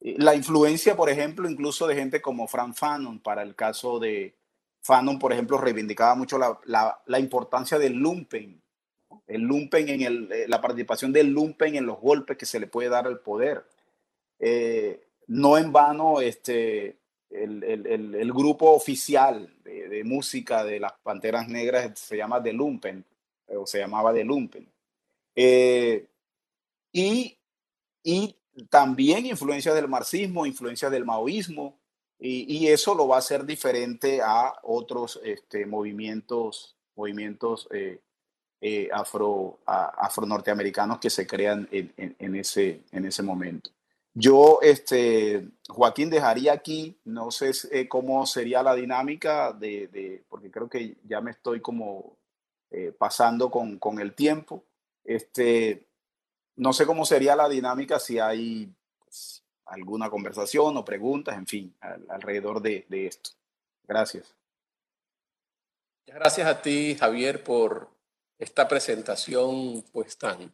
Eh, 0.00 0.16
la 0.18 0.34
influencia, 0.34 0.96
por 0.96 1.08
ejemplo, 1.08 1.48
incluso 1.48 1.86
de 1.86 1.94
gente 1.94 2.20
como 2.20 2.48
Frank 2.48 2.74
Fanon, 2.74 3.20
para 3.20 3.42
el 3.42 3.54
caso 3.54 4.00
de 4.00 4.34
Fanon, 4.82 5.18
por 5.18 5.32
ejemplo, 5.32 5.56
reivindicaba 5.56 6.16
mucho 6.16 6.36
la, 6.36 6.58
la, 6.64 7.00
la 7.06 7.18
importancia 7.20 7.78
del 7.78 7.94
lumpen, 7.94 8.60
el 9.28 9.42
lumpen 9.42 9.88
en 9.88 10.02
el, 10.02 10.28
la 10.48 10.60
participación 10.60 11.12
del 11.12 11.28
lumpen 11.28 11.76
en 11.76 11.86
los 11.86 12.00
golpes 12.00 12.36
que 12.36 12.46
se 12.46 12.58
le 12.58 12.66
puede 12.66 12.88
dar 12.88 13.06
al 13.06 13.20
poder. 13.20 13.64
Eh, 14.40 15.00
no 15.28 15.58
en 15.58 15.70
vano 15.70 16.20
este, 16.20 16.96
el, 17.30 18.32
grupo 18.32 18.70
oficial 18.70 19.54
de, 19.62 20.02
música 20.02 20.64
de 20.64 20.80
las 20.80 20.92
Panteras 21.02 21.46
Negras 21.46 21.98
se 21.98 22.16
llama 22.16 22.42
The 22.42 22.52
Lumpen, 22.52 23.04
o 23.48 23.66
se 23.66 23.78
llamaba 23.78 24.12
The 24.12 24.24
Lumpen. 24.24 24.66
Eh, 25.36 26.06
y, 26.92 27.36
y 28.02 28.36
también 28.68 29.26
influencias 29.26 29.74
del 29.74 29.88
marxismo, 29.88 30.46
influencias 30.46 30.90
del 30.90 31.04
maoísmo, 31.04 31.78
y, 32.22 32.68
eso 32.68 32.94
lo 32.94 33.08
va 33.08 33.16
a 33.16 33.20
hacer 33.20 33.46
diferente 33.46 34.20
a 34.22 34.52
otros 34.64 35.18
este, 35.24 35.64
movimientos, 35.64 36.76
movimientos 36.94 37.66
eh, 37.72 38.90
afro, 38.92 39.58
afro 39.64 40.26
norteamericanos 40.26 40.98
que 40.98 41.08
se 41.08 41.26
crean 41.26 41.66
en, 41.72 42.34
ese, 42.34 42.82
en 42.92 43.06
ese 43.06 43.22
momento. 43.22 43.70
Yo, 44.14 44.58
este, 44.60 45.48
Joaquín, 45.68 46.10
dejaría 46.10 46.52
aquí, 46.52 46.98
no 47.04 47.30
sé 47.30 47.52
eh, 47.70 47.88
cómo 47.88 48.26
sería 48.26 48.62
la 48.62 48.74
dinámica 48.74 49.52
de, 49.52 50.24
porque 50.28 50.50
creo 50.50 50.68
que 50.68 50.96
ya 51.04 51.20
me 51.20 51.30
estoy 51.30 51.60
como 51.60 52.16
eh, 52.70 52.92
pasando 52.96 53.50
con, 53.50 53.78
con, 53.78 54.00
el 54.00 54.14
tiempo. 54.14 54.64
Este, 55.04 55.86
no 56.56 56.72
sé 56.72 56.86
cómo 56.86 57.04
sería 57.04 57.36
la 57.36 57.48
dinámica 57.48 58.00
si 58.00 58.18
hay 58.18 58.72
pues, 58.98 59.44
alguna 59.66 60.10
conversación 60.10 60.76
o 60.76 60.84
preguntas, 60.84 61.36
en 61.36 61.46
fin, 61.46 61.74
alrededor 62.08 62.60
de, 62.60 62.86
de 62.88 63.06
esto. 63.06 63.30
Gracias. 63.86 64.34
Gracias 66.04 66.48
a 66.48 66.60
ti, 66.60 66.96
Javier, 66.98 67.44
por 67.44 67.88
esta 68.38 68.66
presentación 68.66 69.84
pues 69.92 70.18
tan, 70.18 70.52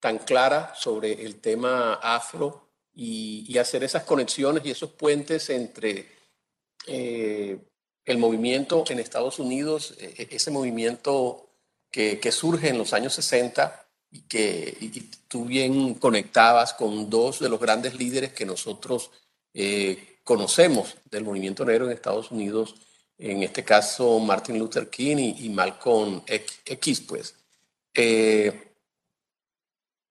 tan 0.00 0.18
clara 0.18 0.74
sobre 0.74 1.24
el 1.24 1.40
tema 1.40 1.94
afro 1.94 2.69
y, 2.94 3.56
hacer 3.58 3.84
esas 3.84 4.04
conexiones 4.04 4.64
y 4.64 4.70
esos 4.70 4.90
puentes 4.90 5.50
entre 5.50 6.06
eh, 6.86 7.58
el 8.04 8.18
movimiento 8.18 8.84
en 8.88 8.98
Estados 8.98 9.38
Unidos, 9.38 9.94
e, 9.98 10.14
e, 10.22 10.36
ese 10.36 10.50
movimiento 10.50 11.48
que, 11.90 12.32
surge 12.32 12.68
en 12.68 12.78
los 12.78 12.92
años 12.92 13.14
60 13.14 13.86
y 14.12 14.22
que 14.22 14.76
tú 15.28 15.44
bien 15.44 15.94
conectabas 15.94 16.74
con 16.74 17.08
dos 17.10 17.40
de 17.40 17.48
los 17.48 17.60
grandes 17.60 17.94
líderes 17.94 18.32
que 18.32 18.46
nosotros 18.46 19.10
eh, 19.54 20.18
conocemos 20.24 20.96
del 21.10 21.24
movimiento 21.24 21.64
negro 21.64 21.86
en 21.86 21.92
Estados 21.92 22.30
Unidos, 22.30 22.74
en 23.18 23.42
este 23.42 23.64
caso 23.64 24.18
Martin 24.18 24.58
Luther 24.58 24.88
King 24.88 25.34
y, 25.38 25.48
Malcolm 25.50 26.22
X, 26.26 27.00
pues. 27.02 27.34
Eh, 27.94 28.72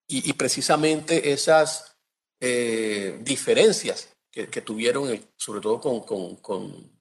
y, 0.07 0.30
y, 0.30 0.34
precisamente 0.34 1.32
esas 1.32 1.95
eh, 2.40 3.20
diferencias 3.22 4.16
que, 4.32 4.62
tuvieron, 4.62 5.10
sobre 5.36 5.60
todo 5.60 5.82
con, 5.82 6.02
con, 6.02 6.36
con, 6.38 7.00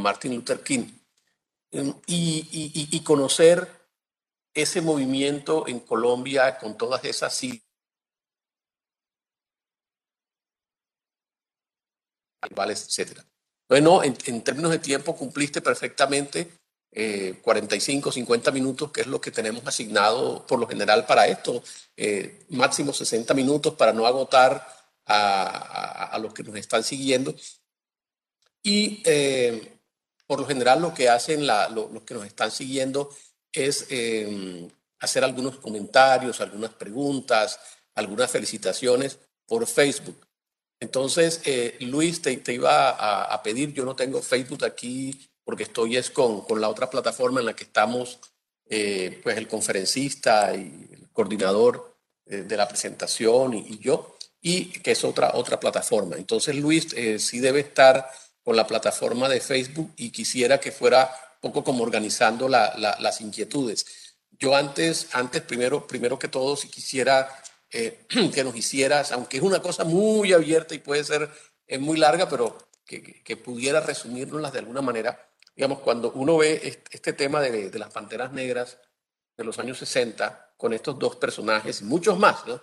Martin 0.00 0.34
Luther 0.34 0.62
King, 0.62 0.86
em, 1.72 1.92
y, 2.06 3.02
conocer 3.04 3.68
ese 4.54 4.80
movimiento 4.80 5.66
en 5.68 5.80
Colombia 5.80 6.58
con 6.58 6.76
todas 6.78 7.04
esas 7.04 7.34
etcétera. 12.86 13.24
Bueno, 13.68 14.02
en, 14.02 14.16
en, 14.26 14.42
términos 14.42 14.70
de 14.70 14.78
tiempo 14.78 15.16
cumpliste 15.16 15.60
perfectamente 15.60 16.59
45, 16.92 18.08
eh, 18.08 18.12
50 18.12 18.50
minutos, 18.50 18.90
que 18.90 19.02
es 19.02 19.06
lo 19.06 19.20
que 19.20 19.30
tenemos 19.30 19.64
asignado 19.66 20.44
por 20.46 20.58
lo 20.58 20.66
general 20.66 21.06
para 21.06 21.26
esto, 21.28 21.62
eh, 21.96 22.46
máximo 22.50 22.92
60 22.92 23.32
minutos 23.34 23.74
para 23.74 23.92
no 23.92 24.06
agotar 24.06 24.66
a, 25.06 26.18
los 26.20 26.32
que 26.34 26.42
nos 26.42 26.56
están 26.56 26.82
siguiendo. 26.82 27.34
Y 28.62 29.02
eh, 29.04 29.78
por 30.26 30.40
lo 30.40 30.46
general 30.46 30.82
lo 30.82 30.92
que 30.92 31.08
hacen 31.08 31.46
los 31.46 32.02
que 32.04 32.14
nos 32.14 32.26
están 32.26 32.50
siguiendo 32.50 33.10
es 33.52 33.86
hacer 35.00 35.24
algunos 35.24 35.56
comentarios, 35.58 36.40
algunas 36.40 36.72
preguntas, 36.74 37.58
algunas 37.94 38.30
felicitaciones 38.30 39.18
por 39.46 39.66
Facebook. 39.66 40.26
Entonces, 40.78 41.42
Luis, 41.80 42.22
te, 42.22 42.40
iba 42.52 42.90
a, 42.90 43.24
a, 43.24 43.42
pedir, 43.42 43.72
yo 43.72 43.84
no 43.84 43.96
tengo 43.96 44.22
Facebook 44.22 44.64
aquí 44.64 45.29
porque 45.50 45.64
estoy 45.64 45.96
es 45.96 46.12
con, 46.12 46.42
con 46.42 46.60
la 46.60 46.68
otra 46.68 46.88
plataforma 46.88 47.40
en 47.40 47.46
la 47.46 47.56
que 47.56 47.64
estamos, 47.64 48.20
eh, 48.68 49.18
pues 49.20 49.36
el 49.36 49.48
conferencista 49.48 50.54
y 50.54 50.88
el 50.92 51.08
coordinador 51.12 51.96
eh, 52.24 52.42
de 52.42 52.56
la 52.56 52.68
presentación 52.68 53.54
y, 53.54 53.80
yo, 53.80 54.16
y 54.40 54.66
que 54.66 54.92
es 54.92 55.02
otra, 55.02 55.32
otra 55.34 55.58
plataforma. 55.58 56.14
Entonces 56.14 56.54
Luis 56.54 56.92
eh, 56.92 57.18
sí 57.18 57.40
debe 57.40 57.58
estar 57.58 58.08
con 58.44 58.54
la 58.54 58.64
plataforma 58.64 59.28
de 59.28 59.40
Facebook 59.40 59.92
y 59.96 60.10
quisiera 60.10 60.60
que 60.60 60.70
fuera 60.70 61.10
poco 61.40 61.64
como 61.64 61.82
organizando 61.82 62.48
la, 62.48 62.76
las 63.00 63.20
inquietudes. 63.20 64.14
Yo 64.38 64.54
antes, 64.54 65.08
antes 65.14 65.42
primero, 65.42 65.84
primero 65.84 66.16
que 66.16 66.28
todo, 66.28 66.54
si 66.54 66.68
quisiera 66.68 67.28
que 67.70 68.44
nos 68.44 68.54
hicieras, 68.54 69.10
aunque 69.10 69.38
es 69.38 69.42
una 69.42 69.60
cosa 69.60 69.82
muy 69.82 70.32
abierta 70.32 70.76
y 70.76 70.78
puede 70.78 71.02
ser 71.02 71.28
muy 71.80 71.98
larga, 71.98 72.28
pero 72.28 72.56
que, 72.86 73.22
que, 73.22 73.36
pudiera 73.36 73.80
resumirnos 73.80 74.52
de 74.52 74.58
alguna 74.58 74.82
manera, 74.82 75.29
digamos, 75.60 75.80
cuando 75.80 76.10
uno 76.12 76.38
ve 76.38 76.80
este 76.90 77.12
tema 77.12 77.42
de, 77.42 77.78
las 77.78 77.92
Panteras 77.92 78.32
Negras 78.32 78.78
de 79.36 79.44
los 79.44 79.58
años 79.58 79.76
60, 79.76 80.54
con 80.56 80.72
estos 80.72 80.98
dos 80.98 81.16
personajes 81.16 81.82
muchos 81.82 82.18
más, 82.18 82.46
¿no? 82.46 82.62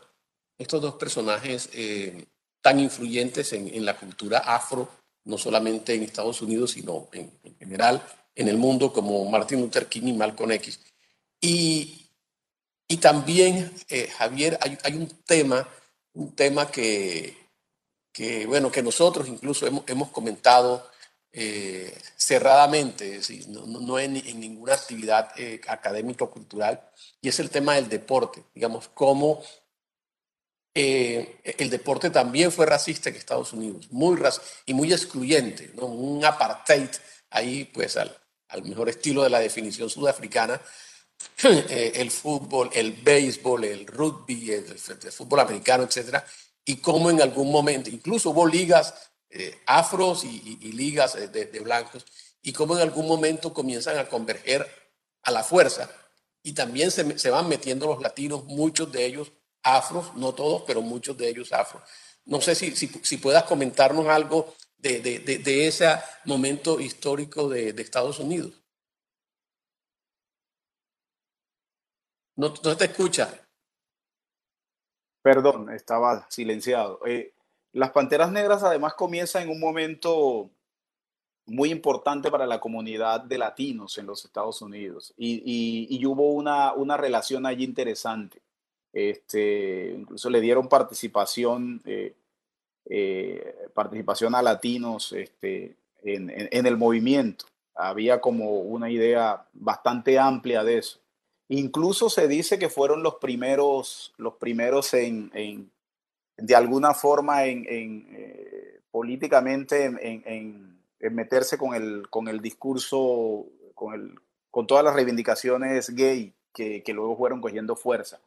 Estos 0.58 0.82
dos 0.82 0.96
personajes 0.96 1.70
eh, 1.74 2.26
tan 2.60 2.80
influyentes 2.80 3.54
en, 3.54 3.86
la 3.86 3.96
cultura 4.00 4.40
afro, 4.40 4.90
no 5.26 5.38
solamente 5.38 5.94
en 5.94 6.02
Estados 6.02 6.42
Unidos, 6.42 6.72
sino 6.72 7.08
en, 7.12 7.32
general 7.60 8.02
en 8.34 8.48
el 8.48 8.58
mundo, 8.58 8.92
como 8.92 9.30
Martin 9.30 9.62
Luther 9.62 9.86
King 9.86 10.08
y 10.08 10.14
Malcolm 10.14 10.54
X. 10.54 10.80
Y, 11.40 12.10
y 12.88 12.98
también, 12.98 13.76
eh, 13.90 14.08
Javier, 14.08 14.58
hay, 14.60 14.76
hay, 14.84 14.94
un 14.96 15.08
tema, 15.24 15.70
un 16.14 16.36
tema 16.36 16.72
que, 16.72 17.38
que, 18.12 18.48
bueno, 18.48 18.72
que 18.72 18.82
nosotros 18.82 19.28
incluso 19.28 19.68
hemos, 19.68 19.84
hemos 19.86 20.10
comentado 20.10 20.97
eh, 21.40 21.96
cerradamente, 22.16 23.22
no, 23.50 24.00
en, 24.00 24.14
ninguna 24.40 24.74
actividad 24.74 25.30
eh, 25.38 25.62
académico-cultural, 25.68 26.82
y 27.22 27.30
es 27.30 27.40
el 27.40 27.52
tema 27.52 27.76
del 27.76 27.90
deporte, 27.90 28.44
digamos, 28.56 28.90
cómo 28.92 29.44
eh, 30.74 31.40
el 31.60 31.70
deporte 31.70 32.10
también 32.10 32.52
fue 32.52 32.66
racista 32.66 33.10
en 33.10 33.18
Estados 33.18 33.54
Unidos, 33.54 33.88
muy 33.92 34.20
y 34.66 34.74
muy 34.74 34.92
excluyente, 34.92 35.70
un 35.80 36.26
apartheid 36.26 36.90
ahí, 37.30 37.66
pues 37.66 37.98
al, 37.98 38.18
al 38.48 38.64
mejor 38.64 38.90
estilo 38.90 39.22
de 39.22 39.30
la 39.30 39.40
definición 39.40 39.92
sudafricana, 39.92 40.60
el 41.44 42.10
fútbol, 42.10 42.72
el 42.74 42.94
béisbol, 42.94 43.64
el 43.64 43.86
rugby, 43.86 44.54
el, 44.54 44.66
el, 44.72 45.12
fútbol 45.12 45.42
americano, 45.42 45.84
etcétera, 45.84 46.26
y 46.66 46.78
cómo 46.78 47.12
en 47.12 47.22
algún 47.22 47.52
momento, 47.52 47.92
incluso 47.92 48.32
hubo 48.32 48.48
ligas 48.48 49.08
eh, 49.30 49.60
afros 49.66 50.24
y, 50.24 50.72
ligas 50.72 51.16
eh, 51.16 51.28
de, 51.28 51.60
blancos, 51.60 52.06
y 52.42 52.54
cómo 52.54 52.76
en 52.76 52.82
algún 52.82 53.08
momento 53.08 53.54
comienzan 53.54 53.98
a 53.98 54.08
converger 54.08 54.66
a 55.24 55.32
la 55.32 55.44
fuerza. 55.44 55.90
Y 56.44 56.54
también 56.54 56.92
se, 56.92 57.30
van 57.30 57.50
metiendo 57.50 57.88
los 57.88 58.02
latinos, 58.02 58.46
muchos 58.46 58.90
de 58.92 59.06
ellos 59.06 59.34
afros, 59.64 60.16
no 60.16 60.34
todos, 60.34 60.64
pero 60.66 60.82
muchos 60.82 61.18
de 61.18 61.28
ellos 61.28 61.52
afros. 61.52 61.84
No 62.26 62.40
sé 62.40 62.56
si, 62.56 62.74
si, 62.76 63.18
puedas 63.18 63.44
comentarnos 63.44 64.08
algo 64.08 64.54
de, 64.78 65.02
de, 65.02 65.68
ese 65.68 65.88
momento 66.26 66.80
histórico 66.80 67.50
de, 67.50 67.70
Estados 67.82 68.20
Unidos. 68.20 68.54
No, 72.38 72.54
te 72.54 72.86
escucha. 72.86 73.34
Perdón, 75.22 75.74
estaba 75.74 76.28
silenciado. 76.30 77.02
Eh, 77.06 77.34
las 77.74 77.92
Panteras 77.92 78.32
Negras 78.32 78.64
además 78.64 78.94
comienzan 78.94 79.44
en 79.44 79.50
un 79.50 79.60
momento 79.60 80.50
muy 81.48 81.72
importante 81.72 82.30
para 82.30 82.46
la 82.46 82.60
comunidad 82.60 83.22
de 83.22 83.38
latinos 83.38 83.98
en 83.98 84.06
los 84.06 84.26
Estados 84.26 84.62
Unidos 84.62 85.14
y, 85.18 86.06
hubo 86.06 86.34
una, 86.34 86.74
una, 86.74 86.98
relación 86.98 87.46
allí 87.46 87.64
interesante. 87.64 88.42
Este, 88.94 89.94
incluso 89.98 90.30
le 90.30 90.42
dieron 90.42 90.68
participación, 90.68 91.82
eh, 91.86 92.16
eh, 92.86 93.56
participación 93.74 94.36
a 94.36 94.42
latinos 94.42 95.14
este, 95.14 95.78
en, 96.04 96.30
en, 96.30 96.66
el 96.66 96.78
movimiento. 96.78 97.46
Había 97.76 98.20
como 98.20 98.60
una 98.60 98.90
idea 98.90 99.46
bastante 99.54 100.20
amplia 100.20 100.64
de 100.64 100.80
eso. 100.80 101.00
Incluso 101.48 102.10
se 102.10 102.28
dice 102.28 102.60
que 102.60 102.70
fueron 102.70 103.04
los 103.04 103.16
primeros, 103.16 104.14
los 104.18 104.34
primeros 104.36 104.94
en 104.94 105.32
de 106.38 106.56
alguna 106.56 106.94
forma 106.94 107.46
en, 107.46 107.66
eh, 107.68 108.80
políticamente 108.92 109.86
en, 109.86 110.78
meterse 111.00 111.58
con 111.58 111.74
el, 111.74 112.10
con 112.10 112.28
el 112.28 112.42
discurso, 112.42 113.46
con, 113.74 113.94
el, 113.94 114.16
con 114.52 114.68
todas 114.68 114.84
las 114.84 114.94
reivindicaciones 114.94 115.90
gay 115.92 116.34
que, 116.54 116.84
luego 116.94 117.18
fueron 117.18 117.42
cogiendo 117.42 117.76
fuerza. 117.76 118.20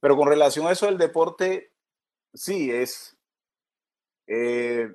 Pero 0.00 0.16
con 0.16 0.28
relación 0.28 0.66
a 0.66 0.72
eso 0.72 0.86
del 0.86 0.98
deporte, 0.98 1.70
sí, 2.34 2.70
es... 2.70 3.16
Eh, 4.26 4.94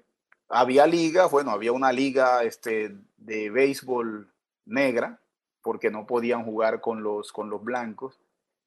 había 0.49 0.87
liga, 0.87 1.25
bueno, 1.27 1.51
había 1.51 1.73
una 1.73 1.91
liga 1.91 2.43
este, 2.43 2.95
de 3.17 3.49
béisbol 3.49 4.31
negra, 4.65 5.19
porque 5.61 5.89
no 5.91 6.07
podían 6.07 6.45
jugar 6.45 6.79
con 6.79 7.03
los, 7.03 7.33
con 7.33 7.49
los 7.49 7.61
blancos. 7.63 8.17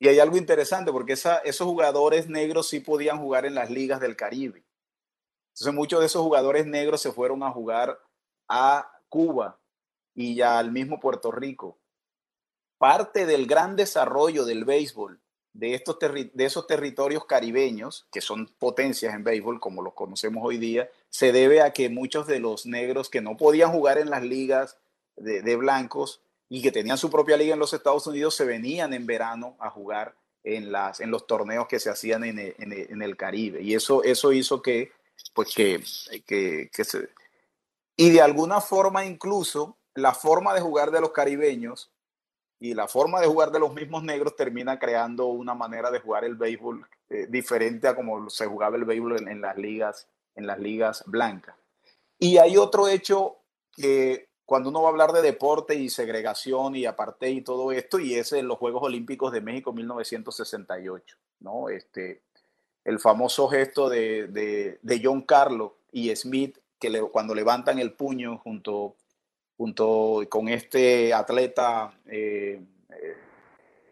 Y 0.03 0.09
hay 0.09 0.19
algo 0.19 0.39
interesante 0.39 0.91
porque 0.91 1.13
esos 1.13 1.69
jugadores 1.69 2.27
negros 2.27 2.69
sí 2.71 2.81
podían 2.81 3.19
jugar 3.19 3.45
en 3.45 3.55
las 3.55 3.71
ligas 3.71 4.01
del 4.01 4.17
Caribe. 4.17 4.65
Entonces 5.53 5.75
muchos 5.75 6.01
de 6.01 6.07
esos 6.07 6.23
jugadores 6.23 6.67
negros 6.67 7.03
se 7.03 7.13
fueron 7.13 7.43
a 7.43 7.51
jugar 7.51 8.01
a 8.49 8.91
Cuba 9.11 9.61
y 10.15 10.35
ya 10.35 10.59
al 10.59 10.73
mismo 10.73 10.99
Puerto 11.01 11.31
Rico. 11.31 11.79
Parte 12.79 13.27
del 13.27 13.47
gran 13.47 13.77
desarrollo 13.77 14.47
del 14.47 14.65
béisbol 14.65 15.21
de, 15.53 15.75
estos 15.75 15.99
de 15.99 16.45
esos 16.47 16.67
territorios 16.67 17.27
caribeños, 17.27 18.09
que 18.11 18.23
son 18.23 18.47
potencias 18.59 19.13
en 19.15 19.23
béisbol 19.23 19.61
como 19.61 19.83
los 19.83 19.93
conocemos 19.93 20.43
hoy 20.47 20.57
día, 20.57 20.89
se 21.11 21.31
debe 21.31 21.61
a 21.61 21.75
que 21.75 21.91
muchos 21.91 22.27
de 22.27 22.41
los 22.41 22.65
negros 22.65 23.11
que 23.11 23.21
no 23.21 23.37
podían 23.37 23.71
jugar 23.71 23.99
en 23.99 24.09
las 24.09 24.23
ligas 24.23 24.79
de 25.17 25.57
blancos 25.57 26.23
y 26.53 26.61
que 26.61 26.73
tenían 26.73 26.99
su 26.99 27.09
propia 27.09 27.37
liga 27.37 27.55
en 27.55 27.61
los 27.61 27.73
Estados 27.73 28.07
Unidos 28.09 28.35
se 28.35 28.45
venían 28.45 28.93
en 28.93 29.07
verano 29.07 29.57
a 29.61 29.71
jugar 29.71 30.17
en, 30.43 30.73
las, 30.73 30.99
en 31.01 31.13
los 31.13 31.27
torneos 31.27 31.69
que 31.69 31.79
se 31.79 31.91
hacían 31.91 32.25
en 32.25 32.39
el, 32.41 32.55
en 32.59 33.03
el, 33.03 33.17
Caribe. 33.17 33.63
Y 33.63 33.75
eso, 33.75 34.03
eso 34.03 34.33
hizo 34.33 34.61
que, 34.61 34.91
pues 35.33 35.55
que, 35.55 35.81
que, 36.27 36.69
que 36.73 36.85
se... 36.85 37.09
Y 37.97 38.11
de 38.11 38.21
alguna 38.21 38.61
forma 38.61 39.05
incluso 39.05 39.79
la 39.95 40.13
forma 40.13 40.53
de 40.53 40.61
jugar 40.61 40.91
de 40.91 41.01
los 41.01 41.13
caribeños 41.13 41.93
y 42.59 42.75
la 42.75 42.89
forma 42.89 43.21
de 43.21 43.29
jugar 43.29 43.53
de 43.53 43.61
los 43.61 43.73
mismos 43.73 44.03
negros 44.03 44.35
termina 44.35 44.79
creando 44.79 45.27
una 45.27 45.55
manera 45.55 45.91
de 45.91 46.01
jugar 46.01 46.25
el 46.25 46.35
béisbol 46.35 46.85
eh, 47.11 47.27
diferente 47.29 47.87
a 47.87 47.95
como 47.95 48.29
se 48.29 48.47
jugaba 48.47 48.77
el 48.77 48.85
béisbol 48.85 49.19
en, 49.19 49.29
en, 49.29 49.41
las 49.41 49.57
ligas 49.57 50.09
en 50.35 50.49
las 50.49 50.59
ligas 50.59 51.05
blancas. 51.07 51.55
Y 52.19 52.39
hay 52.39 52.57
otro 52.57 52.89
hecho 52.89 53.37
que 53.73 54.30
cuando 54.51 54.71
uno 54.71 54.83
va 54.83 54.89
a 54.89 54.91
hablar 54.91 55.13
de 55.13 55.23
deporte 55.23 55.77
y 55.77 55.89
segregación 55.89 56.75
y 56.75 56.85
apartheid 56.85 57.37
y 57.37 57.43
todo 57.43 57.71
esto, 57.71 58.01
y 58.01 58.15
es 58.15 58.33
en 58.33 58.49
los 58.49 58.59
Juegos 58.59 58.83
Olímpicos 58.83 59.31
de 59.31 59.41
México 59.41 59.73
1968, 59.73 61.17
¿no? 61.39 61.69
Este, 61.69 62.23
el 62.83 62.99
famoso 62.99 63.47
gesto 63.47 63.89
de, 63.89 64.27
de, 64.83 65.01
John 65.05 65.23
Carlos 65.23 65.75
y 65.93 66.13
Smith, 66.17 66.59
que 66.81 67.01
cuando 67.13 67.33
levantan 67.33 67.79
el 67.79 67.93
puño 67.93 68.39
junto, 68.39 68.97
junto 69.57 70.27
con 70.29 70.49
este 70.49 71.15
atleta, 71.15 71.97
eh, 72.07 72.61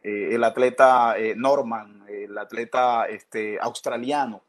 eh, 0.02 0.28
el 0.32 0.42
atleta 0.42 1.16
eh, 1.16 1.36
Norman, 1.36 2.04
el 2.08 2.36
atleta 2.36 3.06
este, 3.06 3.60
australiano, 3.60 4.42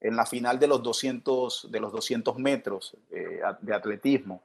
en 0.00 0.16
la 0.16 0.24
final 0.24 0.58
de 0.58 0.66
los 0.66 0.82
200, 0.82 1.70
de 1.70 1.78
los 1.78 1.92
200 1.92 2.38
metros 2.38 2.96
de 3.10 3.74
atletismo. 3.74 4.44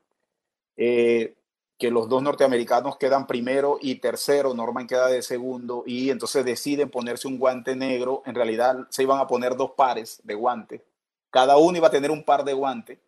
Eh, 0.78 1.36
que 1.78 1.92
los 1.92 2.08
dos 2.08 2.24
norteamericanos 2.24 2.98
quedan 2.98 3.28
primero 3.28 3.78
y 3.82 3.96
tercero, 3.96 4.54
Norman 4.54 4.88
queda 4.88 5.08
de 5.08 5.22
segundo 5.22 5.84
y 5.86 6.10
entonces 6.10 6.46
deciden 6.46 6.90
ponerse 6.90 7.28
un 7.28 7.38
guante 7.38 7.76
negro. 7.76 8.24
En 8.26 8.36
realidad 8.36 8.88
se 8.90 9.04
iban 9.04 9.20
a 9.20 9.28
poner 9.28 9.58
dos 9.58 9.72
pares 9.72 10.22
de 10.24 10.36
guantes. 10.36 10.82
Cada 11.30 11.58
uno 11.58 11.78
iba 11.78 11.88
a 11.88 11.92
tener 11.92 12.12
un 12.12 12.24
par 12.24 12.46
de 12.46 12.54
guantes, 12.54 13.00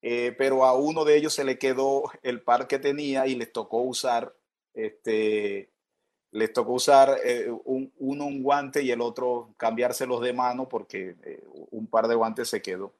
eh, 0.00 0.34
pero 0.38 0.64
a 0.64 0.74
uno 0.74 1.04
de 1.04 1.16
ellos 1.16 1.34
se 1.34 1.44
le 1.44 1.58
quedó 1.58 2.04
el 2.22 2.40
par 2.40 2.66
que 2.66 2.78
tenía 2.78 3.26
y 3.26 3.34
les 3.34 3.52
tocó 3.52 3.82
usar, 3.82 4.34
este, 4.72 5.68
les 6.30 6.52
tocó 6.54 6.72
usar 6.72 7.18
eh, 7.22 7.50
un, 7.64 7.92
uno 7.98 8.24
un 8.24 8.42
guante 8.42 8.82
y 8.82 8.90
el 8.92 9.02
otro 9.02 9.50
cambiárselos 9.58 10.22
de 10.22 10.32
mano 10.32 10.68
porque 10.70 11.16
un 11.70 11.86
par 11.86 12.08
de 12.08 12.14
guantes 12.14 12.48
se 12.48 12.62
quedó. 12.62 12.94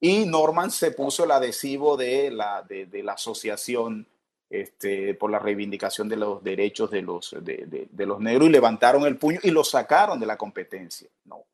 Y 0.00 0.24
Norman 0.24 0.70
se 0.70 0.92
puso 0.92 1.24
el 1.24 1.30
adhesivo 1.30 1.96
de 1.96 2.30
la, 2.30 2.62
de, 2.62 2.86
de 2.86 3.02
la 3.02 3.12
asociación 3.12 4.06
este, 4.50 5.14
por 5.14 5.30
la 5.30 5.38
reivindicación 5.38 6.08
de 6.08 6.16
los 6.16 6.42
derechos 6.42 6.90
de 6.90 7.02
los, 7.02 7.36
de, 7.40 7.88
los 7.98 8.18
negros 8.18 8.48
y 8.48 8.52
levantaron 8.52 9.06
el 9.06 9.16
puño 9.16 9.38
y 9.44 9.52
lo 9.52 9.62
sacaron 9.62 10.18
de 10.18 10.26
la 10.26 10.36
competencia. 10.36 11.08
No. 11.24 11.44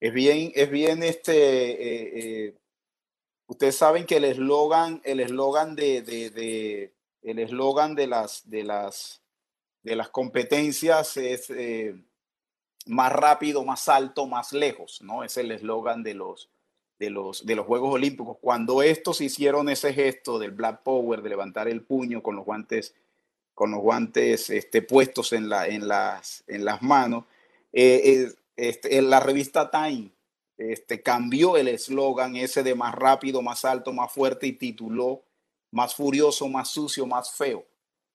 Es 0.00 0.12
bien, 0.12 0.50
es 0.56 0.68
bien 0.68 1.04
este, 1.04 1.32
eh, 1.32 2.46
eh, 2.46 2.54
ustedes 3.46 3.76
saben 3.76 4.04
que 4.04 4.16
el 4.16 4.24
eslogan, 4.24 5.00
el 5.04 5.20
eslogan 5.20 5.76
de, 5.76 6.90
el 7.22 7.38
eslogan 7.38 7.94
de 7.94 8.08
las, 8.08 8.50
de 8.50 8.64
las, 8.64 9.22
de 9.84 9.94
las 9.94 10.08
competencias 10.08 11.16
es 11.16 11.50
eh, 11.50 11.94
más 12.86 13.12
rápido, 13.12 13.64
más 13.64 13.88
alto, 13.88 14.26
más 14.26 14.52
lejos, 14.52 15.00
¿no? 15.02 15.22
Es 15.22 15.36
el 15.36 15.52
eslogan 15.52 16.02
de 16.02 16.14
los, 16.14 16.50
de 16.98 17.10
los, 17.10 17.44
de 17.44 17.56
los 17.56 17.66
Juegos 17.66 17.94
Olímpicos. 17.94 18.38
Cuando 18.40 18.82
estos 18.82 19.20
hicieron 19.20 19.68
ese 19.68 19.92
gesto 19.92 20.38
del 20.38 20.52
Black 20.52 20.82
Power, 20.82 21.22
de 21.22 21.28
levantar 21.28 21.68
el 21.68 21.82
puño 21.82 22.22
con 22.22 22.36
los 22.36 22.44
guantes, 22.44 22.94
con 23.54 23.70
los 23.70 23.80
guantes 23.80 24.50
este, 24.50 24.82
puestos 24.82 25.32
en, 25.32 25.48
la, 25.48 25.66
en, 25.66 25.88
las, 25.88 26.44
en 26.46 26.64
las 26.64 26.82
manos, 26.82 27.24
eh, 27.72 28.02
eh, 28.04 28.32
este, 28.56 28.98
en 28.98 29.10
la 29.10 29.20
revista 29.20 29.70
Time 29.70 30.10
este, 30.56 31.02
cambió 31.02 31.56
el 31.56 31.68
eslogan 31.68 32.36
ese 32.36 32.62
de 32.62 32.74
más 32.74 32.94
rápido, 32.94 33.42
más 33.42 33.64
alto, 33.64 33.92
más 33.92 34.12
fuerte 34.12 34.46
y 34.46 34.52
tituló 34.52 35.22
más 35.74 35.96
furioso, 35.96 36.48
más 36.48 36.68
sucio, 36.68 37.04
más 37.04 37.32
feo. 37.32 37.66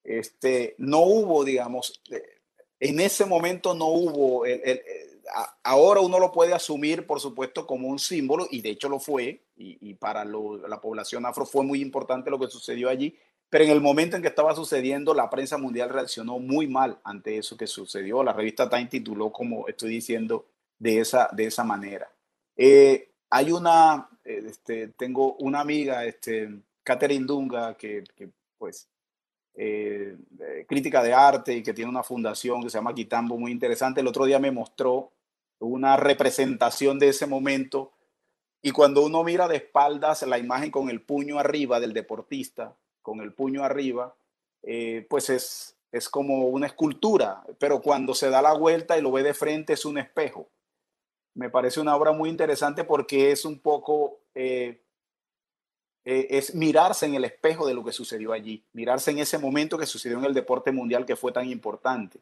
Este, 0.04 0.76
no 0.78 1.02
hubo, 1.02 1.44
digamos, 1.44 2.02
eh, 2.10 2.24
en 2.80 3.02
ese 3.02 3.26
momento 3.26 3.76
no 3.76 3.88
hubo 3.88 4.46
el, 4.46 4.82
ahora 5.64 6.02
uno 6.02 6.20
lo 6.20 6.32
puede 6.32 6.54
asumir, 6.54 7.06
por 7.06 7.20
supuesto, 7.20 7.68
como 7.68 7.88
un 7.88 8.00
símbolo, 8.00 8.48
y 8.50 8.62
de 8.62 8.70
hecho 8.70 8.90
lo 8.90 9.00
fue, 9.00 9.44
y, 9.56 9.94
para 9.96 10.24
la 10.26 10.82
población 10.82 11.26
afro 11.26 11.46
fue 11.46 11.64
muy 11.64 11.82
importante 11.82 12.30
lo 12.30 12.40
que 12.40 12.48
sucedió 12.48 12.90
allí, 12.90 13.18
pero 13.50 13.64
en 13.64 13.72
el 13.72 13.82
momento 13.82 14.16
en 14.16 14.22
que 14.22 14.28
estaba 14.28 14.56
sucediendo, 14.56 15.14
la 15.14 15.30
prensa 15.30 15.58
mundial 15.58 15.90
reaccionó 15.90 16.38
muy 16.40 16.68
mal 16.68 17.00
ante 17.04 17.38
eso 17.38 17.58
que 17.58 17.66
sucedió. 17.66 18.24
La 18.24 18.34
revista 18.34 18.70
Time 18.70 18.86
tituló, 18.86 19.32
como 19.32 19.68
estoy 19.68 19.90
diciendo, 19.90 20.46
de 20.78 21.00
esa, 21.00 21.30
de 21.34 21.46
esa 21.46 21.64
manera. 21.64 22.12
Eh, 22.56 23.10
hay 23.30 23.52
una, 23.52 24.08
eh, 24.24 24.44
este, 24.48 24.90
tengo 24.90 25.36
una 25.38 25.62
amiga, 25.62 26.06
este, 26.06 26.62
Catherine 26.84 27.26
Dunga, 27.26 27.76
que, 27.76 28.04
pues 28.58 28.88
eh, 29.56 30.16
crítica 30.68 31.02
de 31.02 31.14
arte 31.14 31.54
y 31.56 31.64
que 31.64 31.74
tiene 31.74 31.90
una 31.90 32.04
fundación 32.04 32.62
que 32.62 32.70
se 32.70 32.78
llama 32.78 32.94
Quitambo 32.94 33.38
muy 33.38 33.52
interesante. 33.52 34.02
El 34.02 34.08
otro 34.08 34.26
día 34.26 34.40
me 34.40 34.52
mostró 34.52 35.12
una 35.60 35.98
representación 35.98 37.00
de 37.00 37.10
ese 37.10 37.26
momento. 37.26 37.92
Y 38.62 38.72
cuando 38.72 39.06
uno 39.06 39.24
mira 39.24 39.48
de 39.48 39.58
espaldas 39.58 40.24
la 40.24 40.38
imagen 40.38 40.72
con 40.72 40.90
el 40.90 41.02
puño 41.02 41.40
arriba 41.40 41.80
del 41.80 41.94
deportista, 41.94 42.76
con 43.02 43.22
el 43.22 43.34
puño 43.34 43.64
arriba, 43.64 44.16
eh, 44.64 45.06
pues 45.10 45.30
es, 45.30 45.78
es 45.92 46.10
como 46.10 46.48
una 46.50 46.68
escultura, 46.68 47.44
pero 47.58 47.82
cuando 47.82 48.14
se 48.14 48.30
da 48.30 48.42
la 48.42 48.54
vuelta 48.54 48.98
y 48.98 49.02
lo 49.02 49.12
ve 49.12 49.24
de 49.24 49.34
frente 49.34 49.74
es 49.74 49.86
un 49.86 49.98
espejo. 49.98 50.50
Me 51.34 51.50
parece 51.50 51.80
una 51.80 51.96
obra 51.96 52.12
muy 52.12 52.30
interesante 52.30 52.84
porque 52.84 53.32
es 53.32 53.46
un 53.46 53.60
poco, 53.60 54.20
eh, 54.36 54.82
eh, 56.04 56.28
es 56.32 56.54
mirarse 56.54 57.06
en 57.06 57.16
el 57.16 57.26
espejo 57.26 57.66
de 57.66 57.74
lo 57.74 57.84
que 57.84 57.92
sucedió 57.92 58.34
allí, 58.34 58.64
mirarse 58.74 59.12
en 59.12 59.20
ese 59.20 59.38
momento 59.38 59.78
que 59.78 59.86
sucedió 59.86 60.18
en 60.18 60.26
el 60.26 60.34
deporte 60.34 60.72
mundial 60.72 61.06
que 61.06 61.16
fue 61.16 61.32
tan 61.32 61.50
importante. 61.50 62.20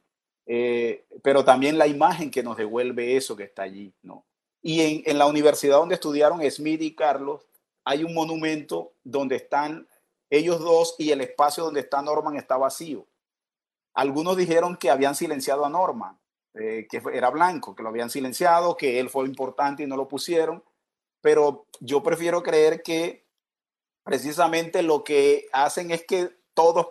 Eh, 0.49 1.05
pero 1.21 1.43
también 1.43 1.77
la 1.77 1.87
imagen 1.87 2.31
que 2.31 2.41
nos 2.41 2.55
devuelve 2.55 3.17
eso 3.17 3.35
que 3.35 3.43
está 3.43 3.63
allí, 3.63 3.93
¿no? 4.01 4.23
Y 4.61 5.03
en, 5.05 5.17
la 5.17 5.27
universidad 5.27 5.77
donde 5.77 5.95
estudiaron 5.95 6.41
Smith 6.49 6.81
y 6.81 6.95
Carlos, 6.95 7.45
hay 7.83 8.03
un 8.03 8.13
monumento 8.13 8.93
donde 9.03 9.35
están 9.35 9.87
ellos 10.29 10.59
dos 10.59 10.95
y 10.97 11.11
el 11.11 11.21
espacio 11.21 11.65
donde 11.65 11.81
está 11.81 12.01
Norman 12.01 12.37
está 12.37 12.57
vacío. 12.57 13.05
Algunos 13.93 14.37
dijeron 14.37 14.77
que 14.77 14.89
habían 14.89 15.15
silenciado 15.15 15.65
a 15.65 15.69
Norman, 15.69 16.17
eh, 16.53 16.87
que 16.89 17.01
era 17.13 17.29
blanco, 17.29 17.75
que 17.75 17.83
lo 17.83 17.89
habían 17.89 18.09
silenciado, 18.09 18.77
que 18.77 18.99
él 18.99 19.09
fue 19.09 19.25
importante 19.25 19.83
y 19.83 19.87
no 19.87 19.95
lo 19.95 20.07
pusieron, 20.07 20.63
pero 21.21 21.65
yo 21.79 22.03
prefiero 22.03 22.41
creer 22.41 22.81
que 22.81 23.25
precisamente 24.03 24.81
lo 24.81 25.03
que 25.03 25.47
hacen 25.51 25.91
es 25.91 26.05
que 26.05 26.29
todos 26.53 26.87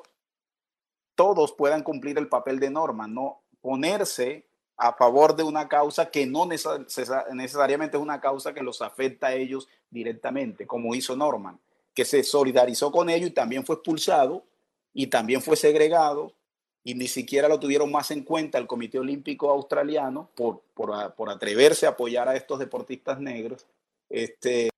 todos 1.16 1.52
puedan 1.52 1.82
cumplir 1.82 2.18
el 2.18 2.28
papel 2.28 2.60
de 2.60 2.70
Norman, 2.70 3.12
no 3.12 3.42
ponerse 3.66 4.44
a 4.76 4.92
favor 4.92 5.34
de 5.34 5.42
una 5.42 5.66
causa 5.66 6.08
que 6.08 6.24
no 6.24 6.46
necesariamente 6.46 7.96
es 7.96 8.02
una 8.02 8.20
causa 8.20 8.54
que 8.54 8.62
los 8.62 8.80
afecta 8.80 9.26
a 9.26 9.34
ellos 9.34 9.66
directamente, 9.90 10.68
como 10.68 10.94
hizo 10.94 11.16
Norman, 11.16 11.58
que 11.92 12.04
se 12.04 12.22
solidarizó 12.22 12.92
con 12.92 13.10
ellos 13.10 13.30
y 13.30 13.32
también 13.32 13.66
fue 13.66 13.74
expulsado 13.74 14.44
y 14.94 15.08
también 15.08 15.42
fue 15.42 15.56
segregado 15.56 16.32
y 16.84 16.94
ni 16.94 17.08
siquiera 17.08 17.48
lo 17.48 17.58
tuvieron 17.58 17.90
más 17.90 18.12
en 18.12 18.22
cuenta 18.22 18.56
el 18.58 18.68
Comité 18.68 19.00
Olímpico 19.00 19.50
Australiano 19.50 20.30
por, 20.36 20.62
por, 20.72 21.16
por 21.16 21.28
atreverse 21.28 21.86
a 21.86 21.90
apoyar 21.90 22.28
a 22.28 22.36
estos 22.36 22.60
deportistas 22.60 23.18
negros. 23.18 23.66
Este, 24.08 24.70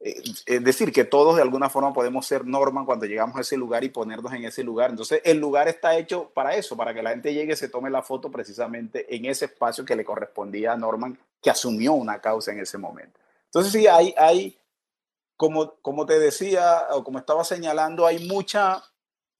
es 0.00 0.62
decir, 0.62 0.92
que 0.92 1.04
todos 1.04 1.36
de 1.36 1.42
alguna 1.42 1.68
forma 1.68 1.92
podemos 1.92 2.24
ser 2.24 2.46
Norman 2.46 2.84
cuando 2.84 3.06
llegamos 3.06 3.36
a 3.36 3.40
ese 3.40 3.56
lugar 3.56 3.82
y 3.82 3.88
ponernos 3.88 4.32
en 4.32 4.44
ese 4.44 4.62
lugar. 4.62 4.90
Entonces, 4.90 5.20
el 5.24 5.38
lugar 5.38 5.66
está 5.66 5.96
hecho 5.96 6.30
para 6.30 6.54
eso, 6.54 6.76
para 6.76 6.94
que 6.94 7.02
la 7.02 7.10
gente 7.10 7.34
llegue 7.34 7.54
y 7.54 7.56
se 7.56 7.68
tome 7.68 7.90
la 7.90 8.02
foto 8.02 8.30
precisamente 8.30 9.12
en 9.14 9.24
ese 9.24 9.46
espacio 9.46 9.84
que 9.84 9.96
le 9.96 10.04
correspondía 10.04 10.72
a 10.72 10.76
Norman, 10.76 11.18
que 11.42 11.50
asumió 11.50 11.94
una 11.94 12.20
causa 12.20 12.52
en 12.52 12.60
ese 12.60 12.78
momento. 12.78 13.18
Entonces, 13.46 13.72
sí, 13.72 13.86
hay, 13.88 14.14
hay 14.16 14.56
como, 15.36 15.74
como 15.82 16.06
te 16.06 16.18
decía, 16.18 16.88
o 16.92 17.02
como 17.02 17.18
estaba 17.18 17.42
señalando, 17.42 18.06
hay 18.06 18.28
mucha, 18.28 18.84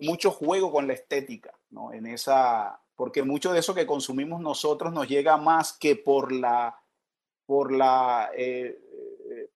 mucho 0.01 0.33
juego 0.33 0.73
con 0.73 0.89
la 0.89 0.95
estética, 0.95 1.53
¿no? 1.71 1.93
En 1.93 2.07
esa, 2.07 2.81
porque 2.97 3.23
mucho 3.23 3.53
de 3.53 3.61
eso 3.61 3.75
que 3.75 3.87
consumimos 3.87 4.41
nosotros 4.41 4.93
nos 4.93 5.07
llega 5.09 5.37
más 5.37 5.73
que 5.73 5.95
por 5.95 6.33
la, 6.33 6.81
por 7.47 7.73
la, 7.73 8.31
eh, 8.37 8.79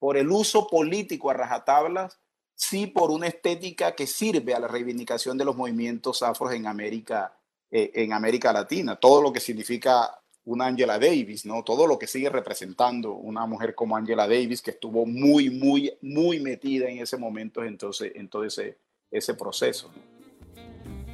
por 0.03 0.16
el 0.16 0.32
uso 0.32 0.66
político 0.66 1.30
a 1.30 1.34
rajatablas, 1.34 2.18
sí 2.57 2.88
por 2.88 3.12
una 3.12 3.28
estética 3.28 3.94
que 3.94 4.09
sirve 4.09 4.53
a 4.53 4.59
la 4.59 4.66
reivindicación 4.66 5.38
de 5.38 5.44
los 5.44 5.55
movimientos 5.55 6.24
afros 6.24 6.53
en 6.55 6.66
América, 6.66 7.38
eh, 7.70 7.92
en 7.94 8.12
América 8.12 8.53
Latina. 8.53 8.96
Todo 8.96 9.22
lo 9.22 9.32
que 9.32 9.38
significa 9.38 10.11
una 10.44 10.66
Angela 10.66 10.98
Davis, 10.98 11.46
¿no? 11.46 11.62
Todo 11.62 11.86
lo 11.86 12.00
que 12.00 12.09
sigue 12.09 12.28
representando 12.30 13.12
una 13.12 13.46
mujer 13.46 13.76
como 13.76 13.96
Angela 13.96 14.26
Davis, 14.26 14.61
que 14.61 14.72
estuvo 14.72 15.07
muy, 15.07 15.50
muy, 15.50 15.92
muy 16.00 16.40
metida 16.40 16.88
en 16.88 16.98
ese 16.98 17.16
momento, 17.16 17.62
entonces, 17.62 18.11
en 18.16 18.28
todo 18.28 18.42
ese, 18.42 18.78
ese 19.09 19.34
proceso. 19.34 19.88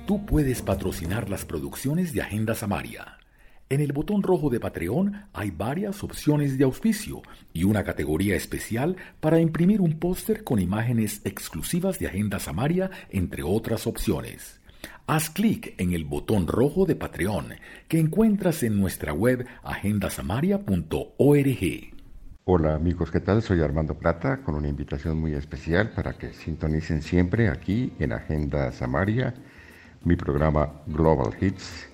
Tú 0.06 0.24
puedes 0.24 0.62
patrocinar 0.62 1.28
las 1.28 1.44
producciones 1.44 2.14
de 2.14 2.22
Agenda 2.22 2.54
Samaria 2.54 3.17
en 3.70 3.80
el 3.80 3.92
botón 3.92 4.22
rojo 4.22 4.48
de 4.48 4.60
Patreon 4.60 5.24
hay 5.32 5.50
varias 5.50 6.02
opciones 6.02 6.56
de 6.56 6.64
auspicio 6.64 7.20
y 7.52 7.64
una 7.64 7.84
categoría 7.84 8.34
especial 8.34 8.96
para 9.20 9.40
imprimir 9.40 9.82
un 9.82 9.98
póster 9.98 10.42
con 10.42 10.58
imágenes 10.58 11.20
exclusivas 11.24 11.98
de 11.98 12.06
Agenda 12.06 12.38
Samaria, 12.38 12.90
entre 13.10 13.42
otras 13.42 13.86
opciones. 13.86 14.60
Haz 15.06 15.30
clic 15.30 15.74
en 15.78 15.92
el 15.92 16.04
botón 16.04 16.46
rojo 16.46 16.86
de 16.86 16.96
Patreon 16.96 17.54
que 17.88 17.98
encuentras 17.98 18.62
en 18.62 18.78
nuestra 18.78 19.12
web 19.12 19.46
agendasamaria.org. 19.62 21.94
Hola 22.44 22.74
amigos, 22.74 23.10
¿qué 23.10 23.20
tal? 23.20 23.42
Soy 23.42 23.60
Armando 23.60 23.98
Plata 23.98 24.42
con 24.42 24.54
una 24.54 24.68
invitación 24.68 25.20
muy 25.20 25.34
especial 25.34 25.90
para 25.90 26.14
que 26.14 26.32
sintonicen 26.32 27.02
siempre 27.02 27.48
aquí 27.48 27.92
en 27.98 28.12
Agenda 28.12 28.72
Samaria 28.72 29.34
mi 30.04 30.16
programa 30.16 30.80
Global 30.86 31.36
Hits 31.38 31.88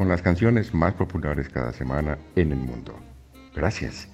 con 0.00 0.08
las 0.08 0.22
canciones 0.22 0.72
más 0.72 0.94
populares 0.94 1.50
cada 1.50 1.74
semana 1.74 2.16
en 2.34 2.52
el 2.52 2.58
mundo. 2.58 2.94
Gracias. 3.54 4.08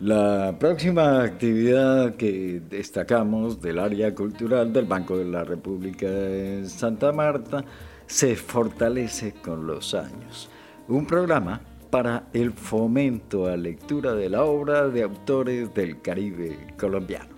La 0.00 0.56
próxima 0.58 1.22
actividad 1.22 2.16
que 2.16 2.60
destacamos 2.68 3.62
del 3.62 3.78
área 3.78 4.12
cultural 4.12 4.72
del 4.72 4.86
Banco 4.86 5.16
de 5.16 5.26
la 5.26 5.44
República 5.44 6.10
de 6.10 6.68
Santa 6.68 7.12
Marta 7.12 7.64
se 8.08 8.34
fortalece 8.34 9.34
con 9.34 9.68
los 9.68 9.94
años. 9.94 10.50
Un 10.88 11.06
programa 11.06 11.60
para 11.90 12.24
el 12.32 12.52
fomento 12.52 13.46
a 13.46 13.56
lectura 13.56 14.14
de 14.14 14.28
la 14.28 14.42
obra 14.42 14.88
de 14.88 15.04
autores 15.04 15.72
del 15.74 16.02
Caribe 16.02 16.74
colombiano. 16.76 17.36